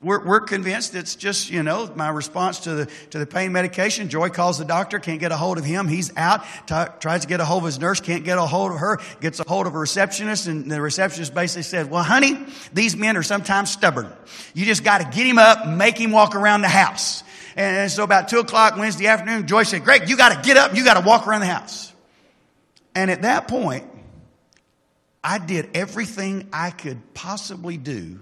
We're, 0.01 0.25
we're 0.25 0.41
convinced 0.43 0.95
it's 0.95 1.17
just, 1.17 1.51
you 1.51 1.65
know, 1.65 1.91
my 1.97 2.11
response 2.11 2.61
to 2.61 2.75
the, 2.75 2.87
to 3.11 3.19
the 3.19 3.27
pain 3.27 3.51
medication. 3.51 4.09
Joy 4.09 4.29
calls 4.29 4.57
the 4.59 4.65
doctor, 4.65 5.01
can't 5.01 5.19
get 5.19 5.33
a 5.33 5.37
hold 5.37 5.59
of 5.59 5.65
him. 5.65 5.89
He's 5.89 6.17
out, 6.17 6.45
t- 6.69 6.85
tries 7.01 7.23
to 7.23 7.27
get 7.27 7.41
a 7.41 7.45
hold 7.45 7.65
of 7.65 7.67
his 7.67 7.81
nurse, 7.81 8.01
can't 8.01 8.23
get 8.23 8.39
a 8.39 8.47
hold 8.47 8.71
of 8.71 8.79
her, 8.79 9.01
gets 9.21 9.41
a 9.41 9.45
hold 9.49 9.67
of 9.67 9.75
a 9.75 9.79
receptionist, 9.79 10.47
and 10.47 10.71
the 10.71 10.81
receptionist 10.81 11.35
basically 11.35 11.65
said, 11.65 11.91
well, 11.91 12.05
honey, 12.05 12.39
these 12.73 12.95
men 12.95 13.17
are 13.17 13.25
sometimes 13.25 13.73
stubborn. 13.73 14.13
You 14.55 14.65
just 14.65 14.85
got 14.85 14.99
to 14.99 15.05
get 15.05 15.27
him 15.27 15.39
up, 15.39 15.67
make 15.67 15.99
him 15.99 16.13
walk 16.13 16.37
around 16.37 16.61
the 16.61 16.69
house. 16.69 17.25
And 17.59 17.91
so 17.91 18.05
about 18.05 18.29
two 18.29 18.39
o'clock 18.39 18.77
Wednesday 18.77 19.09
afternoon, 19.09 19.47
Joy 19.47 19.65
said, 19.65 19.85
Greg, 19.85 20.09
you 20.09 20.17
got 20.17 20.35
to 20.35 20.41
get 20.47 20.57
up, 20.57 20.75
you 20.75 20.85
got 20.85 20.95
to 20.95 21.07
walk 21.07 21.27
around 21.27 21.41
the 21.41 21.47
house. 21.47 21.93
And 22.95 23.11
at 23.11 23.23
that 23.23 23.49
point, 23.49 23.85
I 25.23 25.39
did 25.39 25.71
everything 25.75 26.49
I 26.53 26.71
could 26.71 27.13
possibly 27.13 27.77
do 27.77 28.21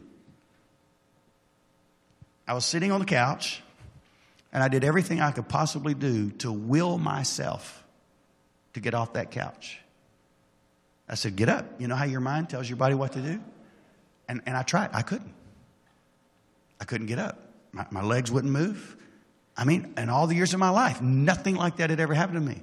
I 2.46 2.54
was 2.54 2.64
sitting 2.64 2.92
on 2.92 3.00
the 3.00 3.06
couch 3.06 3.62
and 4.52 4.62
I 4.62 4.68
did 4.68 4.84
everything 4.84 5.20
I 5.20 5.32
could 5.32 5.48
possibly 5.48 5.94
do 5.94 6.30
to 6.30 6.52
will 6.52 6.96
myself 6.96 7.82
to 8.74 8.80
get 8.80 8.94
off 8.94 9.14
that 9.14 9.30
couch. 9.30 9.80
I 11.08 11.16
said, 11.16 11.36
Get 11.36 11.48
up. 11.48 11.80
You 11.80 11.88
know 11.88 11.96
how 11.96 12.04
your 12.04 12.20
mind 12.20 12.48
tells 12.48 12.68
your 12.68 12.76
body 12.76 12.94
what 12.94 13.12
to 13.12 13.20
do? 13.20 13.40
And, 14.28 14.42
and 14.46 14.56
I 14.56 14.62
tried. 14.62 14.90
I 14.92 15.02
couldn't. 15.02 15.32
I 16.80 16.84
couldn't 16.84 17.06
get 17.06 17.18
up. 17.18 17.38
My, 17.72 17.86
my 17.90 18.02
legs 18.02 18.30
wouldn't 18.30 18.52
move. 18.52 18.96
I 19.56 19.64
mean, 19.64 19.94
in 19.96 20.10
all 20.10 20.26
the 20.26 20.34
years 20.34 20.52
of 20.52 20.60
my 20.60 20.68
life, 20.70 21.00
nothing 21.00 21.56
like 21.56 21.76
that 21.76 21.90
had 21.90 22.00
ever 22.00 22.14
happened 22.14 22.46
to 22.46 22.54
me. 22.54 22.62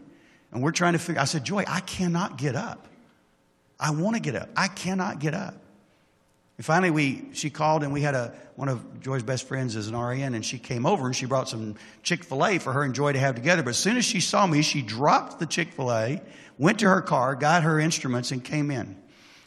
And 0.51 0.61
we're 0.61 0.71
trying 0.71 0.93
to 0.93 0.99
figure, 0.99 1.21
I 1.21 1.25
said, 1.25 1.43
Joy, 1.43 1.63
I 1.67 1.79
cannot 1.79 2.37
get 2.37 2.55
up. 2.55 2.87
I 3.79 3.91
want 3.91 4.15
to 4.15 4.21
get 4.21 4.35
up. 4.35 4.49
I 4.55 4.67
cannot 4.67 5.19
get 5.19 5.33
up. 5.33 5.55
And 6.57 6.65
finally, 6.65 6.91
we, 6.91 7.29
she 7.33 7.49
called 7.49 7.83
and 7.83 7.91
we 7.91 8.01
had 8.01 8.13
a, 8.13 8.33
one 8.55 8.69
of 8.69 9.01
Joy's 9.01 9.23
best 9.23 9.47
friends 9.47 9.75
is 9.75 9.87
an 9.87 9.97
RN 9.97 10.35
and 10.35 10.45
she 10.45 10.59
came 10.59 10.85
over 10.85 11.07
and 11.07 11.15
she 11.15 11.25
brought 11.25 11.49
some 11.49 11.75
Chick-fil-A 12.03 12.59
for 12.59 12.71
her 12.73 12.83
and 12.83 12.93
Joy 12.93 13.13
to 13.13 13.19
have 13.19 13.33
together. 13.33 13.63
But 13.63 13.71
as 13.71 13.77
soon 13.77 13.97
as 13.97 14.05
she 14.05 14.19
saw 14.19 14.45
me, 14.45 14.61
she 14.61 14.83
dropped 14.83 15.39
the 15.39 15.47
Chick-fil-A, 15.47 16.21
went 16.59 16.79
to 16.79 16.89
her 16.89 17.01
car, 17.01 17.33
got 17.33 17.63
her 17.63 17.79
instruments 17.79 18.31
and 18.31 18.43
came 18.43 18.69
in. 18.69 18.95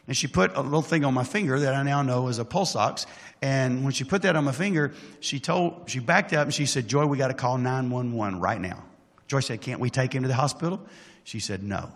And 0.07 0.15
she 0.15 0.27
put 0.27 0.55
a 0.55 0.61
little 0.61 0.81
thing 0.81 1.03
on 1.03 1.13
my 1.13 1.25
finger 1.25 1.59
that 1.59 1.73
I 1.73 1.83
now 1.83 2.01
know 2.01 2.29
is 2.29 2.39
a 2.39 2.45
pulse 2.45 2.75
ox. 2.75 3.05
And 3.41 3.83
when 3.83 3.91
she 3.91 4.05
put 4.05 4.21
that 4.21 4.35
on 4.35 4.45
my 4.45 4.53
finger, 4.53 4.93
she 5.19 5.39
told, 5.39 5.89
she 5.89 5.99
backed 5.99 6.31
up 6.33 6.45
and 6.45 6.53
she 6.53 6.65
said, 6.65 6.87
Joy, 6.87 7.05
we 7.05 7.17
got 7.17 7.27
to 7.27 7.33
call 7.33 7.57
911 7.57 8.39
right 8.39 8.59
now. 8.59 8.83
Joy 9.27 9.41
said, 9.41 9.59
can't 9.61 9.81
we 9.81 9.89
take 9.89 10.13
him 10.13 10.23
to 10.23 10.27
the 10.27 10.33
hospital? 10.33 10.81
She 11.23 11.39
said, 11.39 11.61
no. 11.61 11.91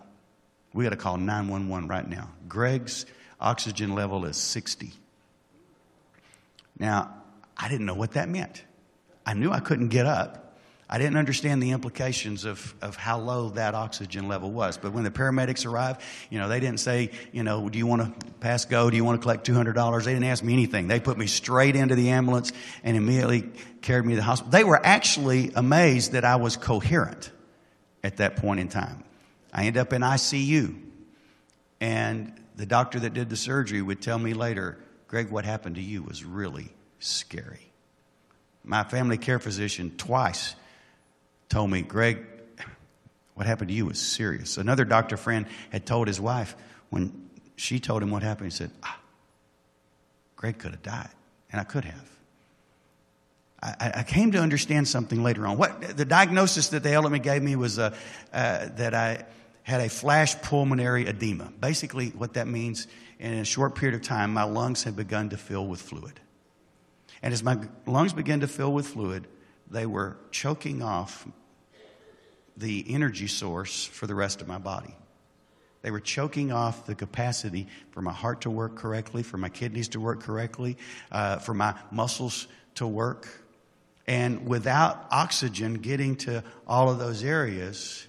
We 0.74 0.84
got 0.84 0.90
to 0.92 0.98
call 0.98 1.18
911 1.18 1.88
right 1.88 2.08
now. 2.08 2.30
Greg's 2.48 3.06
oxygen 3.40 3.96
level 3.96 4.26
is 4.26 4.38
60. 4.38 4.92
Now, 6.78 7.14
I 7.58 7.70
didn't 7.70 7.86
know 7.86 7.94
what 7.94 8.12
that 8.14 8.28
meant. 8.28 8.64
I 9.26 9.34
knew 9.34 9.52
I 9.52 9.60
couldn't 9.60 9.90
get 9.90 10.06
up. 10.06 10.51
I 10.94 10.98
didn't 10.98 11.16
understand 11.16 11.64
the 11.64 11.72
implications 11.72 12.44
of, 12.44 12.76
of 12.82 12.98
how 12.98 13.18
low 13.18 13.52
that 13.52 13.74
oxygen 13.76 14.28
level 14.28 14.52
was. 14.52 14.78
But 14.78 14.92
when 14.92 15.06
the 15.06 15.10
paramedics 15.10 15.66
arrived, 15.66 16.02
you 16.30 16.38
know, 16.38 16.50
they 16.50 16.60
didn't 16.60 16.82
say, 16.82 17.12
you 17.32 17.44
know, 17.44 17.70
do 17.70 17.78
you 17.78 17.88
want 17.88 18.02
to 18.02 18.26
pass 18.42 18.66
go? 18.66 18.90
Do 18.90 18.98
you 18.98 19.06
want 19.06 19.22
to 19.22 19.22
collect 19.22 19.48
$200? 19.48 20.04
They 20.04 20.12
didn't 20.12 20.26
ask 20.26 20.44
me 20.44 20.52
anything. 20.52 20.90
They 20.90 21.00
put 21.00 21.18
me 21.18 21.28
straight 21.28 21.78
into 21.78 21.96
the 21.96 22.10
ambulance 22.10 22.52
and 22.84 22.98
immediately 22.98 23.50
carried 23.82 24.06
me 24.06 24.16
to 24.16 24.18
the 24.18 24.24
hospital. 24.24 24.52
They 24.52 24.66
were 24.66 24.86
actually 24.86 25.54
amazed 25.56 26.12
that 26.12 26.26
I 26.26 26.36
was 26.36 26.58
coherent 26.58 27.32
at 28.04 28.18
that 28.18 28.36
point 28.36 28.60
in 28.60 28.68
time. 28.68 29.06
I 29.54 29.66
ended 29.68 29.80
up 29.80 29.94
in 29.94 30.02
ICU. 30.02 30.78
And 31.80 32.34
the 32.58 32.66
doctor 32.66 33.00
that 33.00 33.14
did 33.14 33.30
the 33.30 33.38
surgery 33.38 33.82
would 33.82 34.02
tell 34.02 34.20
me 34.20 34.34
later, 34.34 34.78
Greg, 35.08 35.30
what 35.30 35.46
happened 35.46 35.76
to 35.76 35.82
you 35.82 36.04
was 36.04 36.26
really 36.26 36.74
scary. 37.00 37.72
My 38.66 38.84
family 38.84 39.18
care 39.18 39.40
physician 39.40 39.96
twice 39.98 40.56
told 41.52 41.70
me, 41.70 41.82
Greg, 41.82 42.26
what 43.36 43.46
happened 43.46 43.68
to 43.68 43.74
you 43.74 43.86
was 43.86 44.00
serious. 44.00 44.58
Another 44.58 44.86
doctor 44.86 45.18
friend 45.18 45.46
had 45.70 45.86
told 45.86 46.08
his 46.08 46.20
wife 46.20 46.56
when 46.90 47.30
she 47.58 47.80
told 47.80 48.02
him 48.02 48.10
what 48.10 48.24
happened, 48.24 48.52
he 48.52 48.58
said, 48.58 48.72
ah, 48.84 49.00
Greg 50.36 50.58
could 50.58 50.72
have 50.72 50.82
died, 50.82 51.10
and 51.52 51.60
I 51.60 51.64
could 51.66 51.86
have. 51.86 52.10
I, 53.62 53.92
I, 53.98 54.04
came 54.04 54.32
to 54.32 54.40
understand 54.40 54.88
something 54.88 55.22
later 55.22 55.46
on. 55.46 55.56
What 55.56 55.96
the 55.96 56.06
diagnosis 56.06 56.70
that 56.70 56.82
the 56.82 56.94
element 56.94 57.24
gave 57.24 57.44
me 57.44 57.56
was 57.56 57.78
uh, 57.78 57.96
uh, 58.34 58.70
that 58.78 58.96
I 58.96 59.26
had 59.62 59.82
a 59.82 59.90
flash 59.90 60.42
pulmonary 60.42 61.06
edema. 61.06 61.52
Basically, 61.60 62.10
what 62.10 62.34
that 62.34 62.48
means 62.48 62.88
in 63.20 63.34
a 63.34 63.46
short 63.46 63.76
period 63.76 63.94
of 63.94 64.02
time, 64.02 64.34
my 64.34 64.44
lungs 64.44 64.84
had 64.84 64.96
begun 64.96 65.30
to 65.30 65.38
fill 65.38 65.68
with 65.68 65.80
fluid. 65.80 66.20
And 67.22 67.34
as 67.34 67.44
my 67.44 67.60
lungs 67.86 68.14
began 68.14 68.40
to 68.40 68.48
fill 68.48 68.74
with 68.74 68.88
fluid, 68.88 69.28
they 69.70 69.86
were 69.86 70.18
choking 70.32 70.82
off 70.82 71.28
the 72.58 72.86
energy 72.88 73.28
source 73.28 73.86
for 73.86 74.08
the 74.08 74.16
rest 74.16 74.42
of 74.42 74.48
my 74.48 74.58
body. 74.58 74.96
They 75.82 75.92
were 75.92 76.00
choking 76.00 76.52
off 76.52 76.86
the 76.86 76.96
capacity 76.96 77.68
for 77.92 78.02
my 78.02 78.14
heart 78.14 78.42
to 78.42 78.50
work 78.50 78.76
correctly, 78.76 79.24
for 79.24 79.38
my 79.38 79.50
kidneys 79.50 79.90
to 79.90 80.00
work 80.00 80.22
correctly, 80.22 80.78
uh, 81.12 81.38
for 81.38 81.54
my 81.54 81.74
muscles 81.90 82.48
to 82.76 82.86
work. 82.86 83.28
And 84.06 84.48
without 84.48 85.08
oxygen 85.12 85.76
getting 85.76 86.18
to 86.18 86.44
all 86.68 86.90
of 86.90 87.00
those 87.00 87.24
areas, 87.24 88.08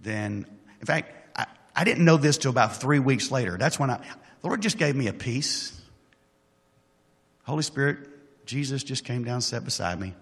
then, 0.00 0.46
in 0.80 0.86
fact, 0.86 1.12
I, 1.36 1.46
I 1.74 1.84
didn't 1.84 2.04
know 2.04 2.16
this 2.16 2.38
till 2.38 2.50
about 2.50 2.76
three 2.76 2.98
weeks 2.98 3.30
later. 3.30 3.56
That's 3.56 3.78
when 3.78 3.90
I, 3.90 3.98
the 3.98 4.48
Lord 4.48 4.62
just 4.62 4.78
gave 4.78 4.96
me 4.96 5.06
a 5.06 5.12
peace. 5.12 5.80
Holy 7.44 7.62
Spirit, 7.62 7.98
Jesus 8.46 8.82
just 8.82 9.04
came 9.04 9.22
down, 9.22 9.40
sat 9.40 9.64
beside 9.64 10.00
me. 10.00 10.14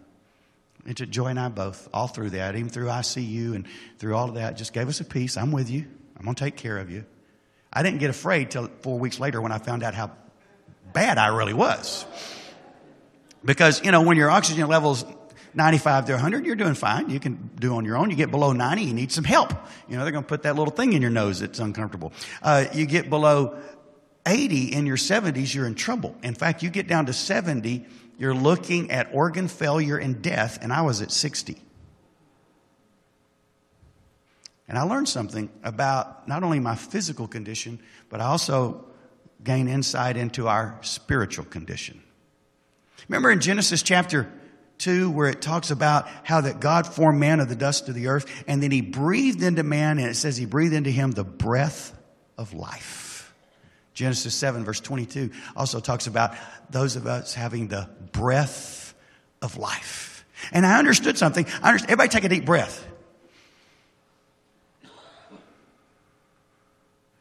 To 0.84 1.06
Joy 1.06 1.28
and 1.28 1.40
I 1.40 1.48
both, 1.48 1.88
all 1.94 2.08
through 2.08 2.30
that, 2.30 2.56
even 2.56 2.68
through 2.68 2.88
ICU 2.88 3.54
and 3.54 3.66
through 3.98 4.14
all 4.14 4.28
of 4.28 4.34
that, 4.34 4.56
just 4.56 4.72
gave 4.72 4.88
us 4.88 5.00
a 5.00 5.04
peace. 5.04 5.36
I'm 5.36 5.50
with 5.50 5.70
you. 5.70 5.86
I'm 6.16 6.24
going 6.24 6.34
to 6.34 6.44
take 6.44 6.56
care 6.56 6.78
of 6.78 6.90
you. 6.90 7.04
I 7.72 7.82
didn't 7.82 7.98
get 7.98 8.10
afraid 8.10 8.50
till 8.50 8.68
four 8.82 8.98
weeks 8.98 9.18
later 9.18 9.40
when 9.40 9.50
I 9.50 9.58
found 9.58 9.82
out 9.82 9.94
how 9.94 10.12
bad 10.92 11.18
I 11.18 11.28
really 11.28 11.54
was. 11.54 12.06
Because, 13.44 13.82
you 13.84 13.90
know, 13.90 14.02
when 14.02 14.16
your 14.16 14.30
oxygen 14.30 14.68
level's 14.68 15.04
95 15.54 16.06
to 16.06 16.12
100, 16.12 16.46
you're 16.46 16.56
doing 16.56 16.74
fine. 16.74 17.10
You 17.10 17.20
can 17.20 17.50
do 17.58 17.74
on 17.76 17.84
your 17.84 17.96
own. 17.96 18.10
You 18.10 18.16
get 18.16 18.30
below 18.30 18.52
90, 18.52 18.82
you 18.82 18.94
need 18.94 19.12
some 19.12 19.24
help. 19.24 19.52
You 19.88 19.96
know, 19.96 20.02
they're 20.02 20.12
going 20.12 20.24
to 20.24 20.28
put 20.28 20.42
that 20.42 20.56
little 20.56 20.72
thing 20.72 20.92
in 20.92 21.02
your 21.02 21.10
nose 21.10 21.40
that's 21.40 21.58
uncomfortable. 21.58 22.12
Uh, 22.42 22.66
you 22.72 22.86
get 22.86 23.10
below 23.10 23.58
80 24.26 24.72
in 24.72 24.86
your 24.86 24.96
70s, 24.96 25.54
you're 25.54 25.66
in 25.66 25.74
trouble. 25.74 26.16
In 26.22 26.34
fact, 26.34 26.62
you 26.62 26.70
get 26.70 26.88
down 26.88 27.06
to 27.06 27.12
70, 27.12 27.84
you're 28.18 28.34
looking 28.34 28.90
at 28.90 29.08
organ 29.12 29.48
failure 29.48 29.96
and 29.96 30.22
death, 30.22 30.58
and 30.60 30.72
I 30.72 30.82
was 30.82 31.02
at 31.02 31.10
60. 31.10 31.56
And 34.68 34.78
I 34.78 34.82
learned 34.82 35.08
something 35.08 35.50
about 35.62 36.26
not 36.26 36.42
only 36.42 36.58
my 36.58 36.74
physical 36.74 37.28
condition, 37.28 37.80
but 38.08 38.20
I 38.20 38.26
also 38.26 38.84
gained 39.42 39.68
insight 39.68 40.16
into 40.16 40.48
our 40.48 40.78
spiritual 40.82 41.44
condition. 41.44 42.02
Remember 43.08 43.30
in 43.30 43.40
Genesis 43.40 43.82
chapter 43.82 44.32
2 44.78 45.10
where 45.10 45.28
it 45.28 45.42
talks 45.42 45.70
about 45.70 46.08
how 46.22 46.40
that 46.40 46.60
God 46.60 46.86
formed 46.86 47.20
man 47.20 47.40
of 47.40 47.48
the 47.48 47.56
dust 47.56 47.88
of 47.88 47.94
the 47.94 48.08
earth 48.08 48.26
and 48.46 48.62
then 48.62 48.70
he 48.70 48.80
breathed 48.80 49.42
into 49.42 49.62
man 49.62 49.98
and 49.98 50.08
it 50.08 50.14
says 50.14 50.36
he 50.36 50.46
breathed 50.46 50.74
into 50.74 50.90
him 50.90 51.10
the 51.10 51.24
breath 51.24 51.96
of 52.38 52.54
life. 52.54 53.13
Genesis 53.94 54.34
7, 54.34 54.64
verse 54.64 54.80
22, 54.80 55.30
also 55.56 55.80
talks 55.80 56.06
about 56.06 56.34
those 56.68 56.96
of 56.96 57.06
us 57.06 57.32
having 57.32 57.68
the 57.68 57.88
breath 58.12 58.94
of 59.40 59.56
life. 59.56 60.24
And 60.52 60.66
I 60.66 60.78
understood 60.78 61.16
something. 61.16 61.46
I 61.62 61.68
understood, 61.68 61.90
everybody 61.90 62.08
take 62.08 62.24
a 62.24 62.28
deep 62.28 62.44
breath. 62.44 62.86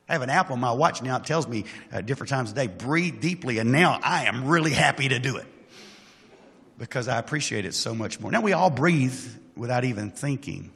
I 0.09 0.13
have 0.13 0.21
an 0.21 0.29
app 0.29 0.51
on 0.51 0.59
my 0.59 0.71
watch 0.71 1.01
now. 1.01 1.17
It 1.17 1.25
tells 1.25 1.47
me 1.47 1.65
at 1.91 2.05
different 2.05 2.29
times 2.29 2.49
of 2.49 2.55
day, 2.55 2.67
breathe 2.67 3.21
deeply. 3.21 3.59
And 3.59 3.71
now 3.71 3.99
I 4.03 4.25
am 4.25 4.47
really 4.47 4.71
happy 4.71 5.07
to 5.09 5.19
do 5.19 5.37
it 5.37 5.45
because 6.77 7.07
I 7.07 7.19
appreciate 7.19 7.65
it 7.65 7.73
so 7.73 7.95
much 7.95 8.19
more. 8.19 8.31
Now 8.31 8.41
we 8.41 8.53
all 8.53 8.69
breathe 8.69 9.17
without 9.55 9.85
even 9.85 10.11
thinking. 10.11 10.71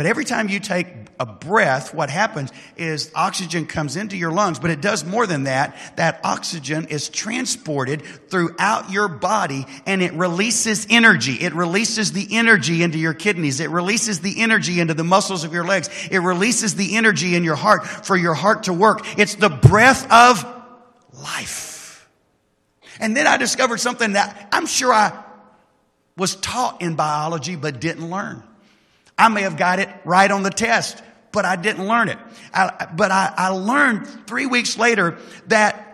But 0.00 0.06
every 0.06 0.24
time 0.24 0.48
you 0.48 0.60
take 0.60 0.86
a 1.18 1.26
breath, 1.26 1.92
what 1.92 2.08
happens 2.08 2.50
is 2.78 3.12
oxygen 3.14 3.66
comes 3.66 3.96
into 3.96 4.16
your 4.16 4.32
lungs, 4.32 4.58
but 4.58 4.70
it 4.70 4.80
does 4.80 5.04
more 5.04 5.26
than 5.26 5.44
that. 5.44 5.76
That 5.96 6.22
oxygen 6.24 6.86
is 6.86 7.10
transported 7.10 8.00
throughout 8.30 8.90
your 8.90 9.08
body 9.08 9.66
and 9.84 10.00
it 10.00 10.14
releases 10.14 10.86
energy. 10.88 11.34
It 11.34 11.52
releases 11.52 12.12
the 12.12 12.26
energy 12.30 12.82
into 12.82 12.96
your 12.96 13.12
kidneys. 13.12 13.60
It 13.60 13.68
releases 13.68 14.20
the 14.20 14.40
energy 14.40 14.80
into 14.80 14.94
the 14.94 15.04
muscles 15.04 15.44
of 15.44 15.52
your 15.52 15.64
legs. 15.66 15.90
It 16.10 16.20
releases 16.20 16.76
the 16.76 16.96
energy 16.96 17.36
in 17.36 17.44
your 17.44 17.56
heart 17.56 17.86
for 17.86 18.16
your 18.16 18.32
heart 18.32 18.62
to 18.62 18.72
work. 18.72 19.02
It's 19.18 19.34
the 19.34 19.50
breath 19.50 20.10
of 20.10 20.46
life. 21.12 22.08
And 23.00 23.14
then 23.14 23.26
I 23.26 23.36
discovered 23.36 23.80
something 23.80 24.14
that 24.14 24.48
I'm 24.50 24.64
sure 24.64 24.94
I 24.94 25.22
was 26.16 26.36
taught 26.36 26.80
in 26.80 26.94
biology 26.94 27.54
but 27.54 27.82
didn't 27.82 28.08
learn. 28.08 28.44
I 29.20 29.28
may 29.28 29.42
have 29.42 29.56
got 29.58 29.78
it 29.78 29.88
right 30.04 30.30
on 30.30 30.42
the 30.42 30.50
test, 30.50 31.02
but 31.30 31.44
I 31.44 31.56
didn't 31.56 31.86
learn 31.86 32.08
it. 32.08 32.18
I, 32.54 32.88
but 32.96 33.10
I, 33.10 33.32
I 33.36 33.48
learned 33.48 34.06
three 34.26 34.46
weeks 34.46 34.78
later 34.78 35.18
that 35.48 35.86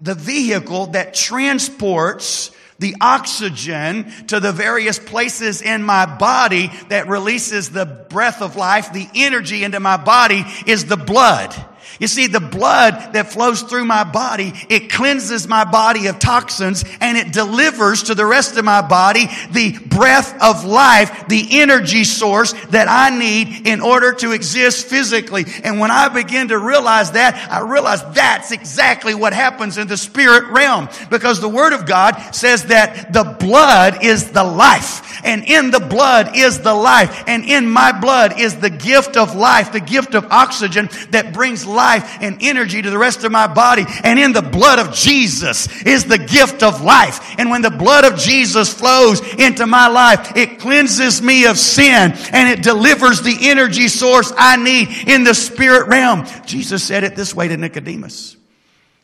the 0.00 0.14
vehicle 0.14 0.86
that 0.88 1.12
transports 1.12 2.52
the 2.78 2.94
oxygen 3.00 4.08
to 4.28 4.38
the 4.38 4.52
various 4.52 5.00
places 5.00 5.60
in 5.60 5.82
my 5.82 6.06
body 6.06 6.70
that 6.88 7.08
releases 7.08 7.70
the 7.70 7.84
breath 7.84 8.40
of 8.40 8.54
life, 8.54 8.92
the 8.92 9.08
energy 9.16 9.64
into 9.64 9.80
my 9.80 9.96
body 9.96 10.44
is 10.64 10.84
the 10.84 10.96
blood. 10.96 11.52
You 11.98 12.06
see, 12.06 12.28
the 12.28 12.38
blood 12.38 13.14
that 13.14 13.32
flows 13.32 13.62
through 13.62 13.84
my 13.84 14.04
body, 14.04 14.52
it 14.68 14.88
cleanses 14.90 15.48
my 15.48 15.64
body 15.64 16.06
of 16.06 16.20
toxins 16.20 16.84
and 17.00 17.18
it 17.18 17.32
delivers 17.32 18.04
to 18.04 18.14
the 18.14 18.24
rest 18.24 18.56
of 18.56 18.64
my 18.64 18.82
body 18.82 19.26
the 19.50 19.76
breath 19.78 20.40
of 20.40 20.64
life, 20.64 21.26
the 21.26 21.60
energy 21.60 22.04
source 22.04 22.52
that 22.66 22.86
I 22.88 23.16
need 23.16 23.66
in 23.66 23.80
order 23.80 24.12
to 24.14 24.30
exist 24.30 24.86
physically. 24.86 25.44
And 25.64 25.80
when 25.80 25.90
I 25.90 26.08
begin 26.08 26.48
to 26.48 26.58
realize 26.58 27.12
that, 27.12 27.34
I 27.50 27.60
realize 27.60 28.04
that's 28.12 28.52
exactly 28.52 29.14
what 29.14 29.32
happens 29.32 29.76
in 29.76 29.88
the 29.88 29.96
spirit 29.96 30.52
realm. 30.52 30.88
Because 31.10 31.40
the 31.40 31.48
word 31.48 31.72
of 31.72 31.84
God 31.84 32.14
says 32.32 32.66
that 32.66 33.12
the 33.12 33.36
blood 33.40 34.04
is 34.04 34.30
the 34.30 34.44
life. 34.44 35.04
And 35.24 35.42
in 35.44 35.72
the 35.72 35.80
blood 35.80 36.36
is 36.36 36.60
the 36.60 36.74
life. 36.74 37.24
And 37.26 37.44
in 37.44 37.68
my 37.68 37.90
blood 37.90 38.38
is 38.38 38.56
the 38.56 38.70
gift 38.70 39.16
of 39.16 39.34
life, 39.34 39.72
the 39.72 39.80
gift 39.80 40.14
of 40.14 40.26
oxygen 40.30 40.88
that 41.10 41.32
brings 41.32 41.66
life 41.66 41.87
life 41.88 42.18
and 42.20 42.38
energy 42.42 42.82
to 42.82 42.90
the 42.90 42.98
rest 42.98 43.24
of 43.24 43.32
my 43.32 43.46
body. 43.46 43.84
And 44.04 44.18
in 44.18 44.32
the 44.32 44.42
blood 44.42 44.78
of 44.78 44.94
Jesus 44.94 45.68
is 45.82 46.04
the 46.04 46.18
gift 46.18 46.62
of 46.62 46.82
life. 46.82 47.36
And 47.38 47.50
when 47.50 47.62
the 47.62 47.70
blood 47.70 48.04
of 48.04 48.18
Jesus 48.18 48.72
flows 48.72 49.20
into 49.34 49.66
my 49.66 49.88
life, 49.88 50.36
it 50.36 50.58
cleanses 50.58 51.22
me 51.22 51.46
of 51.46 51.58
sin 51.58 52.12
and 52.32 52.48
it 52.48 52.62
delivers 52.62 53.22
the 53.22 53.36
energy 53.48 53.88
source 53.88 54.32
I 54.36 54.56
need 54.56 54.88
in 55.08 55.24
the 55.24 55.34
spirit 55.34 55.88
realm. 55.88 56.26
Jesus 56.46 56.82
said 56.82 57.04
it 57.04 57.16
this 57.16 57.34
way 57.34 57.48
to 57.48 57.56
Nicodemus. 57.56 58.36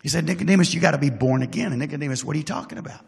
He 0.02 0.08
said, 0.08 0.26
Nicodemus, 0.26 0.74
you 0.74 0.80
got 0.80 0.90
to 0.90 0.98
be 0.98 1.10
born 1.10 1.42
again. 1.42 1.72
And 1.72 1.78
Nicodemus, 1.80 2.22
what 2.22 2.34
are 2.36 2.38
you 2.38 2.44
talking 2.44 2.78
about? 2.78 3.00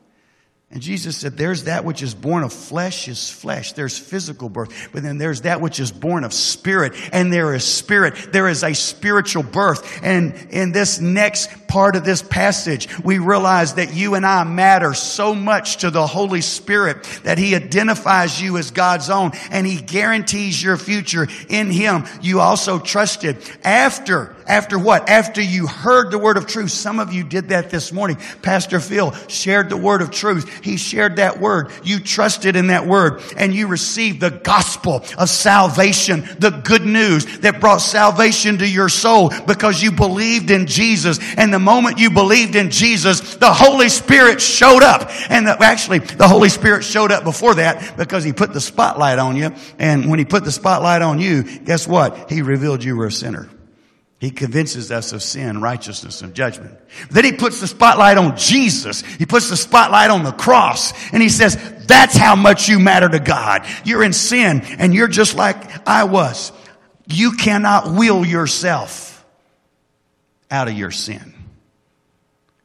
And 0.72 0.82
Jesus 0.82 1.16
said, 1.16 1.36
There's 1.36 1.64
that 1.64 1.84
which 1.84 2.02
is 2.02 2.12
born 2.12 2.42
of 2.42 2.52
flesh 2.52 3.06
is 3.06 3.30
flesh. 3.30 3.72
There's 3.72 3.96
physical 3.96 4.48
birth. 4.48 4.90
But 4.92 5.04
then 5.04 5.16
there's 5.16 5.42
that 5.42 5.60
which 5.60 5.78
is 5.78 5.92
born 5.92 6.24
of 6.24 6.34
spirit. 6.34 6.92
And 7.12 7.32
there 7.32 7.54
is 7.54 7.64
spirit. 7.64 8.32
There 8.32 8.48
is 8.48 8.64
a 8.64 8.74
spiritual 8.74 9.44
birth. 9.44 10.00
And 10.02 10.34
in 10.50 10.72
this 10.72 10.98
next 10.98 11.68
part 11.68 11.94
of 11.94 12.04
this 12.04 12.20
passage, 12.20 12.88
we 12.98 13.18
realize 13.18 13.74
that 13.74 13.94
you 13.94 14.16
and 14.16 14.26
I 14.26 14.42
matter 14.42 14.92
so 14.92 15.36
much 15.36 15.78
to 15.78 15.90
the 15.90 16.06
Holy 16.06 16.40
Spirit 16.40 17.04
that 17.22 17.38
He 17.38 17.54
identifies 17.54 18.42
you 18.42 18.56
as 18.58 18.72
God's 18.72 19.08
own 19.08 19.32
and 19.52 19.66
He 19.66 19.80
guarantees 19.80 20.60
your 20.60 20.76
future 20.76 21.28
in 21.48 21.70
Him. 21.70 22.04
You 22.20 22.40
also 22.40 22.80
trusted 22.80 23.38
after 23.62 24.35
after 24.46 24.78
what? 24.78 25.08
After 25.08 25.40
you 25.40 25.66
heard 25.66 26.10
the 26.10 26.18
word 26.18 26.36
of 26.36 26.46
truth. 26.46 26.70
Some 26.70 26.98
of 26.98 27.12
you 27.12 27.24
did 27.24 27.48
that 27.48 27.70
this 27.70 27.92
morning. 27.92 28.16
Pastor 28.42 28.80
Phil 28.80 29.12
shared 29.28 29.68
the 29.68 29.76
word 29.76 30.02
of 30.02 30.10
truth. 30.10 30.64
He 30.64 30.76
shared 30.76 31.16
that 31.16 31.40
word. 31.40 31.70
You 31.82 32.00
trusted 32.00 32.56
in 32.56 32.68
that 32.68 32.86
word 32.86 33.22
and 33.36 33.54
you 33.54 33.66
received 33.66 34.20
the 34.20 34.30
gospel 34.30 35.04
of 35.18 35.28
salvation, 35.28 36.28
the 36.38 36.50
good 36.64 36.84
news 36.84 37.40
that 37.40 37.60
brought 37.60 37.78
salvation 37.78 38.58
to 38.58 38.68
your 38.68 38.88
soul 38.88 39.32
because 39.46 39.82
you 39.82 39.92
believed 39.92 40.50
in 40.50 40.66
Jesus. 40.66 41.18
And 41.36 41.52
the 41.52 41.58
moment 41.58 41.98
you 41.98 42.10
believed 42.10 42.56
in 42.56 42.70
Jesus, 42.70 43.36
the 43.36 43.52
Holy 43.52 43.88
Spirit 43.88 44.40
showed 44.40 44.82
up. 44.82 45.10
And 45.28 45.46
the, 45.46 45.56
actually, 45.62 45.98
the 45.98 46.28
Holy 46.28 46.48
Spirit 46.48 46.84
showed 46.84 47.10
up 47.10 47.24
before 47.24 47.56
that 47.56 47.96
because 47.96 48.24
He 48.24 48.32
put 48.32 48.52
the 48.52 48.60
spotlight 48.60 49.18
on 49.18 49.36
you. 49.36 49.50
And 49.78 50.08
when 50.08 50.18
He 50.18 50.24
put 50.24 50.44
the 50.44 50.52
spotlight 50.52 51.02
on 51.02 51.18
you, 51.18 51.42
guess 51.42 51.86
what? 51.86 52.30
He 52.30 52.42
revealed 52.42 52.84
you 52.84 52.96
were 52.96 53.06
a 53.06 53.12
sinner. 53.12 53.48
He 54.18 54.30
convinces 54.30 54.90
us 54.90 55.12
of 55.12 55.22
sin, 55.22 55.60
righteousness, 55.60 56.22
and 56.22 56.34
judgment. 56.34 56.78
Then 57.10 57.24
he 57.24 57.32
puts 57.32 57.60
the 57.60 57.66
spotlight 57.66 58.16
on 58.16 58.36
Jesus. 58.36 59.02
He 59.02 59.26
puts 59.26 59.50
the 59.50 59.58
spotlight 59.58 60.10
on 60.10 60.24
the 60.24 60.32
cross. 60.32 60.92
And 61.12 61.22
he 61.22 61.28
says, 61.28 61.56
that's 61.86 62.16
how 62.16 62.34
much 62.34 62.68
you 62.68 62.80
matter 62.80 63.08
to 63.08 63.20
God. 63.20 63.66
You're 63.84 64.02
in 64.02 64.14
sin 64.14 64.62
and 64.78 64.94
you're 64.94 65.08
just 65.08 65.36
like 65.36 65.86
I 65.86 66.04
was. 66.04 66.50
You 67.06 67.32
cannot 67.32 67.92
will 67.92 68.24
yourself 68.24 69.24
out 70.50 70.68
of 70.68 70.74
your 70.74 70.90
sin. 70.90 71.34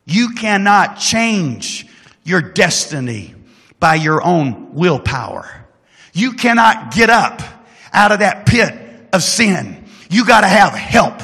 You 0.05 0.29
cannot 0.35 0.99
change 0.99 1.85
your 2.23 2.41
destiny 2.41 3.35
by 3.79 3.95
your 3.95 4.23
own 4.23 4.73
willpower. 4.73 5.49
You 6.13 6.33
cannot 6.33 6.93
get 6.93 7.09
up 7.09 7.41
out 7.91 8.11
of 8.13 8.19
that 8.19 8.45
pit 8.45 8.73
of 9.11 9.21
sin. 9.21 9.85
You 10.09 10.25
gotta 10.25 10.47
have 10.47 10.73
help. 10.73 11.21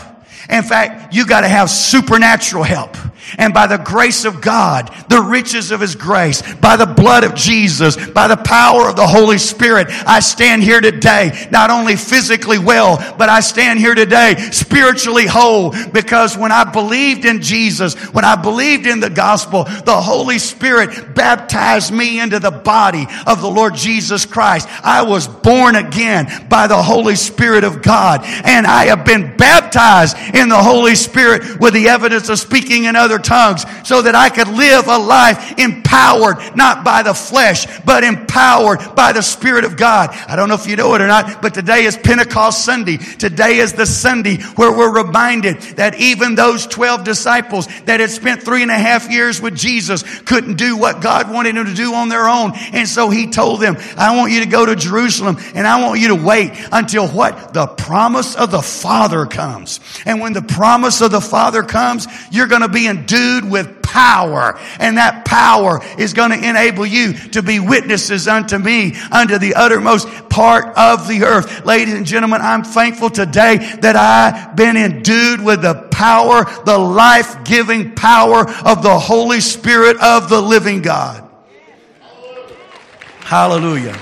In 0.50 0.64
fact, 0.64 1.14
you 1.14 1.26
got 1.26 1.42
to 1.42 1.48
have 1.48 1.70
supernatural 1.70 2.64
help. 2.64 2.96
And 3.38 3.54
by 3.54 3.68
the 3.68 3.78
grace 3.78 4.26
of 4.26 4.42
God, 4.42 4.94
the 5.10 5.22
riches 5.22 5.72
of 5.72 5.82
His 5.82 5.96
grace, 5.96 6.42
by 6.56 6.78
the 6.78 6.86
blood 6.86 7.24
of 7.24 7.36
Jesus, 7.36 7.96
by 8.12 8.28
the 8.28 8.38
power 8.38 8.88
of 8.88 8.96
the 8.96 9.08
Holy 9.08 9.38
Spirit, 9.38 9.88
I 9.90 10.20
stand 10.20 10.64
here 10.64 10.82
today, 10.82 11.48
not 11.52 11.70
only 11.70 11.96
physically 11.96 12.60
well, 12.60 12.98
but 13.18 13.30
I 13.30 13.40
stand 13.40 13.80
here 13.80 13.96
today 13.96 14.36
spiritually 14.52 15.26
whole 15.26 15.74
because 15.92 16.38
when 16.38 16.52
I 16.52 16.64
believed 16.64 17.26
in 17.26 17.42
Jesus, 17.42 17.96
when 18.14 18.26
I 18.26 18.36
believed 18.36 18.86
in 18.86 19.00
the 19.00 19.10
gospel, 19.10 19.64
the 19.64 20.00
Holy 20.00 20.40
Spirit 20.40 21.16
baptized 21.16 21.94
me 21.94 22.20
into 22.20 22.40
the 22.40 22.52
body 22.52 23.08
of 23.26 23.42
the 23.42 23.50
Lord 23.50 23.76
Jesus 23.76 24.26
Christ. 24.26 24.68
I 24.84 25.04
was 25.04 25.28
born 25.28 25.76
again 25.76 26.48
by 26.50 26.68
the 26.68 26.82
Holy 26.82 27.16
Spirit 27.16 27.64
of 27.64 27.82
God 27.82 28.22
and 28.24 28.68
I 28.68 28.86
have 28.86 29.06
been 29.06 29.36
baptized 29.38 30.18
in 30.36 30.50
the 30.50 30.62
Holy 30.62 30.96
Spirit 30.96 31.60
with 31.60 31.74
the 31.74 31.90
evidence 31.90 32.30
of 32.30 32.40
speaking 32.40 32.86
in 32.86 32.96
other 32.96 33.17
tongues 33.20 33.66
so 33.84 34.02
that 34.02 34.16
I 34.16 34.30
could 34.30 34.48
live 34.48 34.88
a 34.88 34.98
life 34.98 35.58
empowered, 35.60 36.38
not 36.56 36.84
by 36.84 37.04
the 37.04 37.14
flesh, 37.14 37.66
but 37.82 38.04
empowered 38.04 38.96
by 38.96 39.14
the 39.14 39.22
Spirit 39.22 39.66
of 39.66 39.78
God. 39.78 40.10
I 40.28 40.36
don't 40.36 40.50
know 40.50 40.56
if 40.56 40.68
you 40.68 40.76
know 40.76 40.94
it 40.96 41.02
or 41.02 41.08
not, 41.08 41.42
but 41.42 41.54
today 41.54 41.86
is 41.86 41.98
Pentecost 41.98 42.64
Sunday. 42.64 42.98
Today 42.98 43.58
is 43.58 43.74
the 43.74 43.86
Sunday 43.86 44.38
where 44.56 44.72
we're 44.72 45.04
reminded 45.04 45.62
that 45.78 46.00
even 46.00 46.36
those 46.36 46.68
12 46.68 47.04
disciples 47.04 47.68
that 47.86 48.00
had 48.00 48.10
spent 48.10 48.44
three 48.44 48.62
and 48.62 48.72
a 48.72 48.78
half 48.78 49.10
years 49.10 49.42
with 49.42 49.56
Jesus 49.56 50.04
couldn't 50.22 50.56
do 50.56 50.78
what 50.78 51.02
God 51.02 51.32
wanted 51.32 51.56
them 51.56 51.66
to 51.66 51.74
do 51.74 51.94
on 51.94 52.10
their 52.10 52.28
own. 52.28 52.54
And 52.74 52.88
so 52.88 53.10
he 53.10 53.28
told 53.28 53.62
them, 53.62 53.78
I 53.98 54.16
want 54.16 54.32
you 54.32 54.42
to 54.42 54.50
go 54.50 54.66
to 54.66 54.76
Jerusalem 54.76 55.38
and 55.56 55.68
I 55.68 55.86
want 55.86 56.00
you 56.00 56.10
to 56.10 56.16
wait 56.16 56.52
until 56.72 57.08
what? 57.08 57.54
The 57.54 57.68
promise 57.68 58.36
of 58.36 58.52
the 58.52 58.62
Father 58.62 59.26
comes. 59.26 59.80
And 60.06 60.22
when 60.22 60.34
the 60.34 60.42
promise 60.42 61.02
of 61.02 61.12
the 61.12 61.22
Father 61.22 61.64
comes, 61.64 62.08
you're 62.32 62.48
going 62.48 62.62
to 62.62 62.70
be 62.70 62.88
endued 62.98 63.50
with 63.50 63.82
power. 63.82 64.60
And 64.80 64.98
that 64.98 65.26
power 65.26 65.82
is 65.98 66.14
going 66.14 66.32
to 66.32 66.38
enable 66.50 66.86
you 66.86 67.14
to 67.14 67.42
be 67.42 67.60
witnesses 67.60 68.28
unto 68.28 68.58
me, 68.58 68.96
unto 69.12 69.38
the 69.38 69.56
uttermost 69.56 70.08
part 70.30 70.78
of 70.78 71.08
the 71.08 71.24
earth. 71.24 71.66
Ladies 71.66 71.94
and 71.94 72.06
gentlemen, 72.06 72.42
I'm 72.42 72.64
thankful 72.64 73.10
today 73.10 73.58
that 73.82 73.96
I've 73.96 74.56
been 74.56 74.78
endued 74.78 75.42
with 75.42 75.62
the 75.62 75.88
power, 75.92 76.46
the 76.66 76.78
life 76.78 77.44
giving 77.44 77.96
power 77.96 78.48
of 78.66 78.84
the 78.84 79.00
Holy 79.00 79.40
Spirit 79.40 79.98
of 79.98 80.30
the 80.30 80.42
living 80.42 80.82
God. 80.82 81.24
Hallelujah. 83.22 83.98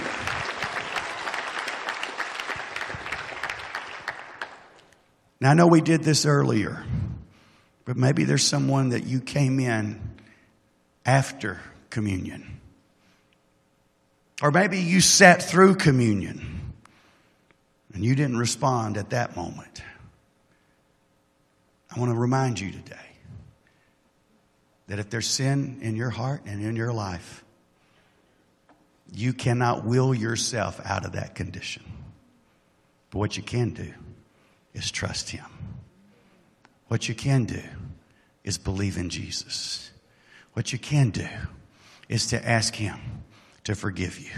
Now, 5.42 5.52
I 5.52 5.54
know 5.54 5.68
we 5.68 5.82
did 5.82 6.04
this 6.04 6.26
earlier, 6.26 6.86
but 7.86 7.96
maybe 7.96 8.24
there's 8.24 8.44
someone 8.44 8.90
that 8.90 9.06
you 9.06 9.20
came 9.20 9.60
in 9.60 10.02
after 11.06 11.60
communion. 11.90 12.60
Or 14.42 14.52
maybe 14.52 14.80
you 14.80 15.00
sat 15.00 15.42
through 15.42 15.76
communion 15.76 16.74
and 17.94 18.04
you 18.04 18.16
didn't 18.16 18.38
respond 18.38 18.98
at 18.98 19.12
that 19.12 19.36
moment. 19.36 19.82
I 21.96 22.00
want 22.00 22.12
to 22.12 22.18
remind 22.18 22.60
you 22.60 22.72
today 22.72 22.96
that 24.88 25.00
if 25.00 25.10
there's 25.10 25.28
sin 25.28 25.78
in 25.82 25.96
your 25.96 26.10
heart 26.10 26.42
and 26.46 26.62
in 26.62 26.76
your 26.76 26.92
life, 26.92 27.46
you 29.14 29.32
cannot 29.32 29.86
will 29.86 30.14
yourself 30.14 30.82
out 30.84 31.06
of 31.06 31.14
that 31.14 31.36
condition. 31.36 31.84
But 33.12 33.20
what 33.20 33.38
you 33.38 33.44
can 33.44 33.70
do 33.70 33.94
is 34.74 34.92
trust 34.92 35.30
Him. 35.30 35.46
What 36.88 37.08
you 37.08 37.16
can 37.16 37.46
do 37.46 37.62
is 38.46 38.58
believe 38.58 38.98
in 38.98 39.10
Jesus. 39.10 39.92
What 40.54 40.72
you 40.72 40.80
can 40.80 41.10
do 41.10 41.28
is 42.08 42.28
to 42.28 42.48
ask 42.48 42.74
Him 42.76 42.98
to 43.66 43.76
forgive 43.76 44.20
you. 44.20 44.32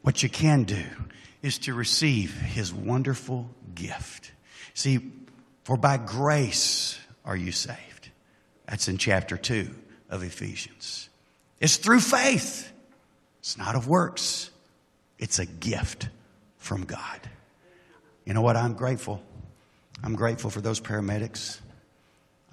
What 0.00 0.22
you 0.22 0.30
can 0.30 0.64
do 0.64 0.84
is 1.42 1.58
to 1.58 1.74
receive 1.74 2.32
His 2.40 2.72
wonderful 2.72 3.50
gift. 3.74 4.32
See, 4.72 5.12
for 5.64 5.76
by 5.76 5.98
grace 5.98 6.98
are 7.24 7.36
you 7.36 7.52
saved. 7.52 8.10
That's 8.66 8.88
in 8.88 8.96
chapter 8.96 9.36
2 9.36 9.68
of 10.08 10.22
Ephesians. 10.22 11.08
It's 11.60 11.76
through 11.76 12.00
faith, 12.00 12.72
it's 13.40 13.58
not 13.58 13.74
of 13.74 13.88
works, 13.88 14.50
it's 15.18 15.38
a 15.40 15.46
gift 15.46 16.08
from 16.58 16.84
God. 16.84 17.20
You 18.24 18.34
know 18.34 18.42
what? 18.42 18.56
I'm 18.56 18.74
grateful. 18.74 19.20
I'm 20.02 20.14
grateful 20.14 20.50
for 20.50 20.60
those 20.60 20.80
paramedics. 20.80 21.60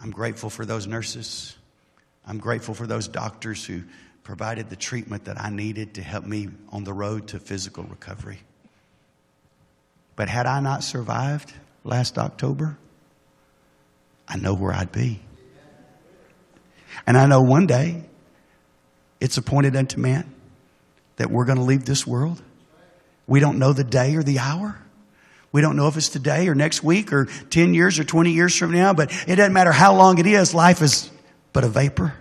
I'm 0.01 0.11
grateful 0.11 0.49
for 0.49 0.65
those 0.65 0.87
nurses. 0.87 1.55
I'm 2.25 2.37
grateful 2.37 2.73
for 2.73 2.87
those 2.87 3.07
doctors 3.07 3.65
who 3.65 3.83
provided 4.23 4.69
the 4.69 4.75
treatment 4.75 5.25
that 5.25 5.39
I 5.39 5.49
needed 5.49 5.95
to 5.95 6.01
help 6.01 6.25
me 6.25 6.49
on 6.69 6.83
the 6.83 6.93
road 6.93 7.29
to 7.29 7.39
physical 7.39 7.83
recovery. 7.83 8.39
But 10.15 10.29
had 10.29 10.45
I 10.45 10.59
not 10.59 10.83
survived 10.83 11.51
last 11.83 12.17
October, 12.17 12.77
I 14.27 14.37
know 14.37 14.53
where 14.53 14.73
I'd 14.73 14.91
be. 14.91 15.21
And 17.07 17.17
I 17.17 17.25
know 17.25 17.41
one 17.41 17.67
day 17.67 18.03
it's 19.19 19.37
appointed 19.37 19.75
unto 19.75 19.99
man 19.99 20.31
that 21.15 21.31
we're 21.31 21.45
going 21.45 21.57
to 21.57 21.63
leave 21.63 21.85
this 21.85 22.05
world. 22.05 22.41
We 23.27 23.39
don't 23.39 23.59
know 23.59 23.73
the 23.73 23.83
day 23.83 24.15
or 24.15 24.23
the 24.23 24.39
hour. 24.39 24.77
We 25.51 25.61
don't 25.61 25.75
know 25.75 25.87
if 25.87 25.97
it's 25.97 26.09
today 26.09 26.47
or 26.47 26.55
next 26.55 26.83
week 26.83 27.11
or 27.11 27.25
10 27.49 27.73
years 27.73 27.97
or 27.97 28.03
20 28.03 28.31
years 28.31 28.55
from 28.55 28.71
now, 28.71 28.93
but 28.93 29.11
it 29.27 29.35
doesn't 29.35 29.53
matter 29.53 29.71
how 29.71 29.95
long 29.95 30.19
it 30.19 30.27
is. 30.27 30.53
Life 30.53 30.81
is 30.81 31.09
but 31.53 31.63
a 31.63 31.67
vapor. 31.67 32.13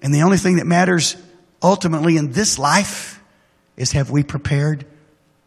And 0.00 0.14
the 0.14 0.22
only 0.22 0.38
thing 0.38 0.56
that 0.56 0.66
matters 0.66 1.16
ultimately 1.62 2.16
in 2.16 2.32
this 2.32 2.58
life 2.58 3.22
is 3.76 3.92
have 3.92 4.10
we 4.10 4.22
prepared 4.22 4.86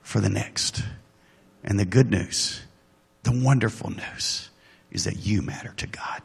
for 0.01 0.19
the 0.19 0.29
next? 0.29 0.83
And 1.63 1.79
the 1.79 1.85
good 1.85 2.11
news, 2.11 2.61
the 3.23 3.31
wonderful 3.31 3.89
news, 3.89 4.49
is 4.91 5.05
that 5.05 5.25
you 5.25 5.41
matter 5.41 5.73
to 5.77 5.87
God. 5.87 6.21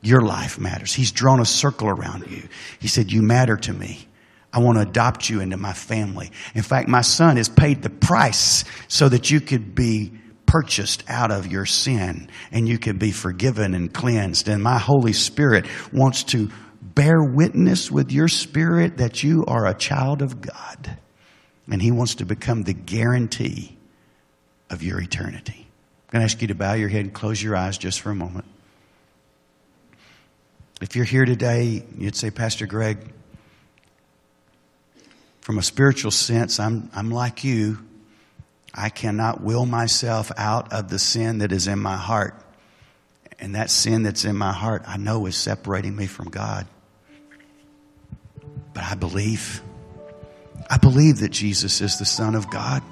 Your 0.00 0.20
life 0.20 0.58
matters. 0.58 0.92
He's 0.92 1.12
drawn 1.12 1.40
a 1.40 1.44
circle 1.44 1.88
around 1.88 2.26
you. 2.30 2.48
He 2.78 2.88
said, 2.88 3.10
You 3.10 3.22
matter 3.22 3.56
to 3.56 3.72
me. 3.72 4.05
I 4.56 4.58
want 4.58 4.78
to 4.78 4.88
adopt 4.88 5.28
you 5.28 5.40
into 5.40 5.58
my 5.58 5.74
family. 5.74 6.30
In 6.54 6.62
fact, 6.62 6.88
my 6.88 7.02
son 7.02 7.36
has 7.36 7.46
paid 7.46 7.82
the 7.82 7.90
price 7.90 8.64
so 8.88 9.06
that 9.10 9.30
you 9.30 9.38
could 9.42 9.74
be 9.74 10.12
purchased 10.46 11.04
out 11.08 11.30
of 11.30 11.46
your 11.46 11.66
sin 11.66 12.30
and 12.50 12.66
you 12.66 12.78
could 12.78 12.98
be 12.98 13.10
forgiven 13.10 13.74
and 13.74 13.92
cleansed. 13.92 14.48
And 14.48 14.62
my 14.62 14.78
Holy 14.78 15.12
Spirit 15.12 15.66
wants 15.92 16.24
to 16.24 16.48
bear 16.80 17.22
witness 17.22 17.90
with 17.90 18.10
your 18.10 18.28
spirit 18.28 18.96
that 18.96 19.22
you 19.22 19.44
are 19.46 19.66
a 19.66 19.74
child 19.74 20.22
of 20.22 20.40
God. 20.40 20.96
And 21.70 21.82
He 21.82 21.90
wants 21.90 22.14
to 22.14 22.24
become 22.24 22.62
the 22.62 22.72
guarantee 22.72 23.76
of 24.70 24.82
your 24.82 25.02
eternity. 25.02 25.68
I'm 26.08 26.12
going 26.12 26.26
to 26.26 26.32
ask 26.32 26.40
you 26.40 26.48
to 26.48 26.54
bow 26.54 26.72
your 26.72 26.88
head 26.88 27.02
and 27.02 27.12
close 27.12 27.42
your 27.42 27.56
eyes 27.56 27.76
just 27.76 28.00
for 28.00 28.10
a 28.10 28.14
moment. 28.14 28.46
If 30.80 30.96
you're 30.96 31.04
here 31.04 31.26
today, 31.26 31.84
you'd 31.98 32.16
say, 32.16 32.30
Pastor 32.30 32.64
Greg, 32.64 33.12
from 35.46 35.58
a 35.58 35.62
spiritual 35.62 36.10
sense, 36.10 36.58
I'm, 36.58 36.90
I'm 36.92 37.12
like 37.12 37.44
you. 37.44 37.78
I 38.74 38.88
cannot 38.88 39.40
will 39.40 39.64
myself 39.64 40.32
out 40.36 40.72
of 40.72 40.88
the 40.88 40.98
sin 40.98 41.38
that 41.38 41.52
is 41.52 41.68
in 41.68 41.78
my 41.78 41.96
heart. 41.96 42.34
And 43.38 43.54
that 43.54 43.70
sin 43.70 44.02
that's 44.02 44.24
in 44.24 44.36
my 44.36 44.52
heart, 44.52 44.82
I 44.88 44.96
know 44.96 45.24
is 45.26 45.36
separating 45.36 45.94
me 45.94 46.06
from 46.06 46.30
God. 46.30 46.66
But 48.74 48.82
I 48.82 48.96
believe. 48.96 49.62
I 50.68 50.78
believe 50.78 51.20
that 51.20 51.30
Jesus 51.30 51.80
is 51.80 51.96
the 52.00 52.04
Son 52.04 52.34
of 52.34 52.50
God. 52.50 52.82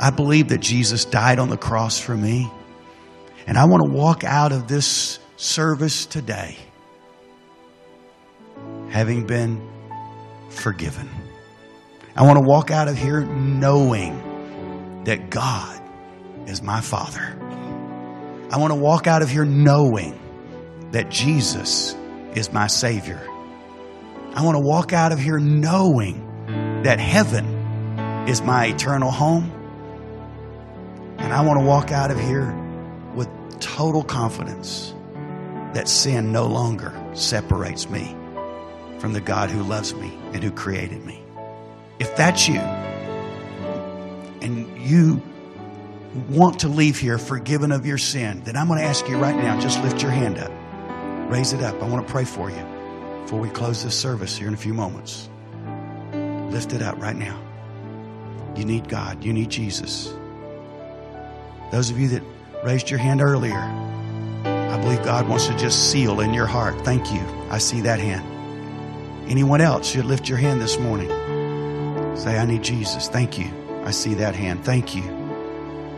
I 0.00 0.10
believe 0.10 0.48
that 0.48 0.60
Jesus 0.60 1.04
died 1.04 1.38
on 1.38 1.48
the 1.48 1.56
cross 1.56 1.96
for 1.96 2.16
me. 2.16 2.50
And 3.46 3.56
I 3.56 3.66
want 3.66 3.84
to 3.84 3.90
walk 3.92 4.24
out 4.24 4.50
of 4.50 4.66
this 4.66 5.20
service 5.36 6.06
today 6.06 6.56
having 8.88 9.28
been 9.28 9.64
forgiven. 10.48 11.08
I 12.14 12.24
want 12.24 12.36
to 12.36 12.44
walk 12.44 12.70
out 12.70 12.88
of 12.88 12.98
here 12.98 13.22
knowing 13.22 15.02
that 15.04 15.30
God 15.30 15.80
is 16.46 16.62
my 16.62 16.80
Father. 16.80 17.38
I 18.50 18.58
want 18.58 18.70
to 18.70 18.78
walk 18.78 19.06
out 19.06 19.22
of 19.22 19.30
here 19.30 19.46
knowing 19.46 20.18
that 20.90 21.08
Jesus 21.08 21.96
is 22.34 22.52
my 22.52 22.66
Savior. 22.66 23.20
I 24.34 24.42
want 24.44 24.56
to 24.56 24.60
walk 24.60 24.92
out 24.92 25.12
of 25.12 25.18
here 25.18 25.38
knowing 25.38 26.82
that 26.82 27.00
heaven 27.00 27.46
is 28.28 28.42
my 28.42 28.66
eternal 28.66 29.10
home. 29.10 29.50
And 31.16 31.32
I 31.32 31.40
want 31.42 31.60
to 31.60 31.64
walk 31.64 31.92
out 31.92 32.10
of 32.10 32.20
here 32.20 32.54
with 33.14 33.28
total 33.58 34.02
confidence 34.02 34.94
that 35.72 35.88
sin 35.88 36.30
no 36.30 36.46
longer 36.46 36.92
separates 37.14 37.88
me 37.88 38.14
from 38.98 39.14
the 39.14 39.20
God 39.20 39.50
who 39.50 39.62
loves 39.62 39.94
me 39.94 40.12
and 40.34 40.42
who 40.42 40.50
created 40.50 41.04
me. 41.06 41.21
If 42.02 42.16
that's 42.16 42.48
you, 42.48 42.58
and 44.40 44.76
you 44.76 45.22
want 46.30 46.58
to 46.58 46.68
leave 46.68 46.98
here 46.98 47.16
forgiven 47.16 47.70
of 47.70 47.86
your 47.86 47.96
sin, 47.96 48.42
then 48.42 48.56
I'm 48.56 48.66
going 48.66 48.80
to 48.80 48.84
ask 48.84 49.08
you 49.08 49.16
right 49.18 49.36
now 49.36 49.60
just 49.60 49.80
lift 49.84 50.02
your 50.02 50.10
hand 50.10 50.36
up. 50.36 50.50
Raise 51.30 51.52
it 51.52 51.62
up. 51.62 51.80
I 51.80 51.86
want 51.86 52.04
to 52.04 52.12
pray 52.12 52.24
for 52.24 52.50
you 52.50 52.60
before 53.22 53.38
we 53.38 53.48
close 53.50 53.84
this 53.84 53.96
service 53.96 54.36
here 54.36 54.48
in 54.48 54.54
a 54.54 54.56
few 54.56 54.74
moments. 54.74 55.30
Lift 56.50 56.72
it 56.72 56.82
up 56.82 57.00
right 57.00 57.14
now. 57.14 57.40
You 58.56 58.64
need 58.64 58.88
God, 58.88 59.22
you 59.22 59.32
need 59.32 59.48
Jesus. 59.48 60.12
Those 61.70 61.88
of 61.90 62.00
you 62.00 62.08
that 62.08 62.24
raised 62.64 62.90
your 62.90 62.98
hand 62.98 63.22
earlier, 63.22 63.54
I 63.54 64.76
believe 64.80 65.04
God 65.04 65.28
wants 65.28 65.46
to 65.46 65.56
just 65.56 65.92
seal 65.92 66.18
in 66.18 66.34
your 66.34 66.46
heart. 66.46 66.80
Thank 66.80 67.12
you. 67.12 67.20
I 67.48 67.58
see 67.58 67.80
that 67.82 68.00
hand. 68.00 69.30
Anyone 69.30 69.60
else 69.60 69.86
should 69.86 70.04
lift 70.04 70.28
your 70.28 70.38
hand 70.38 70.60
this 70.60 70.80
morning. 70.80 71.21
Say, 72.14 72.38
I 72.38 72.44
need 72.44 72.62
Jesus. 72.62 73.08
Thank 73.08 73.38
you. 73.38 73.50
I 73.84 73.90
see 73.90 74.14
that 74.14 74.34
hand. 74.34 74.64
Thank 74.64 74.94
you. 74.94 75.02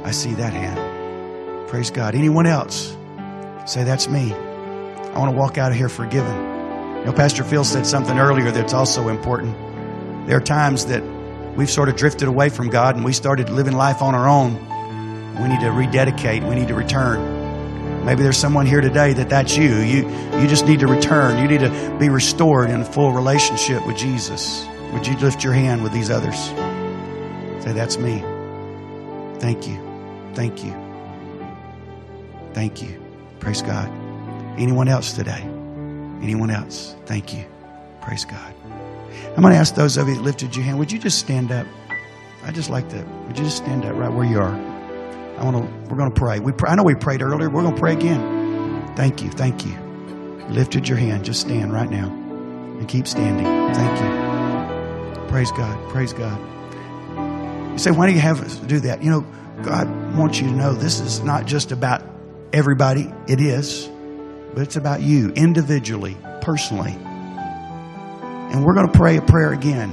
I 0.05 0.11
see 0.11 0.35
that 0.35 0.53
hand. 0.53 1.69
Praise 1.69 1.91
God. 1.91 2.15
Anyone 2.15 2.47
else? 2.47 2.97
Say, 3.67 3.85
that's 3.85 4.09
me. 4.09 4.33
I 4.33 5.19
want 5.19 5.33
to 5.33 5.37
walk 5.37 5.59
out 5.59 5.73
of 5.73 5.77
here 5.77 5.89
forgiven. 5.89 6.35
You 6.99 7.05
know, 7.07 7.12
Pastor 7.12 7.45
Phil 7.45 7.65
said 7.65 7.87
something 7.87 8.19
earlier 8.19 8.51
that's 8.51 8.73
also 8.75 9.09
important. 9.09 9.55
There 10.27 10.37
are 10.37 10.41
times 10.41 10.87
that 10.87 11.03
we've 11.57 11.71
sort 11.71 11.89
of 11.89 11.97
drifted 11.97 12.29
away 12.29 12.49
from 12.49 12.71
God 12.71 12.97
and 12.97 13.05
we 13.05 13.12
started 13.12 13.51
living 13.51 13.75
life 13.75 14.01
on 14.01 14.15
our 14.15 14.29
own. 14.29 14.55
We 15.43 15.49
need 15.49 15.61
to 15.61 15.71
rededicate. 15.71 16.43
We 16.43 16.55
need 16.55 16.69
to 16.69 16.75
return. 16.75 18.05
Maybe 18.05 18.23
there's 18.23 18.37
someone 18.37 18.67
here 18.67 18.81
today 18.81 19.15
that 19.15 19.31
that's 19.31 19.57
you. 19.57 19.75
You, 19.77 20.09
you 20.39 20.47
just 20.47 20.67
need 20.67 20.81
to 20.81 20.87
return. 20.87 21.43
You 21.43 21.49
need 21.49 21.61
to 21.61 21.97
be 21.99 22.09
restored 22.09 22.71
in 22.71 22.81
a 22.81 22.85
full 22.85 23.12
relationship 23.12 23.87
with 23.87 23.97
Jesus. 23.97 24.67
Would 24.95 25.07
you 25.07 25.16
lift 25.18 25.45
your 25.45 25.53
hand 25.53 25.82
with 25.82 25.92
these 25.92 26.09
others? 26.09 26.38
Say, 27.62 27.72
That's 27.72 27.99
me. 27.99 28.20
Thank 29.38 29.68
you. 29.68 29.78
Thank 30.34 30.64
you. 30.64 30.74
Thank 32.55 32.80
you. 32.80 33.03
Praise 33.40 33.61
God. 33.61 33.88
Anyone 34.59 34.88
else 34.88 35.12
today? 35.12 35.42
Anyone 36.22 36.51
else? 36.51 36.97
Thank 37.07 37.34
you. 37.34 37.45
Praise 38.01 38.24
God. 38.24 38.55
I'm 39.36 39.42
going 39.42 39.53
to 39.53 39.59
ask 39.59 39.74
those 39.74 39.97
of 39.97 40.09
you 40.09 40.14
that 40.14 40.22
lifted 40.22 40.55
your 40.55 40.64
hand, 40.64 40.78
would 40.78 40.92
you 40.92 40.99
just 40.99 41.18
stand 41.18 41.51
up? 41.51 41.66
I 42.45 42.53
just 42.53 42.70
like 42.70 42.88
that. 42.90 43.07
Would 43.26 43.38
you 43.38 43.45
just 43.45 43.59
stand 43.59 43.84
up 43.84 43.97
right 43.97 44.12
where 44.12 44.24
you 44.24 44.38
are? 44.38 44.55
I 45.38 45.45
want 45.45 45.57
to. 45.57 45.88
We're 45.88 45.97
going 45.97 46.12
to 46.12 46.18
pray. 46.18 46.38
We. 46.38 46.53
Pray, 46.53 46.70
I 46.70 46.76
know 46.76 46.84
we 46.84 46.95
prayed 46.95 47.22
earlier. 47.22 47.51
We're 47.51 47.62
going 47.62 47.74
to 47.74 47.80
pray 47.80 47.95
again. 47.95 48.95
Thank 48.95 49.22
you. 49.22 49.30
Thank 49.30 49.64
you. 49.64 49.72
you. 49.72 50.45
Lifted 50.51 50.88
your 50.88 50.99
hand. 50.99 51.24
Just 51.24 51.40
stand 51.40 51.72
right 51.72 51.90
now, 51.90 52.07
and 52.07 52.88
keep 52.88 53.09
standing. 53.09 53.47
Thank 53.74 54.01
you. 54.01 54.24
Praise 55.29 55.51
God. 55.53 55.91
Praise 55.91 56.12
God. 56.12 56.39
You 57.72 57.79
say, 57.79 57.91
why 57.91 58.07
do 58.07 58.12
you 58.12 58.20
have 58.20 58.41
us 58.41 58.57
do 58.57 58.81
that? 58.81 59.03
You 59.03 59.11
know, 59.11 59.27
God 59.62 60.16
wants 60.16 60.41
you 60.41 60.49
to 60.49 60.53
know 60.53 60.75
this 60.75 61.01
is 61.01 61.20
not 61.22 61.47
just 61.47 61.72
about 61.72 62.03
everybody. 62.53 63.12
It 63.27 63.41
is, 63.41 63.89
but 64.53 64.62
it's 64.62 64.77
about 64.77 65.01
you 65.03 65.31
individually, 65.31 66.16
personally. 66.41 66.93
And 66.93 68.64
we're 68.64 68.75
going 68.75 68.87
to 68.87 68.97
pray 68.97 69.16
a 69.16 69.22
prayer 69.22 69.53
again, 69.53 69.93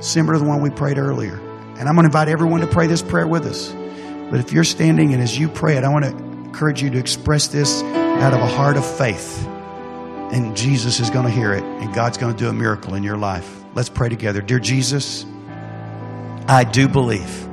similar 0.00 0.34
to 0.34 0.38
the 0.38 0.46
one 0.46 0.62
we 0.62 0.70
prayed 0.70 0.96
earlier. 0.96 1.34
And 1.34 1.88
I'm 1.88 1.94
going 1.94 2.04
to 2.04 2.06
invite 2.06 2.28
everyone 2.28 2.60
to 2.62 2.66
pray 2.66 2.86
this 2.86 3.02
prayer 3.02 3.26
with 3.26 3.44
us. 3.44 3.74
But 4.30 4.40
if 4.40 4.52
you're 4.52 4.64
standing 4.64 5.12
and 5.12 5.22
as 5.22 5.38
you 5.38 5.48
pray 5.48 5.76
it, 5.76 5.84
I 5.84 5.90
want 5.90 6.06
to 6.06 6.10
encourage 6.10 6.82
you 6.82 6.90
to 6.90 6.98
express 6.98 7.48
this 7.48 7.82
out 7.82 8.32
of 8.32 8.40
a 8.40 8.46
heart 8.46 8.76
of 8.76 8.86
faith. 8.96 9.46
And 10.32 10.56
Jesus 10.56 11.00
is 11.00 11.10
going 11.10 11.24
to 11.24 11.30
hear 11.30 11.52
it, 11.52 11.62
and 11.62 11.94
God's 11.94 12.18
going 12.18 12.34
to 12.34 12.38
do 12.38 12.48
a 12.48 12.52
miracle 12.52 12.94
in 12.94 13.02
your 13.02 13.16
life. 13.16 13.50
Let's 13.74 13.88
pray 13.88 14.08
together. 14.08 14.42
Dear 14.42 14.58
Jesus, 14.58 15.24
I 16.46 16.64
do 16.64 16.88
believe 16.88 17.48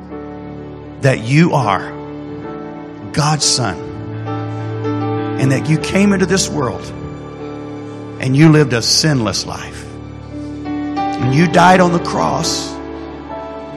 that 1.01 1.19
you 1.19 1.53
are 1.53 1.91
God's 3.11 3.45
Son 3.45 3.78
and 5.39 5.51
that 5.51 5.69
you 5.69 5.78
came 5.78 6.13
into 6.13 6.26
this 6.26 6.49
world 6.49 6.84
and 8.19 8.36
you 8.36 8.49
lived 8.49 8.73
a 8.73 8.82
sinless 8.82 9.45
life. 9.45 9.86
And 10.65 11.34
you 11.34 11.47
died 11.47 11.80
on 11.80 11.93
the 11.93 11.99
cross 11.99 12.73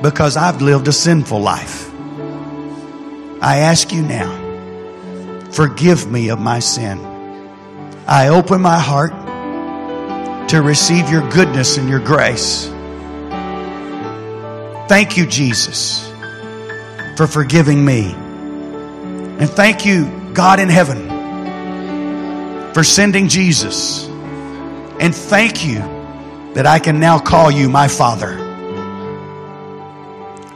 because 0.02 0.36
I've 0.36 0.62
lived 0.62 0.88
a 0.88 0.92
sinful 0.92 1.40
life. 1.40 1.88
I 3.40 3.58
ask 3.58 3.92
you 3.92 4.02
now, 4.02 5.50
forgive 5.50 6.10
me 6.10 6.30
of 6.30 6.40
my 6.40 6.60
sin. 6.60 6.98
I 8.10 8.28
open 8.28 8.62
my 8.62 8.78
heart 8.78 9.12
to 10.48 10.62
receive 10.62 11.10
your 11.10 11.28
goodness 11.28 11.76
and 11.76 11.90
your 11.90 12.00
grace. 12.00 12.68
Thank 14.88 15.18
you, 15.18 15.26
Jesus, 15.26 16.08
for 17.18 17.26
forgiving 17.26 17.84
me. 17.84 18.12
And 18.12 19.50
thank 19.50 19.84
you, 19.84 20.06
God 20.32 20.58
in 20.58 20.70
heaven, 20.70 21.06
for 22.72 22.82
sending 22.82 23.28
Jesus. 23.28 24.06
And 24.98 25.14
thank 25.14 25.66
you 25.66 25.80
that 26.54 26.64
I 26.64 26.78
can 26.78 26.98
now 26.98 27.18
call 27.18 27.50
you 27.50 27.68
my 27.68 27.88
Father. 27.88 28.38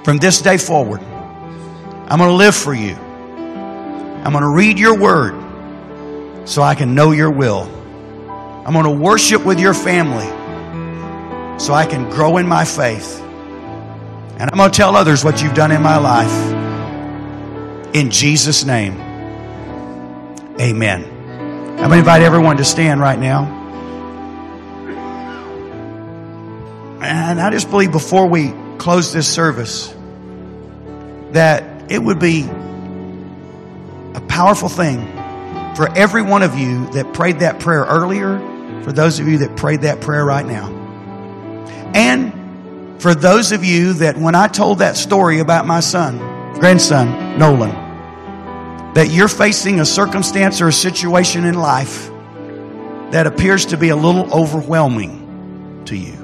From 0.04 0.16
this 0.16 0.40
day 0.40 0.56
forward, 0.56 1.02
I'm 1.02 2.18
going 2.18 2.30
to 2.30 2.34
live 2.34 2.54
for 2.54 2.72
you. 2.72 2.94
I'm 2.94 4.32
going 4.32 4.40
to 4.40 4.48
read 4.48 4.78
your 4.78 4.98
word 4.98 5.41
so 6.44 6.62
I 6.62 6.74
can 6.74 6.94
know 6.94 7.12
your 7.12 7.30
will. 7.30 7.70
I'm 8.66 8.72
going 8.72 8.84
to 8.84 8.90
worship 8.90 9.44
with 9.44 9.58
your 9.58 9.74
family 9.74 10.26
so 11.58 11.74
I 11.74 11.86
can 11.86 12.10
grow 12.10 12.36
in 12.38 12.46
my 12.46 12.64
faith. 12.64 13.20
And 13.20 14.50
I'm 14.50 14.56
going 14.56 14.70
to 14.70 14.76
tell 14.76 14.96
others 14.96 15.24
what 15.24 15.42
you've 15.42 15.54
done 15.54 15.70
in 15.72 15.82
my 15.82 15.98
life. 15.98 17.94
In 17.94 18.10
Jesus' 18.10 18.64
name, 18.64 18.94
amen. 20.60 21.04
I'm 21.04 21.76
going 21.76 21.90
to 21.90 21.98
invite 21.98 22.22
everyone 22.22 22.56
to 22.56 22.64
stand 22.64 23.00
right 23.00 23.18
now. 23.18 23.60
And 27.02 27.40
I 27.40 27.50
just 27.50 27.68
believe 27.70 27.92
before 27.92 28.26
we 28.26 28.52
close 28.78 29.12
this 29.12 29.28
service 29.28 29.94
that 31.32 31.90
it 31.90 31.98
would 31.98 32.18
be 32.18 32.42
a 34.14 34.20
powerful 34.28 34.68
thing 34.68 35.21
for 35.76 35.90
every 35.96 36.22
one 36.22 36.42
of 36.42 36.58
you 36.58 36.86
that 36.92 37.14
prayed 37.14 37.40
that 37.40 37.60
prayer 37.60 37.84
earlier, 37.84 38.38
for 38.82 38.92
those 38.92 39.18
of 39.20 39.28
you 39.28 39.38
that 39.38 39.56
prayed 39.56 39.82
that 39.82 40.00
prayer 40.00 40.24
right 40.24 40.44
now. 40.44 40.70
And 41.94 43.00
for 43.02 43.14
those 43.14 43.52
of 43.52 43.64
you 43.64 43.94
that 43.94 44.16
when 44.16 44.34
I 44.34 44.48
told 44.48 44.78
that 44.78 44.96
story 44.96 45.40
about 45.40 45.66
my 45.66 45.80
son, 45.80 46.18
grandson, 46.58 47.38
Nolan, 47.38 47.70
that 48.94 49.10
you're 49.10 49.28
facing 49.28 49.80
a 49.80 49.84
circumstance 49.84 50.60
or 50.60 50.68
a 50.68 50.72
situation 50.72 51.44
in 51.44 51.54
life 51.54 52.10
that 53.10 53.26
appears 53.26 53.66
to 53.66 53.76
be 53.76 53.88
a 53.88 53.96
little 53.96 54.32
overwhelming 54.32 55.82
to 55.86 55.96
you. 55.96 56.16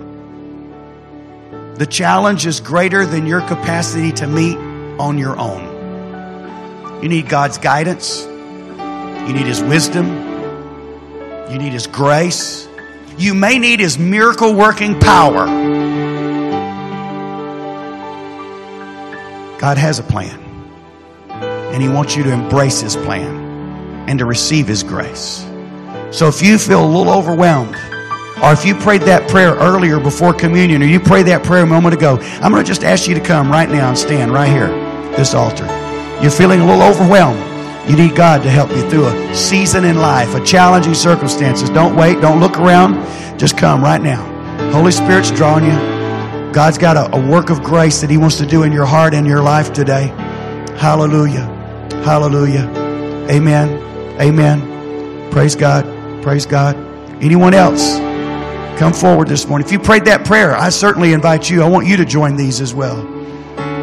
The 1.76 1.86
challenge 1.86 2.46
is 2.46 2.60
greater 2.60 3.06
than 3.06 3.26
your 3.26 3.40
capacity 3.40 4.12
to 4.12 4.26
meet 4.26 4.56
on 4.98 5.16
your 5.18 5.38
own. 5.38 7.02
You 7.02 7.08
need 7.08 7.28
God's 7.28 7.58
guidance. 7.58 8.26
You 9.28 9.34
need 9.34 9.46
His 9.46 9.62
wisdom. 9.62 10.06
You 11.50 11.58
need 11.58 11.72
His 11.72 11.86
grace. 11.86 12.66
You 13.18 13.34
may 13.34 13.58
need 13.58 13.78
His 13.78 13.98
miracle 13.98 14.54
working 14.54 14.98
power. 14.98 15.44
God 19.58 19.76
has 19.76 19.98
a 19.98 20.02
plan, 20.02 20.38
and 21.30 21.82
He 21.82 21.90
wants 21.90 22.16
you 22.16 22.22
to 22.22 22.32
embrace 22.32 22.80
His 22.80 22.96
plan 22.96 24.06
and 24.08 24.18
to 24.18 24.24
receive 24.24 24.66
His 24.66 24.82
grace. 24.82 25.44
So 26.10 26.26
if 26.28 26.40
you 26.40 26.56
feel 26.56 26.82
a 26.82 26.86
little 26.86 27.12
overwhelmed, 27.12 27.74
or 28.42 28.52
if 28.52 28.64
you 28.64 28.74
prayed 28.76 29.02
that 29.02 29.28
prayer 29.28 29.54
earlier 29.56 30.00
before 30.00 30.32
communion, 30.32 30.82
or 30.82 30.86
you 30.86 31.00
prayed 31.00 31.26
that 31.26 31.44
prayer 31.44 31.64
a 31.64 31.66
moment 31.66 31.94
ago, 31.94 32.16
I'm 32.40 32.50
going 32.50 32.64
to 32.64 32.66
just 32.66 32.82
ask 32.82 33.06
you 33.06 33.14
to 33.14 33.20
come 33.20 33.50
right 33.50 33.68
now 33.68 33.88
and 33.88 33.98
stand 33.98 34.32
right 34.32 34.48
here, 34.48 34.68
this 35.16 35.34
altar. 35.34 35.66
You're 36.22 36.30
feeling 36.30 36.60
a 36.60 36.66
little 36.66 36.82
overwhelmed. 36.82 37.47
You 37.88 37.96
need 37.96 38.14
God 38.14 38.42
to 38.42 38.50
help 38.50 38.70
you 38.70 38.88
through 38.90 39.06
a 39.06 39.34
season 39.34 39.84
in 39.84 39.96
life, 39.96 40.34
a 40.34 40.44
challenging 40.44 40.92
circumstances. 40.92 41.70
Don't 41.70 41.96
wait. 41.96 42.20
Don't 42.20 42.38
look 42.38 42.58
around. 42.58 42.94
Just 43.38 43.56
come 43.56 43.82
right 43.82 44.02
now. 44.02 44.22
Holy 44.72 44.92
Spirit's 44.92 45.30
drawing 45.30 45.64
you. 45.64 46.52
God's 46.52 46.76
got 46.76 46.98
a, 46.98 47.16
a 47.16 47.30
work 47.30 47.48
of 47.48 47.62
grace 47.62 48.02
that 48.02 48.10
He 48.10 48.18
wants 48.18 48.36
to 48.36 48.46
do 48.46 48.64
in 48.64 48.72
your 48.72 48.84
heart 48.84 49.14
and 49.14 49.26
your 49.26 49.42
life 49.42 49.72
today. 49.72 50.08
Hallelujah. 50.76 51.46
Hallelujah. 52.04 52.68
Amen. 53.30 54.20
Amen. 54.20 55.30
Praise 55.30 55.56
God. 55.56 55.84
Praise 56.22 56.44
God. 56.44 56.76
Anyone 57.22 57.54
else? 57.54 57.96
Come 58.78 58.92
forward 58.92 59.28
this 59.28 59.46
morning. 59.46 59.66
If 59.66 59.72
you 59.72 59.78
prayed 59.78 60.04
that 60.04 60.26
prayer, 60.26 60.54
I 60.54 60.68
certainly 60.68 61.14
invite 61.14 61.48
you. 61.48 61.62
I 61.62 61.68
want 61.68 61.86
you 61.86 61.96
to 61.96 62.04
join 62.04 62.36
these 62.36 62.60
as 62.60 62.74
well. 62.74 63.02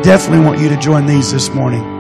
Definitely 0.03 0.45
want 0.45 0.59
you 0.59 0.69
to 0.69 0.77
join 0.77 1.07
these 1.07 1.31
this 1.31 1.49
morning. 1.49 1.94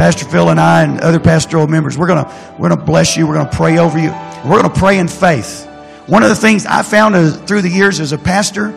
Pastor 0.00 0.24
Phil 0.24 0.48
and 0.48 0.58
I 0.58 0.82
and 0.82 0.98
other 1.02 1.20
pastoral 1.20 1.66
members, 1.66 1.98
we're 1.98 2.06
gonna 2.06 2.56
we're 2.58 2.70
gonna 2.70 2.82
bless 2.82 3.18
you. 3.18 3.26
We're 3.26 3.34
gonna 3.34 3.50
pray 3.50 3.76
over 3.76 3.98
you. 3.98 4.08
We're 4.48 4.62
gonna 4.62 4.72
pray 4.72 4.98
in 4.98 5.08
faith. 5.08 5.68
One 6.06 6.22
of 6.22 6.30
the 6.30 6.36
things 6.36 6.64
I 6.64 6.80
found 6.80 7.14
as, 7.14 7.36
through 7.42 7.60
the 7.60 7.68
years 7.68 8.00
as 8.00 8.12
a 8.12 8.16
pastor 8.16 8.70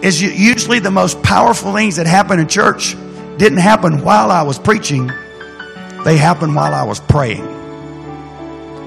is 0.00 0.22
usually 0.22 0.78
the 0.78 0.92
most 0.92 1.20
powerful 1.24 1.74
things 1.74 1.96
that 1.96 2.06
happen 2.06 2.38
in 2.38 2.46
church 2.46 2.94
didn't 3.36 3.58
happen 3.58 4.04
while 4.04 4.30
I 4.30 4.42
was 4.42 4.60
preaching. 4.60 5.10
They 6.04 6.16
happened 6.16 6.54
while 6.54 6.72
I 6.72 6.84
was 6.84 7.00
praying. 7.00 7.44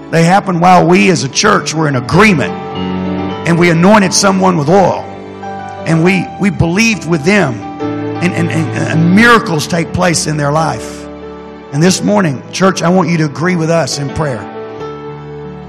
They 0.10 0.24
happened 0.24 0.62
while 0.62 0.88
we 0.88 1.10
as 1.12 1.26
a 1.26 1.30
church 1.30 1.74
were 1.74 1.90
in 1.90 1.98
agreement 1.98 2.54
and 2.54 3.60
we 3.60 3.72
anointed 3.72 4.14
someone 4.14 4.56
with 4.56 4.70
oil 4.70 5.02
and 5.86 6.02
we, 6.02 6.26
we 6.40 6.50
believed 6.50 7.10
with 7.10 7.26
them 7.26 7.71
and, 8.22 8.34
and, 8.34 8.52
and, 8.52 9.16
miracles 9.16 9.66
take 9.68 9.92
place 9.94 10.28
in 10.28 10.38
their 10.38 10.52
life. 10.52 11.04
And 11.74 11.82
this 11.82 12.04
morning, 12.04 12.44
church, 12.52 12.82
I 12.82 12.90
want 12.90 13.10
you 13.10 13.18
to 13.18 13.26
agree 13.26 13.56
with 13.56 13.72
us 13.72 13.98
in 13.98 14.10
prayer. 14.10 14.48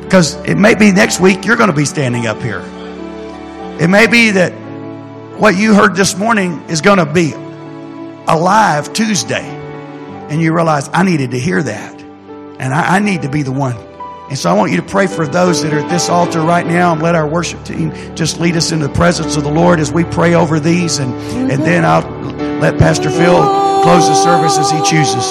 Because 0.02 0.34
it 0.44 0.56
may 0.56 0.74
be 0.74 0.92
next 0.92 1.20
week 1.20 1.46
you're 1.46 1.56
going 1.56 1.70
to 1.70 1.76
be 1.76 1.86
standing 1.86 2.26
up 2.26 2.42
here. 2.42 2.60
It 3.80 3.88
may 3.88 4.06
be 4.06 4.32
that 4.32 4.52
what 5.38 5.56
you 5.56 5.74
heard 5.74 5.96
this 5.96 6.16
morning 6.16 6.62
is 6.68 6.82
going 6.82 6.98
to 6.98 7.06
be 7.06 7.32
alive 8.28 8.92
Tuesday. 8.92 9.44
And 10.28 10.40
you 10.40 10.54
realize, 10.54 10.90
I 10.92 11.02
needed 11.04 11.30
to 11.30 11.38
hear 11.38 11.62
that. 11.62 12.00
And 12.02 12.74
I, 12.74 12.96
I 12.96 12.98
need 12.98 13.22
to 13.22 13.28
be 13.28 13.42
the 13.42 13.52
one. 13.52 13.76
And 14.32 14.38
so 14.38 14.48
I 14.48 14.54
want 14.54 14.70
you 14.70 14.78
to 14.78 14.82
pray 14.82 15.06
for 15.08 15.26
those 15.26 15.62
that 15.62 15.74
are 15.74 15.80
at 15.80 15.90
this 15.90 16.08
altar 16.08 16.40
right 16.40 16.66
now 16.66 16.94
and 16.94 17.02
let 17.02 17.14
our 17.14 17.28
worship 17.28 17.62
team 17.66 17.92
just 18.16 18.40
lead 18.40 18.56
us 18.56 18.72
into 18.72 18.88
the 18.88 18.94
presence 18.94 19.36
of 19.36 19.44
the 19.44 19.50
Lord 19.50 19.78
as 19.78 19.92
we 19.92 20.04
pray 20.04 20.32
over 20.32 20.58
these. 20.58 21.00
And, 21.00 21.12
and 21.52 21.62
then 21.62 21.84
I'll 21.84 22.00
let 22.58 22.78
Pastor 22.78 23.10
Phil 23.10 23.42
close 23.82 24.08
the 24.08 24.14
service 24.14 24.56
as 24.56 24.70
he 24.70 24.78
chooses. 24.78 25.30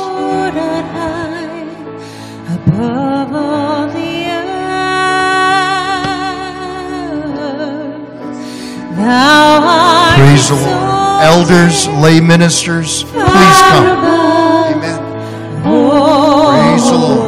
Praise 10.15 10.47
the 10.47 10.57
Lord. 10.63 11.23
Elders, 11.23 11.87
lay 11.87 12.21
ministers, 12.21 13.03
please 13.05 13.15
come. 13.15 13.87
Amen. 14.75 14.99
Praise 15.63 16.85
the 16.87 16.97
Lord. 16.97 17.20